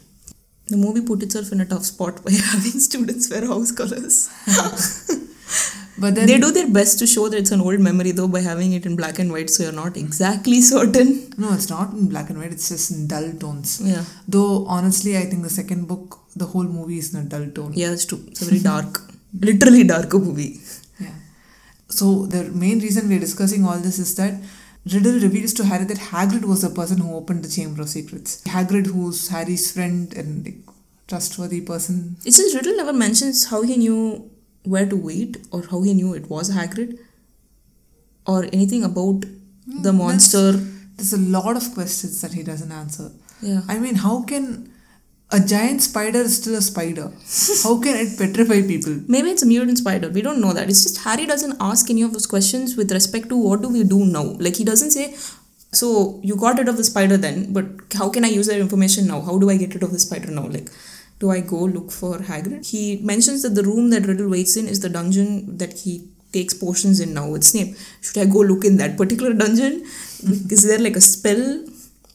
The 0.67 0.75
movie 0.75 1.01
put 1.01 1.23
itself 1.23 1.53
in 1.53 1.61
a 1.61 1.65
tough 1.65 1.85
spot 1.85 2.21
by 2.21 2.31
having 2.51 2.79
students 2.81 3.29
wear 3.29 3.45
house 3.45 3.71
colors. 3.71 4.29
But 5.97 6.15
then 6.15 6.27
they 6.27 6.39
do 6.39 6.51
their 6.51 6.69
best 6.69 6.97
to 6.99 7.08
show 7.08 7.29
that 7.29 7.38
it's 7.38 7.51
an 7.51 7.62
old 7.62 7.79
memory 7.79 8.12
though 8.12 8.27
by 8.27 8.39
having 8.39 8.73
it 8.73 8.86
in 8.86 8.95
black 8.95 9.19
and 9.19 9.32
white 9.32 9.49
so 9.49 9.63
you're 9.63 9.71
not 9.71 9.95
exactly 9.95 10.60
certain. 10.73 11.32
no, 11.38 11.53
it's 11.53 11.69
not 11.69 11.93
in 11.93 12.08
black 12.10 12.29
and 12.29 12.39
white. 12.39 12.51
It's 12.51 12.69
just 12.69 12.91
in 12.91 13.08
dull 13.08 13.32
tones. 13.34 13.79
Yeah. 13.84 14.03
Though 14.27 14.65
honestly, 14.65 15.17
I 15.17 15.25
think 15.25 15.43
the 15.43 15.49
second 15.49 15.88
book, 15.88 16.19
the 16.36 16.45
whole 16.45 16.63
movie 16.63 16.97
is 16.97 17.13
in 17.13 17.25
a 17.25 17.29
dull 17.29 17.47
tone. 17.51 17.73
Yeah, 17.75 17.91
it's 17.91 18.06
true. 18.06 18.23
It's 18.27 18.41
a 18.41 18.45
very 18.45 18.60
dark, 18.71 18.99
literally 19.39 19.84
dark 19.84 20.12
movie. 20.13 20.60
Yeah. 20.99 21.13
So 21.89 22.25
the 22.25 22.43
main 22.45 22.79
reason 22.79 23.08
we're 23.08 23.19
discussing 23.19 23.63
all 23.65 23.77
this 23.77 23.99
is 23.99 24.15
that 24.15 24.34
Riddle 24.91 25.19
reveals 25.19 25.53
to 25.53 25.65
Harry 25.65 25.86
that 25.86 25.97
Hagrid 25.97 26.43
was 26.43 26.62
the 26.62 26.69
person 26.69 26.97
who 26.97 27.15
opened 27.15 27.43
the 27.45 27.49
Chamber 27.49 27.84
of 27.84 27.89
Secrets. 27.89 28.41
Hagrid, 28.45 28.88
who's 28.88 29.27
Harry's 29.29 29.71
friend 29.71 30.13
and 30.13 30.43
like, 30.45 30.58
trustworthy 31.08 31.62
person. 31.62 32.17
It's 32.25 32.38
just 32.38 32.56
Riddle 32.56 32.75
never 32.77 32.91
mentions 32.93 33.45
how 33.45 33.62
he 33.62 33.77
knew 33.77 34.29
where 34.63 34.86
to 34.86 34.95
wait 34.95 35.38
or 35.52 35.63
how 35.63 35.82
he 35.82 35.93
knew 35.93 36.13
it 36.13 36.30
was 36.30 36.52
Hagrid 36.52 36.99
or 38.26 38.45
anything 38.45 38.84
about 38.84 39.26
hmm, 39.26 39.82
the 39.82 39.93
monster. 39.93 40.52
There's 40.95 41.13
a 41.13 41.17
lot 41.17 41.58
of 41.58 41.73
questions 41.73 42.21
that 42.21 42.34
he 42.34 42.43
doesn't 42.43 42.71
answer. 42.71 43.12
Yeah. 43.41 43.62
I 43.67 43.80
mean, 43.80 43.95
how 43.95 44.23
can 44.23 44.71
a 45.32 45.39
giant 45.39 45.82
spider 45.82 46.19
is 46.19 46.38
still 46.38 46.56
a 46.56 46.62
spider? 46.62 47.12
How 47.63 47.82
can 47.82 47.95
it 47.97 48.17
petrify 48.17 48.62
people? 48.62 49.02
Maybe 49.08 49.32
it's 49.32 49.43
a 49.43 49.45
mutant 49.45 49.80
spider. 49.80 50.10
We 50.10 50.21
don't 50.21 50.39
know 50.39 50.54
that. 50.54 50.69
It's 50.69 50.84
just 50.84 50.99
Harry 50.99 51.26
doesn't 51.26 51.58
ask 51.60 51.89
any 51.89 52.04
of 52.04 52.13
those 52.13 52.28
questions 52.28 52.78
with 52.78 52.91
respect 52.91 53.30
to 53.30 53.38
what 53.38 53.62
do 53.62 53.69
we 53.69 53.84
do 53.84 54.06
now. 54.06 54.23
Like 54.23 54.56
he 54.56 54.63
doesn't 54.63 54.91
say, 54.91 55.15
so 55.71 56.19
you 56.23 56.36
got 56.36 56.60
rid 56.60 56.67
of 56.67 56.78
the 56.78 56.84
spider 56.84 57.17
then, 57.17 57.52
but 57.52 57.65
how 57.95 58.10
can 58.10 58.23
I 58.23 58.28
use 58.28 58.47
that 58.47 58.60
information 58.60 59.08
now? 59.08 59.21
How 59.21 59.39
do 59.39 59.49
I 59.49 59.58
get 59.58 59.73
rid 59.73 59.84
of 59.84 59.91
the 59.91 59.99
spider 59.99 60.30
now? 60.30 60.47
Like, 60.47 60.69
do 61.23 61.29
I 61.31 61.39
go 61.39 61.59
look 61.75 61.89
for 61.89 62.17
Hagrid? 62.29 62.69
He 62.69 62.97
mentions 63.01 63.43
that 63.43 63.55
the 63.55 63.63
room 63.63 63.91
that 63.91 64.05
Riddle 64.05 64.29
waits 64.29 64.57
in 64.57 64.67
is 64.67 64.81
the 64.81 64.89
dungeon 64.89 65.57
that 65.57 65.79
he 65.79 66.09
takes 66.33 66.53
potions 66.53 66.99
in 66.99 67.13
now 67.13 67.29
with 67.29 67.45
Snape. 67.45 67.77
Should 68.01 68.17
I 68.17 68.25
go 68.25 68.39
look 68.39 68.65
in 68.65 68.75
that 68.77 68.97
particular 68.97 69.33
dungeon? 69.33 69.83
is 70.55 70.63
there 70.63 70.79
like 70.79 70.97
a 70.97 71.01
spell? 71.01 71.65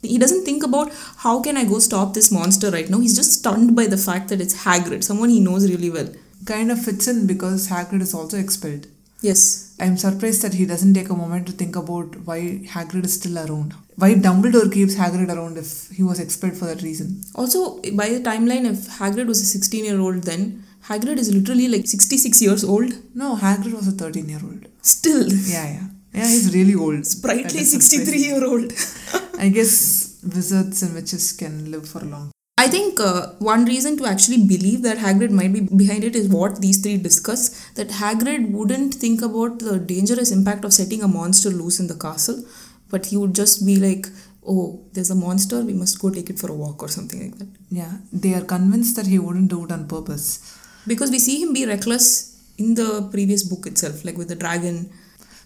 He 0.03 0.19
doesn't 0.19 0.45
think 0.45 0.63
about 0.63 0.93
how 1.25 1.41
can 1.41 1.57
I 1.57 1.65
go 1.65 1.79
stop 1.79 2.13
this 2.13 2.31
monster 2.31 2.71
right 2.71 2.91
now. 2.91 3.01
He's 3.01 3.17
just 3.17 3.33
stunned 3.33 3.75
by 3.75 3.87
the 3.87 3.97
fact 3.97 4.29
that 4.29 4.43
it's 4.43 4.65
Hagrid, 4.65 5.03
someone 5.05 5.31
he 5.31 5.41
knows 5.41 5.71
really 5.71 5.91
well. 5.91 6.11
Kind 6.45 6.71
of 6.71 6.85
fits 6.85 7.09
in 7.09 7.27
because 7.27 7.69
Hagrid 7.69 8.03
is 8.03 8.13
also 8.13 8.39
expelled. 8.39 8.87
Yes. 9.21 9.75
I'm 9.81 9.97
surprised 9.97 10.43
that 10.43 10.55
he 10.55 10.67
doesn't 10.67 10.95
take 10.95 11.09
a 11.09 11.15
moment 11.15 11.47
to 11.47 11.53
think 11.53 11.77
about 11.77 12.17
why 12.27 12.61
Hagrid 12.67 13.05
is 13.05 13.15
still 13.15 13.39
around. 13.39 13.75
Why 13.97 14.15
Dumbledore 14.15 14.73
keeps 14.73 14.97
Hagrid 14.97 15.29
around 15.35 15.57
if 15.57 15.89
he 15.91 16.03
was 16.03 16.21
expelled 16.21 16.57
for 16.57 16.67
that 16.67 16.83
reason. 16.83 17.23
Also, 17.35 17.81
by 17.93 18.09
the 18.09 18.21
timeline, 18.21 18.65
if 18.65 18.89
Hagrid 18.99 19.27
was 19.27 19.41
a 19.41 19.45
16 19.47 19.85
year 19.85 20.01
old 20.01 20.25
then, 20.25 20.65
Hagrid 20.85 21.19
is 21.19 21.33
literally 21.35 21.69
like 21.69 21.87
66 21.87 22.41
years 22.43 22.65
old. 22.65 22.93
No, 23.15 23.37
Hagrid 23.37 23.75
was 23.75 23.89
a 23.89 23.93
13 23.93 24.29
year 24.29 24.41
old. 24.43 24.67
Still. 24.83 25.29
Yeah, 25.29 25.71
yeah. 25.73 25.87
Yeah, 26.15 26.27
he's 26.27 26.55
really 26.55 26.75
old. 26.75 27.07
Sprightly 27.07 27.65
63 27.65 28.19
year 28.19 28.45
old. 28.45 28.73
I 29.39 29.49
guess 29.51 30.19
wizards 30.23 30.83
and 30.83 30.95
witches 30.95 31.33
can 31.33 31.71
live 31.71 31.89
for 31.89 32.01
a 32.01 32.05
long 32.05 32.33
I 32.61 32.67
think 32.67 32.99
uh, 32.99 33.29
one 33.39 33.67
reason 33.67 33.97
to 33.99 34.07
actually 34.07 34.39
believe 34.45 34.83
that 34.83 34.99
Hagrid 34.99 35.31
might 35.31 35.53
be 35.53 35.61
behind 35.61 36.03
it 36.03 36.17
is 36.17 36.29
what 36.29 36.61
these 36.61 36.79
three 36.83 36.97
discuss 36.97 37.71
that 37.75 37.89
Hagrid 37.89 38.51
wouldn't 38.51 38.95
think 38.95 39.23
about 39.23 39.61
the 39.61 39.79
dangerous 39.79 40.33
impact 40.33 40.65
of 40.65 40.73
setting 40.73 41.05
a 41.05 41.07
monster 41.07 41.51
loose 41.51 41.79
in 41.79 41.87
the 41.87 41.95
castle, 41.95 42.43
but 42.91 43.07
he 43.07 43.17
would 43.17 43.33
just 43.33 43.65
be 43.65 43.77
like, 43.77 44.09
oh, 44.45 44.85
there's 44.93 45.11
a 45.11 45.15
monster, 45.15 45.61
we 45.61 45.73
must 45.73 46.01
go 46.01 46.11
take 46.11 46.31
it 46.31 46.39
for 46.41 46.51
a 46.51 46.55
walk 46.55 46.83
or 46.83 46.89
something 46.89 47.21
like 47.21 47.39
that. 47.39 47.49
Yeah, 47.71 47.93
they 48.13 48.35
are 48.35 48.45
convinced 48.45 48.97
that 48.97 49.07
he 49.07 49.21
wouldn't 49.21 49.51
do 49.51 49.65
it 49.65 49.71
on 49.71 49.87
purpose. 49.87 50.59
Because 50.85 51.13
we 51.13 51.21
see 51.21 51.41
him 51.41 51.53
be 51.53 51.65
reckless 51.65 52.43
in 52.59 52.75
the 52.75 53.09
previous 53.13 53.45
book 53.45 53.69
itself, 53.69 54.05
like 54.05 54.17
with 54.17 54.27
the 54.27 54.35
dragon. 54.35 54.91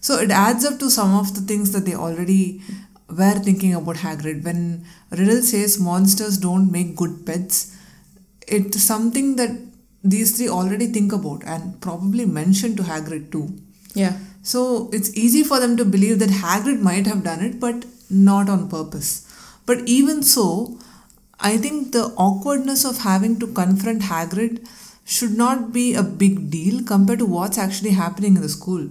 So 0.01 0.19
it 0.19 0.31
adds 0.31 0.65
up 0.65 0.79
to 0.79 0.89
some 0.89 1.15
of 1.15 1.35
the 1.35 1.43
things 1.43 1.73
that 1.73 1.85
they 1.85 1.95
already 1.95 2.63
were 3.17 3.39
thinking 3.39 3.75
about 3.75 3.97
Hagrid. 3.97 4.45
When 4.45 4.85
Riddle 5.11 5.43
says 5.43 5.79
monsters 5.79 6.39
don't 6.39 6.71
make 6.71 6.97
good 6.97 7.25
pets, 7.27 7.77
it's 8.47 8.83
something 8.83 9.37
that 9.37 9.51
these 10.03 10.37
three 10.37 10.49
already 10.49 10.87
think 10.87 11.13
about 11.13 11.45
and 11.45 11.81
probably 11.81 12.27
mention 12.27 12.77
to 12.77 12.83
Hagrid 12.83 13.31
too. 13.31 13.57
Yeah. 13.95 14.19
So 14.43 14.91
it's 14.93 15.15
easy 15.15 15.45
for 15.45 15.61
them 15.61 15.77
to 15.77 15.85
believe 15.85 16.19
that 16.19 16.31
Hagrid 16.31 16.81
might 16.81 17.07
have 17.07 17.23
done 17.23 17.41
it, 17.41 17.61
but 17.61 17.85
not 18.11 18.49
on 18.49 18.69
purpose. 18.69 19.29
But 19.65 19.87
even 19.87 20.23
so, 20.23 20.79
I 21.39 21.57
think 21.57 21.93
the 21.93 22.07
awkwardness 22.17 22.85
of 22.85 22.99
having 22.99 23.39
to 23.41 23.47
confront 23.47 24.03
Hagrid 24.03 24.67
should 25.05 25.37
not 25.37 25.73
be 25.73 25.95
a 25.95 26.03
big 26.03 26.51
deal 26.51 26.83
compared 26.85 27.21
to 27.21 27.27
what's 27.27 27.59
actually 27.59 27.91
happening 27.91 28.37
in 28.37 28.43
the 28.43 28.49
school. 28.49 28.89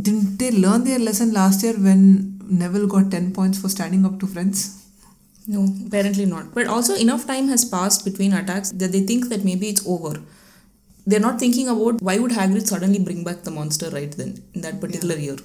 Didn't 0.00 0.38
they 0.38 0.50
learn 0.50 0.84
their 0.84 0.98
lesson 0.98 1.32
last 1.32 1.62
year 1.62 1.74
when 1.74 2.37
Neville 2.48 2.86
got 2.86 3.10
10 3.10 3.32
points 3.32 3.60
for 3.60 3.68
standing 3.68 4.04
up 4.04 4.18
to 4.20 4.26
friends? 4.26 4.84
No, 5.46 5.66
apparently 5.86 6.26
not. 6.26 6.54
But 6.54 6.66
also, 6.66 6.94
enough 6.94 7.26
time 7.26 7.48
has 7.48 7.64
passed 7.64 8.04
between 8.04 8.32
attacks 8.32 8.70
that 8.72 8.92
they 8.92 9.00
think 9.00 9.28
that 9.28 9.44
maybe 9.44 9.68
it's 9.68 9.86
over. 9.86 10.20
They're 11.06 11.20
not 11.20 11.38
thinking 11.38 11.68
about 11.68 12.02
why 12.02 12.18
would 12.18 12.32
Hagrid 12.32 12.66
suddenly 12.66 12.98
bring 12.98 13.24
back 13.24 13.42
the 13.42 13.50
monster 13.50 13.88
right 13.90 14.12
then 14.12 14.42
in 14.52 14.60
that 14.60 14.80
particular 14.80 15.16
year. 15.16 15.36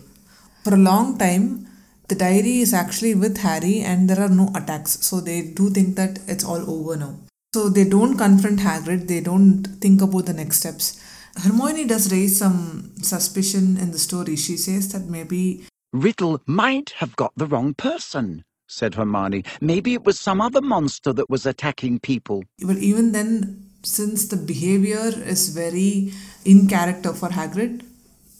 For 0.63 0.73
a 0.73 0.77
long 0.77 1.17
time, 1.17 1.67
the 2.09 2.15
diary 2.15 2.59
is 2.59 2.73
actually 2.73 3.15
with 3.15 3.37
Harry 3.37 3.79
and 3.79 4.09
there 4.09 4.19
are 4.19 4.29
no 4.29 4.51
attacks. 4.55 5.05
So 5.05 5.21
they 5.21 5.41
do 5.41 5.69
think 5.69 5.95
that 5.95 6.19
it's 6.27 6.43
all 6.43 6.69
over 6.69 6.97
now. 6.97 7.15
So 7.53 7.69
they 7.69 7.85
don't 7.85 8.17
confront 8.17 8.59
Hagrid, 8.59 9.07
they 9.07 9.21
don't 9.21 9.63
think 9.79 10.01
about 10.01 10.25
the 10.25 10.33
next 10.33 10.59
steps. 10.59 11.01
Hermione 11.35 11.85
does 11.85 12.11
raise 12.11 12.37
some 12.37 12.91
suspicion 13.01 13.77
in 13.77 13.91
the 13.91 13.97
story. 13.97 14.35
She 14.35 14.57
says 14.57 14.91
that 14.91 15.05
maybe 15.05 15.65
Riddle 15.93 16.41
might 16.47 16.89
have 16.97 17.15
got 17.15 17.31
the 17.37 17.45
wrong 17.45 17.75
person, 17.75 18.43
said 18.67 18.95
Hermione. 18.95 19.43
Maybe 19.61 19.93
it 19.93 20.03
was 20.03 20.19
some 20.19 20.41
other 20.41 20.61
monster 20.61 21.13
that 21.13 21.29
was 21.29 21.45
attacking 21.45 21.99
people. 21.99 22.43
but 22.61 22.77
even 22.77 23.11
then 23.11 23.69
since 23.83 24.27
the 24.27 24.37
behavior 24.37 25.11
is 25.33 25.49
very 25.49 26.11
in 26.45 26.67
character 26.67 27.13
for 27.13 27.29
Hagrid, 27.29 27.83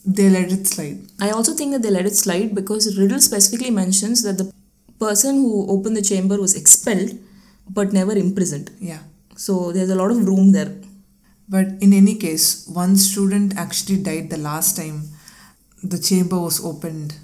they 0.06 0.30
let 0.30 0.52
it 0.52 0.66
slide. 0.68 1.00
I 1.20 1.30
also 1.32 1.54
think 1.54 1.74
that 1.74 1.82
they 1.82 1.92
let 1.92 2.06
it 2.06 2.16
slide 2.16 2.56
because 2.56 2.98
Riddle 2.98 3.20
specifically 3.20 3.70
mentions 3.72 4.24
that 4.24 4.38
the 4.38 4.52
person 5.00 5.36
who 5.36 5.70
opened 5.70 5.98
the 5.98 6.02
chamber 6.02 6.40
was 6.40 6.56
expelled 6.56 7.12
but 7.70 7.94
never 7.94 8.14
imprisoned. 8.14 8.72
Yeah. 8.80 9.00
So 9.36 9.72
there's 9.72 9.90
a 9.90 9.96
lot 9.96 10.12
of 10.12 10.26
room 10.26 10.54
there. 10.54 10.74
But 11.48 11.68
in 11.82 11.94
any 11.94 12.16
case, 12.16 12.68
one 12.68 12.96
student 12.96 13.58
actually 13.58 14.02
died 14.02 14.30
the 14.30 14.38
last 14.38 14.78
time 14.78 15.10
the 15.84 16.00
chamber 16.00 16.40
was 16.40 16.64
opened 16.64 17.16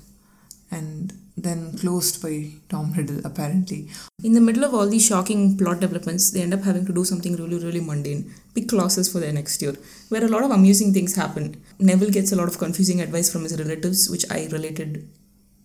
and 0.71 1.13
then 1.37 1.77
closed 1.77 2.21
by 2.21 2.51
Tom 2.67 2.91
Riddle, 2.93 3.25
apparently. 3.25 3.89
In 4.23 4.33
the 4.33 4.41
middle 4.41 4.65
of 4.65 4.73
all 4.73 4.87
these 4.87 5.05
shocking 5.05 5.57
plot 5.57 5.79
developments, 5.79 6.31
they 6.31 6.41
end 6.41 6.53
up 6.53 6.61
having 6.61 6.85
to 6.85 6.93
do 6.93 7.05
something 7.05 7.35
really, 7.35 7.63
really 7.63 7.79
mundane. 7.79 8.33
Pick 8.53 8.67
classes 8.69 9.11
for 9.11 9.19
their 9.19 9.31
next 9.31 9.61
year, 9.61 9.75
where 10.09 10.23
a 10.23 10.27
lot 10.27 10.43
of 10.43 10.51
amusing 10.51 10.93
things 10.93 11.15
happen. 11.15 11.61
Neville 11.79 12.11
gets 12.11 12.31
a 12.31 12.35
lot 12.35 12.47
of 12.49 12.57
confusing 12.57 13.01
advice 13.01 13.31
from 13.31 13.43
his 13.43 13.57
relatives, 13.57 14.09
which 14.09 14.25
I 14.29 14.47
related 14.51 15.07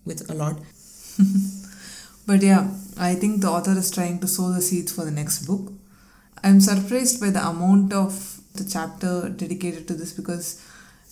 with 0.04 0.30
a 0.30 0.34
lot. 0.34 0.56
But 2.26 2.42
yeah, 2.42 2.70
I 2.96 3.14
think 3.14 3.42
the 3.42 3.50
author 3.50 3.72
is 3.72 3.90
trying 3.90 4.18
to 4.20 4.28
sow 4.28 4.50
the 4.50 4.62
seeds 4.62 4.92
for 4.92 5.04
the 5.04 5.10
next 5.10 5.46
book. 5.46 5.72
I'm 6.42 6.60
surprised 6.60 7.20
by 7.20 7.30
the 7.30 7.46
amount 7.46 7.92
of 7.92 8.40
the 8.54 8.64
chapter 8.64 9.28
dedicated 9.28 9.86
to 9.88 9.94
this 9.94 10.12
because 10.12 10.62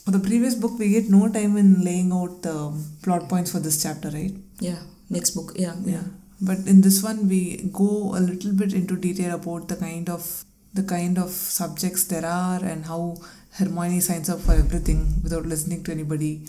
for 0.04 0.10
the 0.10 0.18
previous 0.18 0.54
book 0.54 0.78
we 0.78 0.90
get 0.90 1.08
no 1.08 1.28
time 1.28 1.56
in 1.56 1.84
laying 1.84 2.12
out 2.12 2.42
the 2.42 2.56
plot 3.02 3.28
points 3.28 3.52
for 3.52 3.60
this 3.60 3.82
chapter, 3.82 4.10
right? 4.10 4.32
Yeah, 4.58 4.80
next 5.10 5.30
book. 5.30 5.52
Yeah, 5.56 5.74
Yeah. 5.84 6.02
But 6.44 6.58
in 6.66 6.80
this 6.80 7.02
one 7.04 7.28
we 7.28 7.70
go 7.72 8.16
a 8.16 8.20
little 8.20 8.52
bit 8.52 8.72
into 8.72 8.96
detail 8.96 9.36
about 9.36 9.68
the 9.68 9.76
kind 9.76 10.08
of 10.10 10.44
the 10.74 10.82
kind 10.82 11.18
of 11.18 11.30
subjects 11.30 12.04
there 12.04 12.26
are 12.26 12.64
and 12.64 12.86
how 12.86 13.16
Hermione 13.52 14.00
signs 14.00 14.28
up 14.28 14.40
for 14.40 14.52
everything 14.52 15.20
without 15.22 15.46
listening 15.46 15.84
to 15.84 15.92
anybody. 15.92 16.46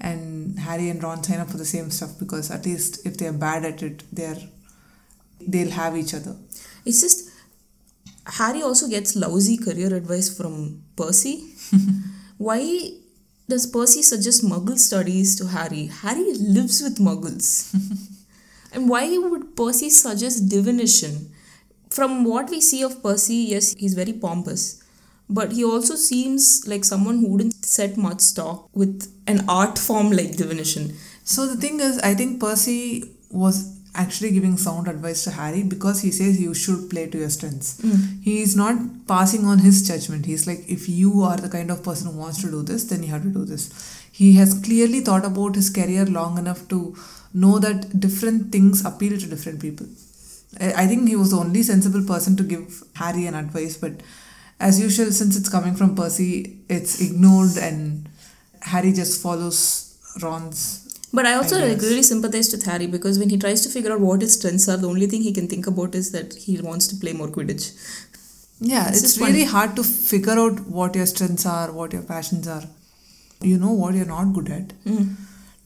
And 0.00 0.58
Harry 0.58 0.88
and 0.88 1.02
Ron 1.02 1.22
sign 1.22 1.40
up 1.40 1.50
for 1.50 1.56
the 1.58 1.64
same 1.64 1.90
stuff 1.90 2.18
because 2.18 2.50
at 2.50 2.64
least 2.64 3.06
if 3.06 3.16
they're 3.18 3.32
bad 3.32 3.64
at 3.64 3.82
it, 3.82 4.02
they're 4.12 4.38
they'll 5.40 5.70
have 5.70 5.96
each 5.96 6.14
other. 6.14 6.34
It's 6.84 7.00
just 7.00 7.30
Harry 8.26 8.62
also 8.62 8.88
gets 8.88 9.14
lousy 9.14 9.56
career 9.56 9.94
advice 9.94 10.36
from 10.36 10.82
Percy. 10.96 11.52
Why 12.38 12.92
does 13.48 13.66
Percy 13.66 14.02
suggest 14.02 14.44
Muggle 14.44 14.78
studies 14.78 15.34
to 15.36 15.48
Harry? 15.48 15.86
Harry 15.86 16.34
lives 16.34 16.80
with 16.82 16.98
Muggles. 16.98 17.74
and 18.72 18.88
why 18.88 19.18
would 19.18 19.56
Percy 19.56 19.90
suggest 19.90 20.48
divination? 20.48 21.32
From 21.90 22.24
what 22.24 22.48
we 22.48 22.60
see 22.60 22.82
of 22.82 23.02
Percy, 23.02 23.34
yes, 23.34 23.74
he's 23.74 23.94
very 23.94 24.12
pompous. 24.12 24.82
But 25.28 25.52
he 25.52 25.64
also 25.64 25.96
seems 25.96 26.66
like 26.66 26.84
someone 26.84 27.18
who 27.18 27.28
wouldn't 27.28 27.64
set 27.64 27.96
much 27.96 28.20
stock 28.20 28.68
with 28.72 29.12
an 29.26 29.44
art 29.48 29.78
form 29.78 30.10
like 30.10 30.36
divination. 30.36 30.96
So 31.24 31.46
the 31.46 31.56
thing 31.56 31.80
is, 31.80 31.98
I 31.98 32.14
think 32.14 32.40
Percy 32.40 33.04
was 33.30 33.77
actually 34.02 34.30
giving 34.30 34.56
sound 34.56 34.88
advice 34.88 35.24
to 35.24 35.30
Harry 35.32 35.62
because 35.62 36.00
he 36.02 36.10
says 36.10 36.40
you 36.40 36.54
should 36.54 36.88
play 36.90 37.06
to 37.08 37.18
your 37.18 37.30
strengths. 37.30 37.80
Hmm. 37.80 38.20
He 38.22 38.40
is 38.42 38.56
not 38.56 38.76
passing 39.06 39.44
on 39.44 39.58
his 39.58 39.86
judgment. 39.86 40.26
He's 40.26 40.46
like, 40.46 40.60
if 40.68 40.88
you 40.88 41.22
are 41.22 41.36
the 41.36 41.48
kind 41.48 41.70
of 41.70 41.82
person 41.82 42.12
who 42.12 42.18
wants 42.18 42.40
to 42.42 42.50
do 42.50 42.62
this, 42.62 42.84
then 42.84 43.02
you 43.02 43.10
have 43.10 43.24
to 43.24 43.34
do 43.38 43.44
this. 43.44 43.70
He 44.12 44.34
has 44.34 44.54
clearly 44.64 45.00
thought 45.00 45.24
about 45.24 45.56
his 45.56 45.70
career 45.70 46.06
long 46.06 46.38
enough 46.38 46.68
to 46.68 46.96
know 47.34 47.58
that 47.58 48.00
different 48.00 48.52
things 48.52 48.84
appeal 48.84 49.18
to 49.18 49.26
different 49.26 49.60
people. 49.60 49.86
I 50.60 50.72
I 50.82 50.86
think 50.86 51.08
he 51.08 51.16
was 51.16 51.30
the 51.32 51.42
only 51.44 51.62
sensible 51.62 52.04
person 52.12 52.36
to 52.36 52.44
give 52.54 52.82
Harry 53.02 53.26
an 53.26 53.34
advice, 53.34 53.76
but 53.76 54.00
as 54.60 54.80
usual, 54.80 55.12
since 55.12 55.36
it's 55.36 55.48
coming 55.48 55.74
from 55.74 55.94
Percy, 55.94 56.58
it's 56.68 57.00
ignored 57.00 57.56
and 57.58 58.08
Harry 58.62 58.92
just 58.92 59.22
follows 59.22 59.96
Ron's 60.22 60.87
But 61.12 61.26
I 61.26 61.34
also 61.34 61.58
like 61.58 61.80
really 61.80 62.02
sympathize 62.02 62.52
with 62.52 62.64
Harry 62.66 62.86
because 62.86 63.18
when 63.18 63.30
he 63.30 63.38
tries 63.38 63.62
to 63.62 63.70
figure 63.70 63.92
out 63.92 64.00
what 64.00 64.20
his 64.20 64.34
strengths 64.34 64.68
are, 64.68 64.76
the 64.76 64.88
only 64.88 65.06
thing 65.06 65.22
he 65.22 65.32
can 65.32 65.48
think 65.48 65.66
about 65.66 65.94
is 65.94 66.10
that 66.12 66.34
he 66.34 66.60
wants 66.60 66.86
to 66.88 66.96
play 66.96 67.12
more 67.12 67.28
Quidditch. 67.28 67.72
Yeah, 68.60 68.88
It's 68.88 69.02
it's, 69.02 69.18
really 69.18 69.44
hard 69.44 69.76
to 69.76 69.84
figure 69.84 70.38
out 70.38 70.60
what 70.66 70.94
your 70.96 71.06
strengths 71.06 71.46
are, 71.46 71.72
what 71.72 71.92
your 71.92 72.02
passions 72.02 72.48
are. 72.48 72.64
You 73.40 73.56
know 73.56 73.70
what 73.70 73.94
you're 73.94 74.04
not 74.06 74.34
good 74.34 74.50
at. 74.50 74.72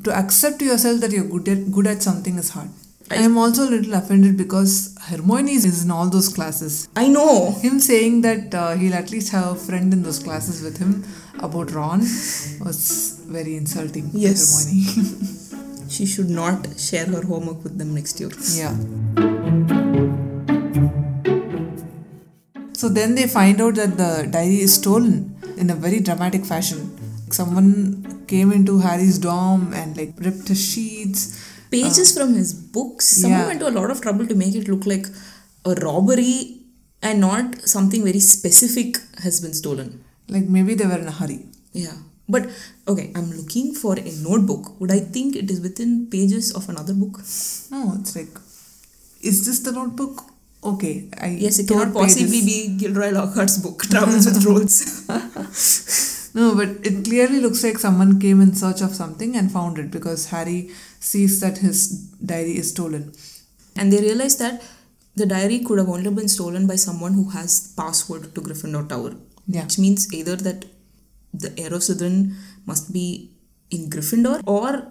To 0.05 0.13
accept 0.17 0.59
to 0.59 0.65
yourself 0.65 1.01
that 1.01 1.11
you're 1.11 1.25
good 1.25 1.49
at 1.49 1.73
good 1.73 1.87
at 1.87 2.03
something 2.03 2.37
is 2.37 2.51
hard. 2.51 2.69
I 3.11 3.17
am 3.17 3.37
also 3.37 3.65
a 3.69 3.71
little 3.71 3.95
offended 3.95 4.37
because 4.37 4.97
Hermione 5.07 5.53
is 5.55 5.85
in 5.85 5.91
all 5.91 6.09
those 6.09 6.29
classes. 6.29 6.89
I 6.97 7.09
know. 7.09 7.53
Him 7.53 7.81
saying 7.81 8.23
that 8.23 8.55
uh, 8.55 8.75
he'll 8.75 8.95
at 8.95 9.11
least 9.11 9.33
have 9.33 9.47
a 9.53 9.55
friend 9.55 9.93
in 9.93 10.03
those 10.03 10.19
classes 10.19 10.63
with 10.63 10.79
him 10.79 11.05
about 11.39 11.71
Ron 11.73 12.01
was 12.01 13.12
very 13.33 13.57
insulting. 13.57 14.11
Yes. 14.13 14.43
Hermione. 14.67 15.39
She 15.95 16.07
should 16.07 16.31
not 16.31 16.67
share 16.81 17.05
her 17.15 17.21
homework 17.31 17.63
with 17.65 17.77
them 17.79 17.95
next 17.95 18.19
year. 18.21 18.31
Yeah. 18.61 18.75
So 22.73 22.89
then 22.89 23.15
they 23.15 23.27
find 23.29 23.61
out 23.61 23.75
that 23.77 23.97
the 23.97 24.27
diary 24.31 24.61
is 24.67 24.75
stolen 24.75 25.37
in 25.57 25.71
a 25.71 25.75
very 25.75 26.01
dramatic 26.01 26.45
fashion. 26.45 26.81
Someone 27.31 28.25
came 28.27 28.51
into 28.53 28.79
Harry's 28.79 29.19
dorm 29.19 29.73
and 29.75 29.97
like 29.97 30.15
ripped 30.19 30.49
his 30.49 30.63
sheets. 30.71 31.21
Pages 31.71 32.17
uh, 32.17 32.21
from 32.21 32.35
his 32.35 32.53
books. 32.55 33.07
Someone 33.07 33.41
Yeah. 33.41 33.47
went 33.47 33.61
to 33.61 33.69
a 33.69 33.77
lot 33.79 33.91
of 33.91 34.01
trouble 34.01 34.27
to 34.27 34.35
make 34.35 34.55
it 34.55 34.69
look 34.69 34.87
like 34.87 35.07
a 35.65 35.75
robbery 35.87 36.59
and 37.03 37.21
not 37.21 37.61
something 37.69 38.03
very 38.05 38.21
specific 38.21 38.97
has 39.23 39.41
been 39.41 39.55
stolen. 39.55 40.03
Like 40.29 40.49
maybe 40.57 40.75
they 40.75 40.87
were 40.87 40.99
in 40.99 41.07
a 41.07 41.17
hurry. 41.21 41.41
Yeah. 41.73 41.99
But 42.35 42.49
okay, 42.89 43.07
I'm 43.17 43.31
looking 43.39 43.73
for 43.83 43.95
a 43.99 44.13
notebook. 44.27 44.69
Would 44.81 44.93
I 44.99 45.01
think 45.17 45.37
it 45.37 45.51
is 45.55 45.61
within 45.69 45.95
pages 46.17 46.53
of 46.61 46.69
another 46.75 46.95
book? 46.95 47.19
No, 47.71 47.81
it's 48.01 48.15
like, 48.21 48.35
is 49.31 49.45
this 49.47 49.61
the 49.69 49.73
notebook? 49.81 50.23
Okay, 50.71 51.09
I 51.21 51.29
Yes, 51.45 51.59
it 51.61 51.69
cannot 51.69 51.93
possibly 51.93 52.41
be 52.49 52.57
Gilderoy 52.81 53.11
Lockhart's 53.19 53.59
book, 53.67 53.83
Travels 53.95 54.27
with 54.27 54.43
Trolls. 54.43 54.77
No, 56.35 56.55
but 56.59 56.71
it 56.91 57.05
clearly 57.05 57.41
looks 57.41 57.63
like 57.63 57.79
someone 57.79 58.19
came 58.19 58.41
in 58.41 58.55
search 58.55 58.81
of 58.81 58.95
something 58.95 59.37
and 59.37 59.53
found 59.53 59.79
it 59.83 59.91
because 59.91 60.23
Harry 60.31 60.71
sees 60.99 61.41
that 61.41 61.59
his 61.59 61.81
diary 62.33 62.57
is 62.63 62.71
stolen. 62.71 63.05
and 63.77 63.93
they 63.93 64.01
realize 64.05 64.37
that 64.39 64.63
the 65.21 65.27
diary 65.33 65.59
could 65.67 65.79
have 65.83 65.91
only 65.97 66.11
been 66.19 66.31
stolen 66.37 66.67
by 66.71 66.77
someone 66.85 67.15
who 67.19 67.25
has 67.35 67.53
password 67.81 68.25
to 68.35 68.41
Gryffindor 68.47 68.89
Tower. 68.89 69.13
Yeah. 69.47 69.65
Which 69.65 69.79
means 69.85 70.07
either 70.19 70.37
that 70.47 70.65
the 71.33 71.53
heir 71.59 71.73
of 71.75 71.83
Slytherin 71.83 72.35
must 72.67 72.93
be 72.93 73.31
in 73.71 73.89
Gryffindor 73.91 74.43
or 74.47 74.89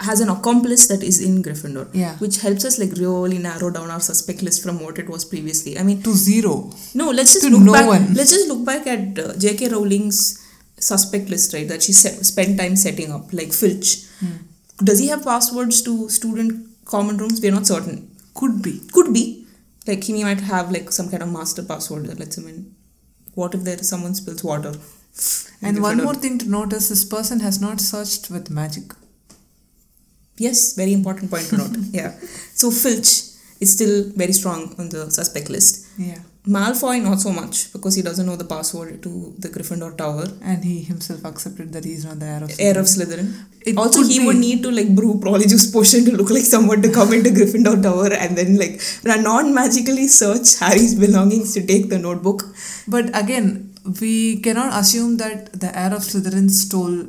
has 0.00 0.20
an 0.20 0.28
accomplice 0.28 0.86
that 0.86 1.02
is 1.02 1.20
in 1.20 1.42
Gryffindor. 1.42 1.88
Yeah. 1.92 2.16
Which 2.18 2.40
helps 2.40 2.64
us 2.64 2.78
like 2.78 2.92
really 2.92 3.38
narrow 3.38 3.70
down 3.70 3.90
our 3.90 3.98
suspect 4.00 4.42
list 4.42 4.62
from 4.62 4.78
what 4.80 4.98
it 4.98 5.08
was 5.08 5.24
previously. 5.24 5.76
I 5.78 5.82
mean, 5.82 6.02
To 6.02 6.12
zero. 6.14 6.70
no, 6.94 7.10
let's 7.10 7.32
just 7.32 7.44
To 7.46 7.50
look 7.50 7.62
no 7.62 7.72
back. 7.72 7.86
one. 7.88 8.14
Let's 8.14 8.30
just 8.30 8.48
look 8.48 8.64
back 8.64 8.86
at 8.86 9.18
uh, 9.18 9.36
J.K. 9.36 9.68
Rowling's 9.70 10.44
suspect 10.78 11.28
list, 11.28 11.52
right? 11.54 11.66
That 11.66 11.82
she 11.82 11.92
set, 11.92 12.24
spent 12.24 12.58
time 12.60 12.76
setting 12.76 13.10
up, 13.10 13.32
like 13.32 13.52
Filch. 13.52 14.04
Hmm. 14.20 14.36
Does 14.84 15.00
he 15.00 15.08
have 15.08 15.24
passwords 15.24 15.82
to 15.82 16.08
student 16.08 16.68
common 16.84 17.16
rooms? 17.16 17.40
We're 17.40 17.50
not 17.50 17.66
certain. 17.66 18.14
Could 18.34 18.62
be. 18.62 18.80
Could 18.92 19.12
be. 19.12 19.46
Like 19.88 20.04
he 20.04 20.22
might 20.22 20.40
have 20.42 20.70
like 20.70 20.92
some 20.92 21.10
kind 21.10 21.24
of 21.24 21.32
master 21.32 21.64
password 21.64 22.06
that 22.06 22.20
lets 22.20 22.38
him 22.38 22.46
in. 22.46 22.76
What 23.34 23.54
if 23.56 23.64
there 23.64 23.78
someone 23.78 24.14
spills 24.14 24.44
water? 24.44 24.74
And 25.62 25.82
one 25.82 25.98
more 25.98 26.14
thing 26.14 26.38
to 26.38 26.48
notice 26.48 26.88
this 26.88 27.04
person 27.04 27.40
has 27.40 27.60
not 27.60 27.80
searched 27.80 28.30
with 28.30 28.50
magic. 28.50 28.92
Yes, 30.36 30.74
very 30.74 30.92
important 30.92 31.30
point 31.30 31.48
to 31.48 31.56
note. 31.56 31.76
yeah. 31.90 32.12
So 32.54 32.70
Filch 32.70 33.22
is 33.60 33.72
still 33.72 34.10
very 34.14 34.32
strong 34.32 34.74
on 34.78 34.88
the 34.88 35.10
suspect 35.10 35.50
list. 35.50 35.86
Yeah. 35.98 36.18
Malfoy 36.46 37.02
not 37.02 37.20
so 37.20 37.30
much 37.30 37.72
because 37.72 37.94
he 37.94 38.02
doesn't 38.02 38.24
know 38.24 38.36
the 38.36 38.44
password 38.44 39.02
to 39.02 39.34
the 39.38 39.48
Gryffindor 39.48 39.98
tower. 39.98 40.26
And 40.42 40.64
he 40.64 40.80
himself 40.82 41.24
accepted 41.24 41.72
that 41.72 41.84
he's 41.84 42.04
not 42.04 42.20
the 42.20 42.26
heir 42.26 42.44
of 42.44 42.50
Heir 42.58 42.78
of 42.78 42.86
Slytherin. 42.86 43.26
Slytherin. 43.26 43.44
It 43.66 43.76
also, 43.76 44.02
he 44.02 44.20
be- 44.20 44.26
would 44.26 44.36
need 44.36 44.62
to 44.62 44.70
like 44.70 44.94
brew 44.94 45.14
Polyjuice 45.14 45.72
potion 45.72 46.04
to 46.06 46.12
look 46.16 46.30
like 46.30 46.44
someone 46.44 46.80
to 46.82 46.90
come 46.90 47.12
into 47.12 47.30
Gryffindor 47.30 47.82
Tower 47.82 48.12
and 48.14 48.38
then 48.38 48.56
like 48.56 48.80
non 49.04 49.52
magically 49.52 50.06
search 50.06 50.58
Harry's 50.60 50.94
belongings 50.94 51.52
to 51.54 51.66
take 51.66 51.90
the 51.90 51.98
notebook. 51.98 52.44
But 52.86 53.10
again, 53.20 53.74
we 54.00 54.40
cannot 54.40 54.78
assume 54.80 55.16
that 55.18 55.52
the 55.60 55.70
heir 55.78 55.92
of 55.94 56.02
Slytherin 56.02 56.50
stole. 56.50 57.06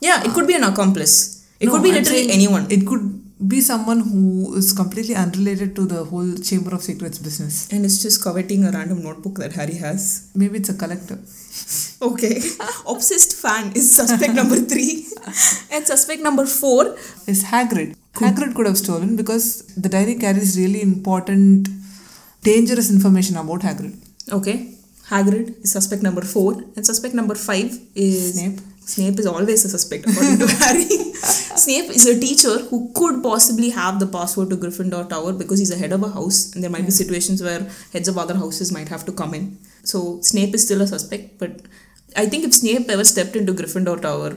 Yeah, 0.00 0.22
it 0.24 0.32
could 0.34 0.46
be 0.46 0.54
an 0.54 0.64
accomplice. 0.64 1.46
It 1.60 1.66
No, 1.66 1.72
could 1.72 1.82
be 1.82 1.90
I'm 1.90 1.96
literally 1.96 2.30
anyone. 2.30 2.66
It 2.70 2.86
could 2.86 3.04
be 3.48 3.60
someone 3.60 4.00
who 4.00 4.54
is 4.56 4.72
completely 4.72 5.14
unrelated 5.14 5.74
to 5.76 5.84
the 5.86 6.04
whole 6.04 6.34
Chamber 6.48 6.74
of 6.74 6.82
Secrets 6.82 7.18
business. 7.18 7.68
and 7.72 7.84
it's 7.84 8.00
just 8.02 8.22
coveting 8.22 8.64
a 8.64 8.70
random 8.76 9.02
notebook 9.02 9.38
that 9.42 9.52
Harry 9.52 9.74
has. 9.86 10.30
Maybe 10.34 10.58
it's 10.58 10.68
a 10.68 10.74
collector. 10.84 11.18
Okay. 12.02 12.34
Obsessed 12.92 13.32
fan 13.42 13.72
is 13.74 13.86
suspect 13.98 14.34
number 14.34 14.56
three. 14.72 15.06
and 15.72 15.86
suspect 15.86 16.20
number 16.22 16.44
four. 16.44 16.82
Is 17.32 17.44
Hagrid. 17.52 17.94
Hagrid 18.14 18.54
could 18.54 18.66
have 18.66 18.76
stolen 18.76 19.16
because 19.16 19.46
the 19.84 19.88
diary 19.88 20.16
carries 20.16 20.58
really 20.58 20.82
important, 20.82 21.68
dangerous 22.42 22.90
information 22.90 23.36
about 23.36 23.60
Hagrid. 23.60 23.94
Okay. 24.38 24.56
Hagrid 25.08 25.62
is 25.62 25.72
suspect 25.72 26.02
number 26.02 26.22
four. 26.22 26.54
And 26.76 26.84
suspect 26.86 27.14
number 27.14 27.34
five 27.34 27.78
is 27.94 28.40
Snape. 28.40 28.60
Snape 28.80 29.18
is 29.18 29.26
always 29.26 29.64
a 29.64 29.68
suspect 29.68 30.06
according 30.08 30.38
to 30.38 30.46
Harry. 30.62 30.84
Snape 30.84 31.90
is 31.90 32.06
a 32.06 32.18
teacher 32.20 32.58
who 32.70 32.92
could 32.94 33.22
possibly 33.22 33.70
have 33.70 33.98
the 33.98 34.06
password 34.06 34.50
to 34.50 34.56
Gryffindor 34.56 35.08
Tower 35.08 35.32
because 35.32 35.58
he's 35.58 35.70
a 35.70 35.76
head 35.76 35.92
of 35.92 36.02
a 36.02 36.10
house 36.10 36.52
and 36.54 36.62
there 36.62 36.70
might 36.70 36.84
be 36.84 36.90
situations 36.90 37.42
where 37.42 37.66
heads 37.92 38.08
of 38.08 38.18
other 38.18 38.34
houses 38.34 38.72
might 38.72 38.88
have 38.88 39.04
to 39.06 39.12
come 39.12 39.32
in. 39.34 39.58
So 39.84 40.20
Snape 40.20 40.54
is 40.54 40.64
still 40.64 40.82
a 40.82 40.86
suspect, 40.86 41.38
but 41.38 41.62
I 42.16 42.26
think 42.26 42.44
if 42.44 42.54
Snape 42.54 42.88
ever 42.90 43.04
stepped 43.04 43.36
into 43.36 43.54
Gryffindor 43.54 44.02
Tower, 44.02 44.36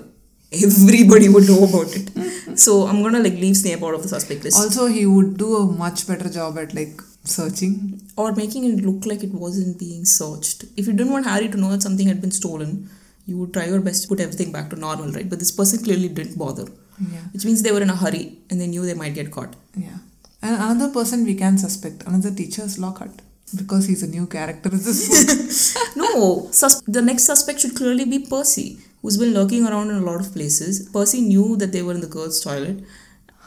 everybody 0.51 1.27
would 1.29 1.47
know 1.47 1.63
about 1.65 1.93
it. 1.95 2.57
so 2.59 2.87
I'm 2.87 3.01
gonna 3.01 3.19
like 3.19 3.33
leave 3.33 3.57
Snape 3.57 3.83
out 3.83 3.93
of 3.93 4.01
the 4.01 4.07
suspect 4.09 4.43
list. 4.43 4.57
Also, 4.57 4.85
he 4.87 5.05
would 5.05 5.37
do 5.37 5.55
a 5.57 5.65
much 5.65 6.07
better 6.07 6.29
job 6.29 6.57
at 6.57 6.73
like 6.73 7.01
searching. 7.27 8.01
or 8.15 8.31
making 8.33 8.63
it 8.65 8.83
look 8.85 9.05
like 9.05 9.23
it 9.23 9.33
wasn't 9.33 9.77
being 9.79 10.05
searched. 10.05 10.65
If 10.75 10.87
you 10.87 10.93
didn't 10.93 11.11
want 11.11 11.25
Harry 11.27 11.47
to 11.49 11.57
know 11.57 11.69
that 11.71 11.83
something 11.83 12.07
had 12.07 12.19
been 12.21 12.31
stolen, 12.31 12.89
you 13.27 13.37
would 13.37 13.53
try 13.53 13.65
your 13.67 13.81
best 13.81 14.03
to 14.03 14.07
put 14.09 14.19
everything 14.19 14.51
back 14.51 14.69
to 14.71 14.75
normal, 14.75 15.11
right? 15.11 15.29
But 15.29 15.39
this 15.39 15.51
person 15.51 15.83
clearly 15.83 16.09
didn't 16.09 16.37
bother, 16.37 16.65
Yeah. 17.13 17.25
which 17.33 17.45
means 17.45 17.61
they 17.61 17.71
were 17.77 17.81
in 17.81 17.89
a 17.89 17.95
hurry 17.95 18.25
and 18.49 18.59
they 18.61 18.67
knew 18.67 18.85
they 18.85 18.93
might 19.03 19.13
get 19.13 19.29
caught. 19.31 19.55
Yeah. 19.75 19.97
And 20.41 20.55
another 20.55 20.89
person 20.93 21.25
we 21.25 21.35
can 21.35 21.57
suspect, 21.57 22.03
another 22.07 22.31
teacher 22.31 22.63
is 22.63 22.77
Lockhart. 22.79 23.21
Because 23.55 23.85
he's 23.87 24.03
a 24.03 24.07
new 24.07 24.25
character 24.27 24.69
in 24.69 24.77
this 24.83 25.73
book. 25.73 25.83
No, 25.95 26.49
sus- 26.51 26.81
the 26.97 27.01
next 27.01 27.23
suspect 27.23 27.61
should 27.61 27.75
clearly 27.75 28.03
be 28.05 28.19
Percy, 28.19 28.79
who's 29.01 29.17
been 29.17 29.33
lurking 29.33 29.65
around 29.65 29.89
in 29.89 29.97
a 29.97 30.05
lot 30.09 30.19
of 30.19 30.33
places. 30.33 30.89
Percy 30.89 31.21
knew 31.21 31.55
that 31.57 31.71
they 31.71 31.81
were 31.81 31.93
in 31.93 32.01
the 32.01 32.07
girls' 32.07 32.41
toilet. 32.41 32.83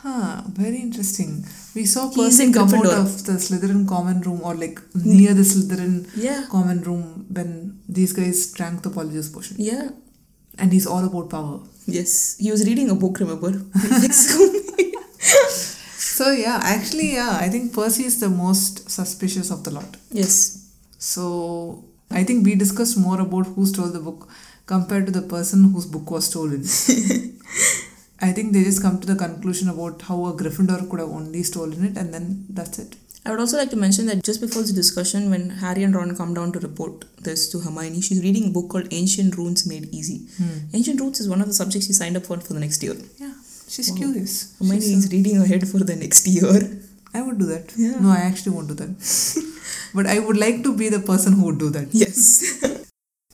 Huh, 0.03 0.43
very 0.49 0.79
interesting. 0.79 1.45
We 1.75 1.85
saw 1.87 2.11
Percy 2.11 2.53
come 2.53 2.73
out 2.75 2.87
of 2.87 3.25
the 3.27 3.33
Slytherin 3.47 3.87
common 3.89 4.21
room 4.23 4.41
or 4.43 4.55
like 4.55 4.79
hmm. 4.93 5.17
near 5.19 5.35
the 5.35 5.43
Slytherin 5.43 6.09
Yeah. 6.17 6.47
common 6.51 6.83
room 6.83 7.27
when 7.31 7.81
these 7.89 8.13
guys 8.13 8.53
drank 8.53 8.83
the 8.83 8.91
Polyjuice 8.91 9.33
potion. 9.33 9.57
Yeah. 9.59 9.89
And 10.59 10.73
he's 10.73 10.87
all 10.87 11.05
about 11.05 11.31
power. 11.31 11.61
Yes. 11.87 12.37
He 12.39 12.51
was 12.51 12.67
reading 12.67 12.91
a 12.91 12.95
book, 12.95 13.19
remember? 13.21 13.53
So 16.21 16.33
yeah, 16.33 16.61
actually 16.63 17.15
yeah, 17.15 17.39
I 17.41 17.49
think 17.49 17.73
Percy 17.75 18.05
is 18.05 18.21
the 18.21 18.29
most 18.29 18.91
suspicious 18.91 19.51
of 19.51 19.65
the 19.65 19.71
lot. 19.71 19.97
yes. 20.11 20.35
So 20.99 21.85
I 22.11 22.25
think 22.25 22.45
we 22.45 22.55
discussed 22.57 22.99
more 22.99 23.21
about 23.23 23.47
who 23.47 23.65
stole 23.65 23.89
the 23.89 24.01
book 24.01 24.29
compared 24.67 25.07
to 25.07 25.13
the 25.13 25.23
person 25.23 25.73
whose 25.73 25.87
book 25.87 26.11
was 26.11 26.27
stolen. 26.27 26.63
I 28.23 28.33
think 28.33 28.53
they 28.53 28.65
just 28.65 28.83
come 28.83 29.01
to 29.01 29.07
the 29.07 29.17
conclusion 29.17 29.69
about 29.69 30.03
how 30.03 30.27
a 30.27 30.33
Gryffindor 30.33 30.89
could 30.91 31.01
have 31.01 31.09
only 31.09 31.43
stolen 31.43 31.85
it, 31.85 31.97
and 31.97 32.13
then 32.13 32.47
that's 32.51 32.79
it. 32.79 32.97
I 33.25 33.31
would 33.31 33.41
also 33.41 33.59
like 33.59 33.71
to 33.71 33.77
mention 33.77 34.07
that 34.07 34.25
just 34.25 34.41
before 34.41 34.63
this 34.63 34.73
discussion, 34.73 35.31
when 35.31 35.51
Harry 35.51 35.83
and 35.83 35.95
Ron 35.95 36.17
come 36.17 36.33
down 36.33 36.53
to 36.53 36.59
report 36.61 37.05
this 37.23 37.51
to 37.51 37.61
Hermione, 37.61 38.01
she's 38.01 38.23
reading 38.23 38.47
a 38.49 38.51
book 38.51 38.71
called 38.71 38.89
Ancient 38.93 39.37
Runes 39.37 39.67
Made 39.67 39.95
Easy. 39.95 40.27
Hmm. 40.39 40.75
Ancient 40.75 41.01
Runes 41.01 41.21
is 41.21 41.29
one 41.29 41.41
of 41.41 41.47
the 41.47 41.55
subjects 41.55 41.87
she 41.87 41.93
signed 41.93 42.17
up 42.17 42.25
for 42.25 42.39
for 42.41 42.55
the 42.55 42.61
next 42.61 42.83
year. 42.83 42.97
Yeah, 43.19 43.35
she's 43.69 43.91
curious. 43.91 44.57
Hermione 44.59 44.81
She's 44.81 45.05
is 45.05 45.07
uh, 45.07 45.17
reading 45.17 45.37
ahead 45.37 45.69
for 45.69 45.79
the 45.79 45.97
next 45.97 46.27
year. 46.27 46.81
I 47.15 47.23
would 47.23 47.39
do 47.39 47.47
that. 47.47 47.73
Yeah. 47.77 47.99
No, 48.01 48.11
I 48.11 48.21
actually 48.21 48.53
won't 48.53 48.69
do 48.69 48.75
that. 48.75 48.91
but 49.95 50.07
I 50.07 50.19
would 50.19 50.37
like 50.37 50.63
to 50.63 50.77
be 50.77 50.89
the 50.89 51.01
person 51.01 51.35
who 51.35 51.47
would 51.47 51.59
do 51.59 51.71
that. 51.71 51.89
Yes. 51.93 52.65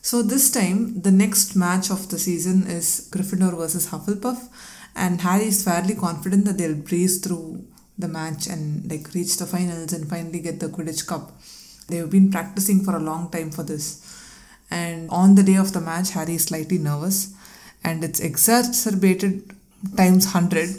So 0.06 0.22
this 0.22 0.52
time, 0.52 1.00
the 1.02 1.10
next 1.10 1.56
match 1.56 1.90
of 1.90 2.08
the 2.10 2.16
season 2.16 2.68
is 2.68 3.08
Gryffindor 3.10 3.56
versus 3.56 3.88
Hufflepuff, 3.88 4.38
and 4.96 5.20
Harry 5.20 5.46
is 5.46 5.62
fairly 5.62 5.94
confident 5.94 6.46
that 6.46 6.56
they'll 6.58 6.74
breeze 6.74 7.18
through 7.20 7.64
the 7.98 8.08
match 8.08 8.46
and 8.46 8.90
like 8.90 9.12
reach 9.14 9.36
the 9.36 9.46
finals 9.46 9.92
and 9.92 10.08
finally 10.08 10.40
get 10.40 10.58
the 10.58 10.68
Quidditch 10.68 11.06
Cup. 11.06 11.32
They've 11.88 12.10
been 12.10 12.30
practicing 12.30 12.82
for 12.82 12.96
a 12.96 13.00
long 13.00 13.30
time 13.30 13.50
for 13.50 13.62
this, 13.62 14.02
and 14.70 15.08
on 15.10 15.34
the 15.36 15.42
day 15.42 15.56
of 15.56 15.72
the 15.72 15.80
match, 15.80 16.10
Harry 16.10 16.34
is 16.34 16.44
slightly 16.44 16.78
nervous, 16.78 17.34
and 17.84 18.02
it's 18.02 18.18
exacerbated 18.18 19.54
times 19.96 20.32
hundred 20.32 20.70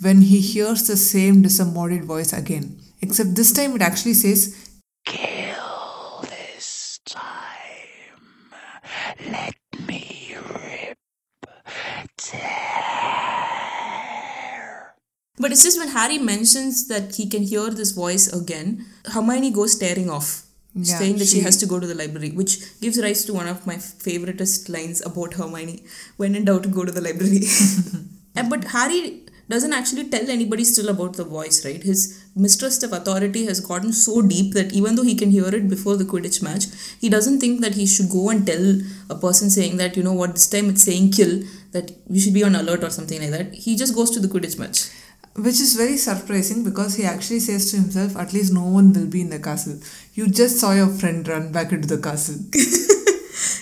when 0.00 0.20
he 0.20 0.40
hears 0.40 0.86
the 0.86 0.96
same 0.96 1.42
disembodied 1.42 2.04
voice 2.04 2.32
again. 2.32 2.78
Except 3.00 3.34
this 3.34 3.52
time, 3.52 3.74
it 3.74 3.82
actually 3.82 4.14
says 4.14 4.56
Kill 5.04 6.20
this 6.22 7.00
time. 7.04 7.26
Let 9.28 9.54
me 9.88 10.36
rip. 10.54 10.98
Tear. 12.16 12.82
But 15.42 15.52
it's 15.52 15.64
just 15.66 15.78
when 15.82 15.88
Harry 15.96 16.18
mentions 16.18 16.86
that 16.92 17.16
he 17.16 17.28
can 17.34 17.42
hear 17.52 17.68
this 17.70 17.92
voice 17.92 18.26
again, 18.40 18.86
Hermione 19.14 19.50
goes 19.50 19.72
staring 19.78 20.08
off. 20.18 20.30
Yeah, 20.74 20.98
saying 20.98 21.16
that 21.18 21.26
she, 21.28 21.38
she- 21.38 21.46
has 21.46 21.58
to 21.62 21.66
go 21.66 21.78
to 21.80 21.86
the 21.88 21.94
library, 21.94 22.30
which 22.30 22.54
gives 22.80 22.98
rise 23.06 23.24
to 23.26 23.34
one 23.34 23.48
of 23.48 23.66
my 23.70 23.74
favoriteest 24.04 24.70
lines 24.76 25.04
about 25.10 25.34
Hermione. 25.40 25.82
When 26.16 26.34
in 26.34 26.46
doubt, 26.46 26.70
go 26.78 26.84
to 26.86 26.92
the 26.98 27.04
library. 27.08 27.42
But 28.52 28.64
Harry 28.74 29.02
doesn't 29.52 29.74
actually 29.78 30.04
tell 30.08 30.30
anybody 30.30 30.64
still 30.64 30.88
about 30.88 31.14
the 31.18 31.24
voice, 31.24 31.64
right? 31.64 31.82
His 31.82 32.24
mistrust 32.34 32.82
of 32.82 32.92
authority 32.94 33.44
has 33.46 33.60
gotten 33.60 33.92
so 33.92 34.22
deep 34.22 34.54
that 34.54 34.72
even 34.72 34.94
though 34.94 35.02
he 35.02 35.14
can 35.14 35.30
hear 35.30 35.54
it 35.54 35.68
before 35.68 35.96
the 35.96 36.04
Quidditch 36.04 36.42
match, 36.42 36.64
he 37.00 37.10
doesn't 37.10 37.40
think 37.40 37.60
that 37.60 37.74
he 37.74 37.86
should 37.86 38.08
go 38.08 38.30
and 38.30 38.46
tell 38.46 38.80
a 39.10 39.14
person 39.14 39.50
saying 39.50 39.76
that, 39.76 39.96
you 39.96 40.02
know 40.02 40.14
what, 40.14 40.32
this 40.34 40.48
time 40.48 40.70
it's 40.70 40.84
saying 40.84 41.10
kill, 41.10 41.42
that 41.72 41.92
you 42.08 42.20
should 42.20 42.32
be 42.32 42.44
on 42.44 42.54
alert 42.54 42.82
or 42.82 42.90
something 42.90 43.20
like 43.20 43.30
that. 43.30 43.52
He 43.54 43.76
just 43.76 43.94
goes 43.94 44.10
to 44.12 44.20
the 44.20 44.28
Quidditch 44.28 44.58
match. 44.58 44.88
Which 45.34 45.60
is 45.60 45.74
very 45.76 45.96
surprising 45.96 46.62
because 46.62 46.94
he 46.96 47.04
actually 47.04 47.40
says 47.40 47.70
to 47.70 47.76
himself, 47.78 48.16
at 48.16 48.32
least 48.34 48.52
no 48.52 48.64
one 48.64 48.92
will 48.92 49.06
be 49.06 49.22
in 49.22 49.30
the 49.30 49.38
castle. 49.38 49.78
You 50.14 50.28
just 50.28 50.58
saw 50.60 50.72
your 50.72 50.88
friend 50.88 51.26
run 51.26 51.52
back 51.52 51.72
into 51.72 51.88
the 51.88 51.98
castle. 52.02 52.36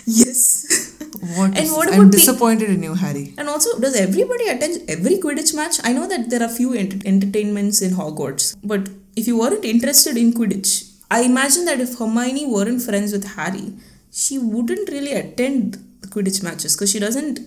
Yes. 0.07 0.97
What 1.37 1.51
And 1.57 1.59
is- 1.59 1.71
what 1.73 1.89
I'm 1.89 2.01
about 2.01 2.13
the- 2.13 2.19
disappointed 2.19 2.71
in 2.71 2.83
you, 2.83 2.95
Harry. 2.95 3.35
And 3.39 3.49
also, 3.49 3.79
does 3.79 3.95
everybody 3.95 4.49
attend 4.49 4.83
every 4.91 5.19
Quidditch 5.19 5.55
match? 5.55 5.77
I 5.85 5.93
know 5.93 6.07
that 6.09 6.29
there 6.31 6.43
are 6.43 6.49
few 6.49 6.73
ent- 6.75 7.05
entertainments 7.07 7.81
in 7.83 7.93
Hogwarts, 7.93 8.57
but 8.65 8.89
if 9.17 9.27
you 9.27 9.39
weren't 9.39 9.65
interested 9.65 10.17
in 10.17 10.33
Quidditch, 10.33 10.91
I 11.11 11.23
imagine 11.23 11.65
that 11.67 11.81
if 11.81 11.99
Hermione 11.99 12.47
weren't 12.47 12.83
friends 12.83 13.13
with 13.13 13.25
Harry, 13.37 13.75
she 14.11 14.39
wouldn't 14.39 14.89
really 14.91 15.13
attend 15.13 15.75
the 16.01 16.09
Quidditch 16.09 16.43
matches 16.43 16.75
because 16.77 16.91
she 16.91 16.99
doesn't 16.99 17.41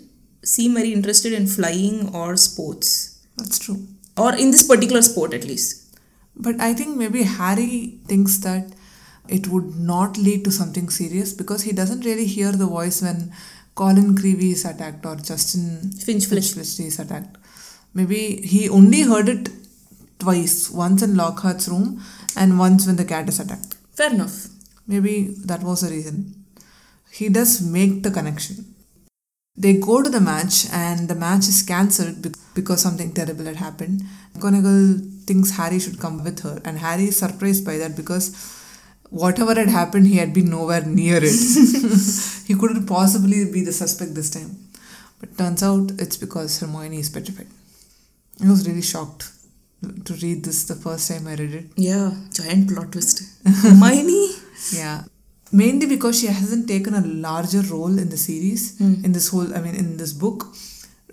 seem 0.44 0.74
very 0.76 0.94
interested 0.94 1.34
in 1.34 1.48
flying 1.48 2.14
or 2.16 2.36
sports, 2.38 3.20
That's 3.38 3.60
true. 3.60 3.88
Or 4.18 4.36
in 4.36 4.52
this 4.52 4.64
particular 4.64 5.02
sport 5.02 5.34
at 5.34 5.44
least. 5.44 5.98
But 6.36 6.60
I 6.60 6.74
think 6.74 6.98
maybe 6.98 7.24
Harry 7.24 8.00
thinks 8.08 8.38
that 8.40 8.74
it 9.28 9.48
would 9.48 9.76
not 9.76 10.18
lead 10.18 10.44
to 10.46 10.52
something 10.52 10.90
serious 10.90 11.34
because 11.34 11.64
he 11.64 11.72
doesn't 11.72 12.06
really 12.06 12.26
hear 12.26 12.52
the 12.52 12.66
voice 12.66 13.02
when 13.02 13.34
Colin 13.76 14.16
Creevey 14.16 14.52
is 14.52 14.66
attacked 14.66 15.06
or 15.06 15.16
Justin 15.16 15.92
Finch 15.92 16.26
Flitch. 16.26 16.54
Finch-Fletchley 16.54 16.88
is 16.88 17.00
attacked. 17.00 17.38
Maybe 17.94 18.42
he 18.42 18.70
only 18.70 19.02
heard 19.02 19.30
it 19.30 19.50
twice 20.20 20.70
once 20.70 21.02
in 21.02 21.16
Lockhart's 21.16 21.68
room 21.68 22.02
and 22.36 22.60
once 22.60 22.86
when 22.86 22.98
the 22.98 23.06
cat 23.06 23.30
is 23.30 23.40
attacked. 23.40 23.76
Fair 23.94 24.12
enough. 24.12 24.48
Maybe 24.88 25.36
that 25.46 25.64
was 25.64 25.82
the 25.82 25.90
reason. 25.90 26.46
He 27.12 27.30
does 27.30 27.62
make 27.62 28.04
the 28.04 28.12
connection. 28.12 28.73
They 29.56 29.74
go 29.76 30.02
to 30.02 30.10
the 30.10 30.20
match 30.20 30.68
and 30.72 31.08
the 31.08 31.16
match 31.16 31.48
is 31.48 31.62
cancelled 31.62 32.36
because 32.56 32.82
something 32.82 33.14
terrible 33.14 33.46
had 33.46 33.58
happened. 33.58 34.02
McGonagall 34.36 35.26
thinks 35.26 35.52
Harry 35.52 35.80
should 35.80 36.00
come 36.00 36.24
with 36.24 36.40
her 36.42 36.60
and 36.66 36.80
Harry 36.80 37.06
is 37.10 37.18
surprised 37.18 37.64
by 37.64 37.78
that 37.78 37.96
because 37.96 38.34
whatever 39.10 39.54
had 39.54 39.70
happened, 39.70 40.08
he 40.08 40.18
had 40.18 40.34
been 40.34 40.50
nowhere 40.50 40.84
near 40.84 41.20
it. 41.22 42.46
he 42.48 42.56
couldn't 42.56 42.88
possibly 42.88 43.46
be 43.52 43.64
the 43.64 43.72
suspect 43.72 44.16
this 44.16 44.32
time. 44.32 44.58
But 45.20 45.38
turns 45.38 45.62
out 45.62 45.92
it's 46.00 46.18
because 46.18 46.60
Hermione 46.60 47.00
is 47.00 47.10
petrified. 47.10 47.48
I 48.44 48.50
was 48.50 48.68
really 48.68 48.82
shocked 48.82 49.32
to 50.06 50.14
read 50.16 50.44
this 50.44 50.64
the 50.66 50.76
first 50.76 51.10
time 51.10 51.28
I 51.28 51.36
read 51.36 51.54
it. 51.54 51.66
Yeah, 51.76 52.12
giant 52.32 52.70
plot 52.70 52.92
twist. 52.92 53.22
Hermione? 53.46 54.32
Yeah. 54.74 55.04
Mainly 55.54 55.86
because 55.86 56.20
she 56.20 56.26
hasn't 56.26 56.68
taken 56.68 56.96
a 56.96 57.02
larger 57.02 57.62
role 57.62 58.00
in 58.00 58.10
the 58.10 58.18
series, 58.18 58.78
hmm. 58.80 59.06
in 59.06 59.12
this 59.12 59.30
whole, 59.30 59.56
I 59.56 59.62
mean, 59.62 59.76
in 59.76 59.98
this 59.98 60.12
book. 60.12 60.48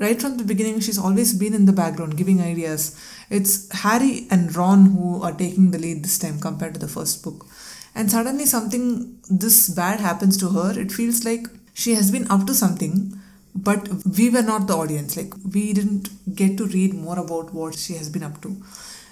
Right 0.01 0.19
from 0.19 0.39
the 0.39 0.45
beginning, 0.45 0.81
she's 0.81 0.99
always 0.99 1.35
been 1.35 1.53
in 1.53 1.67
the 1.67 1.75
background 1.75 2.17
giving 2.17 2.41
ideas. 2.41 2.99
It's 3.29 3.71
Harry 3.83 4.27
and 4.31 4.57
Ron 4.57 4.87
who 4.87 5.23
are 5.23 5.33
taking 5.33 5.73
the 5.73 5.79
lead 5.79 6.03
this 6.03 6.19
time 6.19 6.41
compared 6.41 6.73
to 6.73 6.81
the 6.81 6.89
first 6.89 7.23
book. 7.23 7.47
And 7.95 8.11
suddenly, 8.11 8.47
something 8.47 9.19
this 9.29 9.69
bad 9.69 10.01
happens 10.01 10.39
to 10.39 10.49
her, 10.49 10.73
it 10.81 10.91
feels 10.91 11.27
like 11.27 11.47
she 11.75 11.95
has 11.95 12.11
been 12.11 12.31
up 12.31 12.47
to 12.47 12.55
something, 12.55 13.21
but 13.55 13.91
we 14.17 14.31
were 14.31 14.43
not 14.43 14.69
the 14.69 14.77
audience. 14.77 15.19
Like, 15.19 15.35
we 15.53 15.75
didn't 15.75 16.09
get 16.35 16.57
to 16.57 16.67
read 16.67 16.95
more 16.95 17.19
about 17.19 17.53
what 17.53 17.75
she 17.75 17.95
has 17.95 18.09
been 18.09 18.23
up 18.23 18.41
to. 18.41 18.57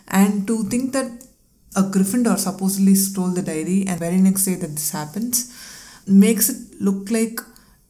And 0.06 0.46
to 0.46 0.64
think 0.64 0.94
that 0.94 1.27
a 1.76 1.82
Gryffindor 1.82 2.38
supposedly 2.38 2.94
stole 2.94 3.28
the 3.28 3.42
diary 3.42 3.84
and 3.86 3.98
very 3.98 4.18
next 4.18 4.44
day 4.44 4.54
that 4.54 4.70
this 4.70 4.90
happens 4.90 5.54
makes 6.06 6.48
it 6.48 6.80
look 6.80 7.10
like 7.10 7.40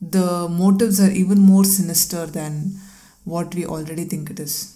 the 0.01 0.49
motives 0.49 1.01
are 1.01 1.11
even 1.11 1.39
more 1.39 1.64
sinister 1.64 2.26
than 2.26 2.72
what 3.24 3.55
we 3.55 3.64
already 3.66 4.05
think 4.05 4.31
it 4.31 4.41
is. 4.41 4.74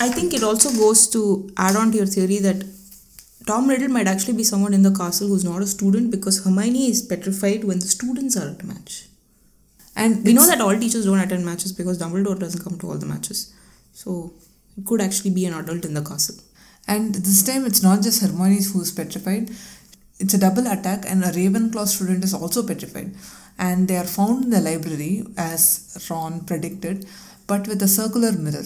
I 0.00 0.08
think 0.08 0.32
it 0.32 0.42
also 0.42 0.70
goes 0.70 1.08
to 1.10 1.50
add 1.56 1.76
on 1.76 1.90
to 1.92 1.98
your 1.98 2.06
theory 2.06 2.38
that 2.38 2.64
Tom 3.46 3.68
Riddle 3.68 3.88
might 3.88 4.06
actually 4.06 4.34
be 4.34 4.44
someone 4.44 4.72
in 4.72 4.82
the 4.82 4.90
castle 4.94 5.28
who's 5.28 5.44
not 5.44 5.60
a 5.62 5.66
student 5.66 6.10
because 6.10 6.44
Hermione 6.44 6.90
is 6.90 7.02
petrified 7.02 7.64
when 7.64 7.78
the 7.78 7.86
students 7.86 8.36
are 8.36 8.48
at 8.48 8.62
a 8.62 8.66
match. 8.66 9.06
And 9.96 10.24
We 10.24 10.32
know 10.32 10.46
that 10.46 10.60
all 10.60 10.76
teachers 10.76 11.04
don't 11.04 11.18
attend 11.18 11.44
matches 11.44 11.72
because 11.72 11.98
Dumbledore 11.98 12.38
doesn't 12.38 12.64
come 12.64 12.78
to 12.78 12.88
all 12.88 12.98
the 12.98 13.06
matches. 13.06 13.52
So 13.92 14.32
it 14.76 14.84
could 14.84 15.00
actually 15.00 15.30
be 15.30 15.44
an 15.46 15.54
adult 15.54 15.84
in 15.84 15.94
the 15.94 16.02
castle. 16.02 16.36
And 16.86 17.14
this 17.14 17.42
time 17.42 17.64
it's 17.64 17.82
not 17.82 18.02
just 18.02 18.22
Hermione 18.22 18.62
who's 18.62 18.92
petrified. 18.92 19.50
It's 20.18 20.34
a 20.34 20.38
double 20.38 20.66
attack 20.66 21.04
and 21.06 21.24
a 21.24 21.28
Ravenclaw 21.28 21.86
student 21.88 22.24
is 22.24 22.34
also 22.34 22.66
petrified. 22.66 23.14
And 23.58 23.88
they 23.88 23.96
are 23.96 24.04
found 24.04 24.44
in 24.44 24.50
the 24.50 24.60
library 24.60 25.24
as 25.36 26.06
Ron 26.10 26.40
predicted, 26.40 27.06
but 27.46 27.66
with 27.66 27.82
a 27.82 27.88
circular 27.88 28.32
mirror. 28.32 28.64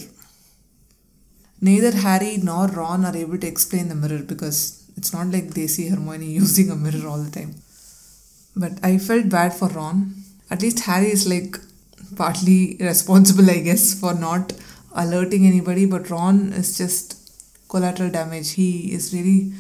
Neither 1.60 1.90
Harry 1.92 2.36
nor 2.38 2.68
Ron 2.68 3.04
are 3.04 3.16
able 3.16 3.38
to 3.38 3.46
explain 3.46 3.88
the 3.88 3.94
mirror 3.94 4.22
because 4.22 4.84
it's 4.96 5.12
not 5.12 5.28
like 5.28 5.54
they 5.54 5.66
see 5.66 5.88
Hermione 5.88 6.26
using 6.44 6.70
a 6.70 6.76
mirror 6.76 7.06
all 7.08 7.22
the 7.22 7.30
time. 7.30 7.54
But 8.56 8.72
I 8.82 8.98
felt 8.98 9.28
bad 9.28 9.54
for 9.54 9.68
Ron. 9.68 10.14
At 10.50 10.62
least 10.62 10.80
Harry 10.80 11.10
is 11.10 11.28
like 11.28 11.56
partly 12.16 12.76
responsible, 12.80 13.50
I 13.50 13.60
guess, 13.60 13.98
for 13.98 14.14
not 14.14 14.52
alerting 14.94 15.46
anybody, 15.46 15.86
but 15.86 16.10
Ron 16.10 16.52
is 16.52 16.76
just 16.78 17.17
collateral 17.68 18.10
damage. 18.10 18.52
He 18.52 18.92
is 18.92 19.12
really 19.12 19.52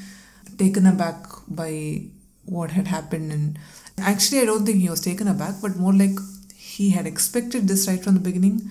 taken 0.56 0.86
aback 0.86 1.24
by 1.46 2.02
what 2.44 2.70
had 2.72 2.88
happened. 2.88 3.32
And 3.32 3.58
actually, 3.98 4.40
I 4.40 4.44
don't 4.44 4.64
think 4.64 4.78
he 4.80 4.90
was 4.90 5.00
taken 5.00 5.28
aback, 5.28 5.56
but 5.60 5.76
more 5.76 5.92
like 5.92 6.18
he 6.54 6.90
had 6.90 7.06
expected 7.06 7.68
this 7.68 7.88
right 7.88 8.02
from 8.02 8.14
the 8.14 8.20
beginning 8.20 8.70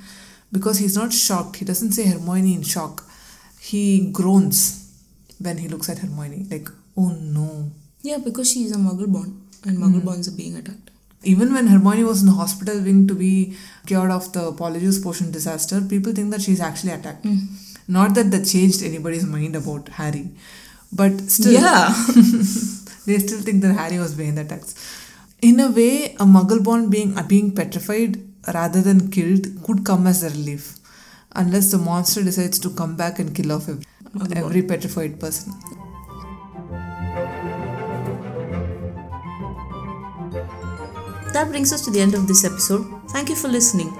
because 0.51 0.79
he's 0.79 0.95
not 0.95 1.13
shocked. 1.13 1.57
He 1.57 1.65
doesn't 1.65 1.91
say 1.91 2.05
Hermione 2.07 2.55
in 2.55 2.63
shock. 2.63 3.03
He 3.59 4.11
groans 4.11 4.87
when 5.39 5.57
he 5.57 5.67
looks 5.67 5.89
at 5.89 5.99
Hermione, 5.99 6.47
like, 6.49 6.69
oh 6.95 7.09
no. 7.09 7.71
Yeah, 8.01 8.17
because 8.17 8.51
she's 8.51 8.71
a 8.71 8.77
muggle 8.77 9.07
born 9.07 9.41
and 9.65 9.77
muggle 9.77 10.01
hmm. 10.01 10.07
borns 10.07 10.27
are 10.27 10.37
being 10.37 10.55
attacked. 10.55 10.91
Even 11.23 11.53
when 11.53 11.67
Hermione 11.67 12.03
was 12.03 12.21
in 12.21 12.27
the 12.27 12.33
hospital 12.33 12.79
wing 12.81 13.07
to 13.07 13.15
be 13.15 13.57
cured 13.85 14.11
of 14.11 14.31
the 14.33 14.51
Polyjuice 14.53 15.03
potion 15.03 15.31
disaster, 15.31 15.81
people 15.81 16.13
think 16.13 16.31
that 16.31 16.41
she's 16.41 16.61
actually 16.61 16.93
attacked. 16.93 17.25
Hmm. 17.25 17.37
Not 17.87 18.15
that 18.15 18.31
that 18.31 18.45
changed 18.45 18.83
anybody's 18.83 19.25
mind 19.25 19.55
about 19.55 19.89
Harry, 19.89 20.29
but 20.91 21.19
still, 21.29 21.53
Yeah. 21.53 21.87
they 23.05 23.19
still 23.19 23.41
think 23.41 23.61
that 23.61 23.75
Harry 23.75 23.97
was 23.99 24.13
behind 24.13 24.37
the 24.37 24.41
attacks. 24.41 24.75
In 25.41 25.59
a 25.59 25.69
way, 25.71 26.15
a 26.15 26.25
Muggle-born 26.25 26.89
being 26.89 27.17
uh, 27.17 27.23
being 27.23 27.53
petrified 27.55 28.19
rather 28.53 28.81
than 28.81 29.09
killed 29.11 29.47
could 29.63 29.85
come 29.85 30.07
as 30.07 30.23
a 30.23 30.29
relief, 30.31 30.75
unless 31.35 31.71
the 31.71 31.77
monster 31.77 32.23
decides 32.23 32.59
to 32.59 32.69
come 32.71 32.95
back 32.95 33.19
and 33.19 33.35
kill 33.35 33.51
off 33.53 33.69
every, 33.69 33.85
every 34.35 34.63
petrified 34.63 35.19
person. 35.19 35.53
That 41.33 41.49
brings 41.49 41.71
us 41.71 41.81
to 41.81 41.91
the 41.91 41.99
end 41.99 42.15
of 42.15 42.27
this 42.27 42.43
episode. 42.43 42.85
Thank 43.09 43.29
you 43.29 43.35
for 43.35 43.47
listening. 43.47 43.95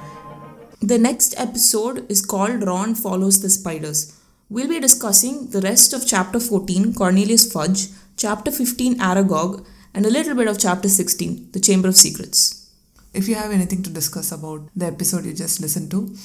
The 0.82 1.00
next 1.00 1.34
episode 1.40 2.06
is 2.08 2.24
called 2.24 2.64
Ron 2.64 2.94
Follows 2.94 3.42
the 3.42 3.50
Spiders. 3.50 4.16
We'll 4.48 4.70
be 4.70 4.80
discussing 4.80 5.50
the 5.50 5.60
rest 5.62 5.92
of 5.92 6.06
Chapter 6.06 6.40
14, 6.40 6.94
Cornelius 6.94 7.52
Fudge, 7.52 7.88
Chapter 8.16 8.52
15, 8.52 9.00
Aragog, 9.00 9.66
and 9.96 10.06
a 10.06 10.12
little 10.12 10.36
bit 10.36 10.48
of 10.48 10.60
Chapter 10.60 10.88
16, 10.88 11.50
The 11.52 11.60
Chamber 11.60 11.88
of 11.88 11.96
Secrets. 11.96 12.70
If 13.12 13.28
you 13.28 13.34
have 13.34 13.52
anything 13.52 13.82
to 13.84 13.90
discuss 13.90 14.32
about 14.32 14.70
the 14.76 14.86
episode 14.86 15.26
you 15.26 15.34
just 15.34 15.60
listened 15.62 15.90
to, 15.92 16.16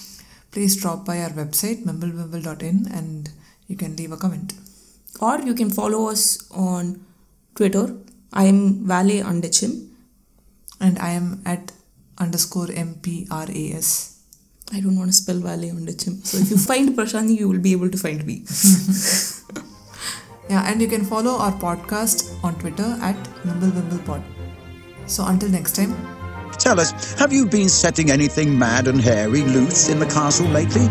please 0.51 0.77
drop 0.77 1.07
by 1.07 1.23
our 1.23 1.31
website, 1.31 1.85
mimblewimble.in, 1.87 2.89
and 2.93 3.31
you 3.69 3.77
can 3.77 3.97
leave 3.97 4.13
a 4.13 4.19
comment. 4.19 4.53
Or 5.19 5.41
you 5.41 5.55
can 5.55 5.71
follow 5.71 6.09
us 6.09 6.47
on 6.51 7.07
Twitter. 7.55 7.97
I 8.35 8.45
am 8.45 8.87
Vale 8.87 9.25
Undechim. 9.25 9.89
And 10.79 10.99
I 10.99 11.13
am 11.13 11.41
at 11.47 11.73
underscore 12.19 12.67
MPRAS. 12.67 14.12
I 14.73 14.81
don't 14.81 14.97
want 14.97 15.11
to 15.11 15.17
spell 15.17 15.39
Vale 15.39 15.71
Undechim. 15.75 16.25
So 16.25 16.39
if 16.39 16.51
you 16.51 16.57
find 16.57 16.97
Prashanti, 16.97 17.39
you 17.39 17.49
will 17.49 17.59
be 17.59 17.73
able 17.73 17.91
to 17.91 17.99
find 17.99 18.25
me. 18.27 18.43
Yeah, 20.51 20.69
and 20.71 20.81
you 20.83 20.89
can 20.89 21.05
follow 21.05 21.33
our 21.39 21.53
podcast 21.53 22.43
on 22.45 22.59
Twitter 22.59 22.99
at 23.01 23.17
MimbleWimblePod. 23.45 24.23
So 25.07 25.25
until 25.27 25.49
next 25.51 25.77
time, 25.77 25.95
Tell 26.59 26.79
us, 26.79 27.15
have 27.15 27.33
you 27.33 27.47
been 27.47 27.69
setting 27.69 28.11
anything 28.11 28.57
mad 28.59 28.87
and 28.87 29.01
hairy 29.01 29.43
loose 29.43 29.89
in 29.89 29.99
the 29.99 30.07
castle 30.07 30.47
lately? 30.49 30.87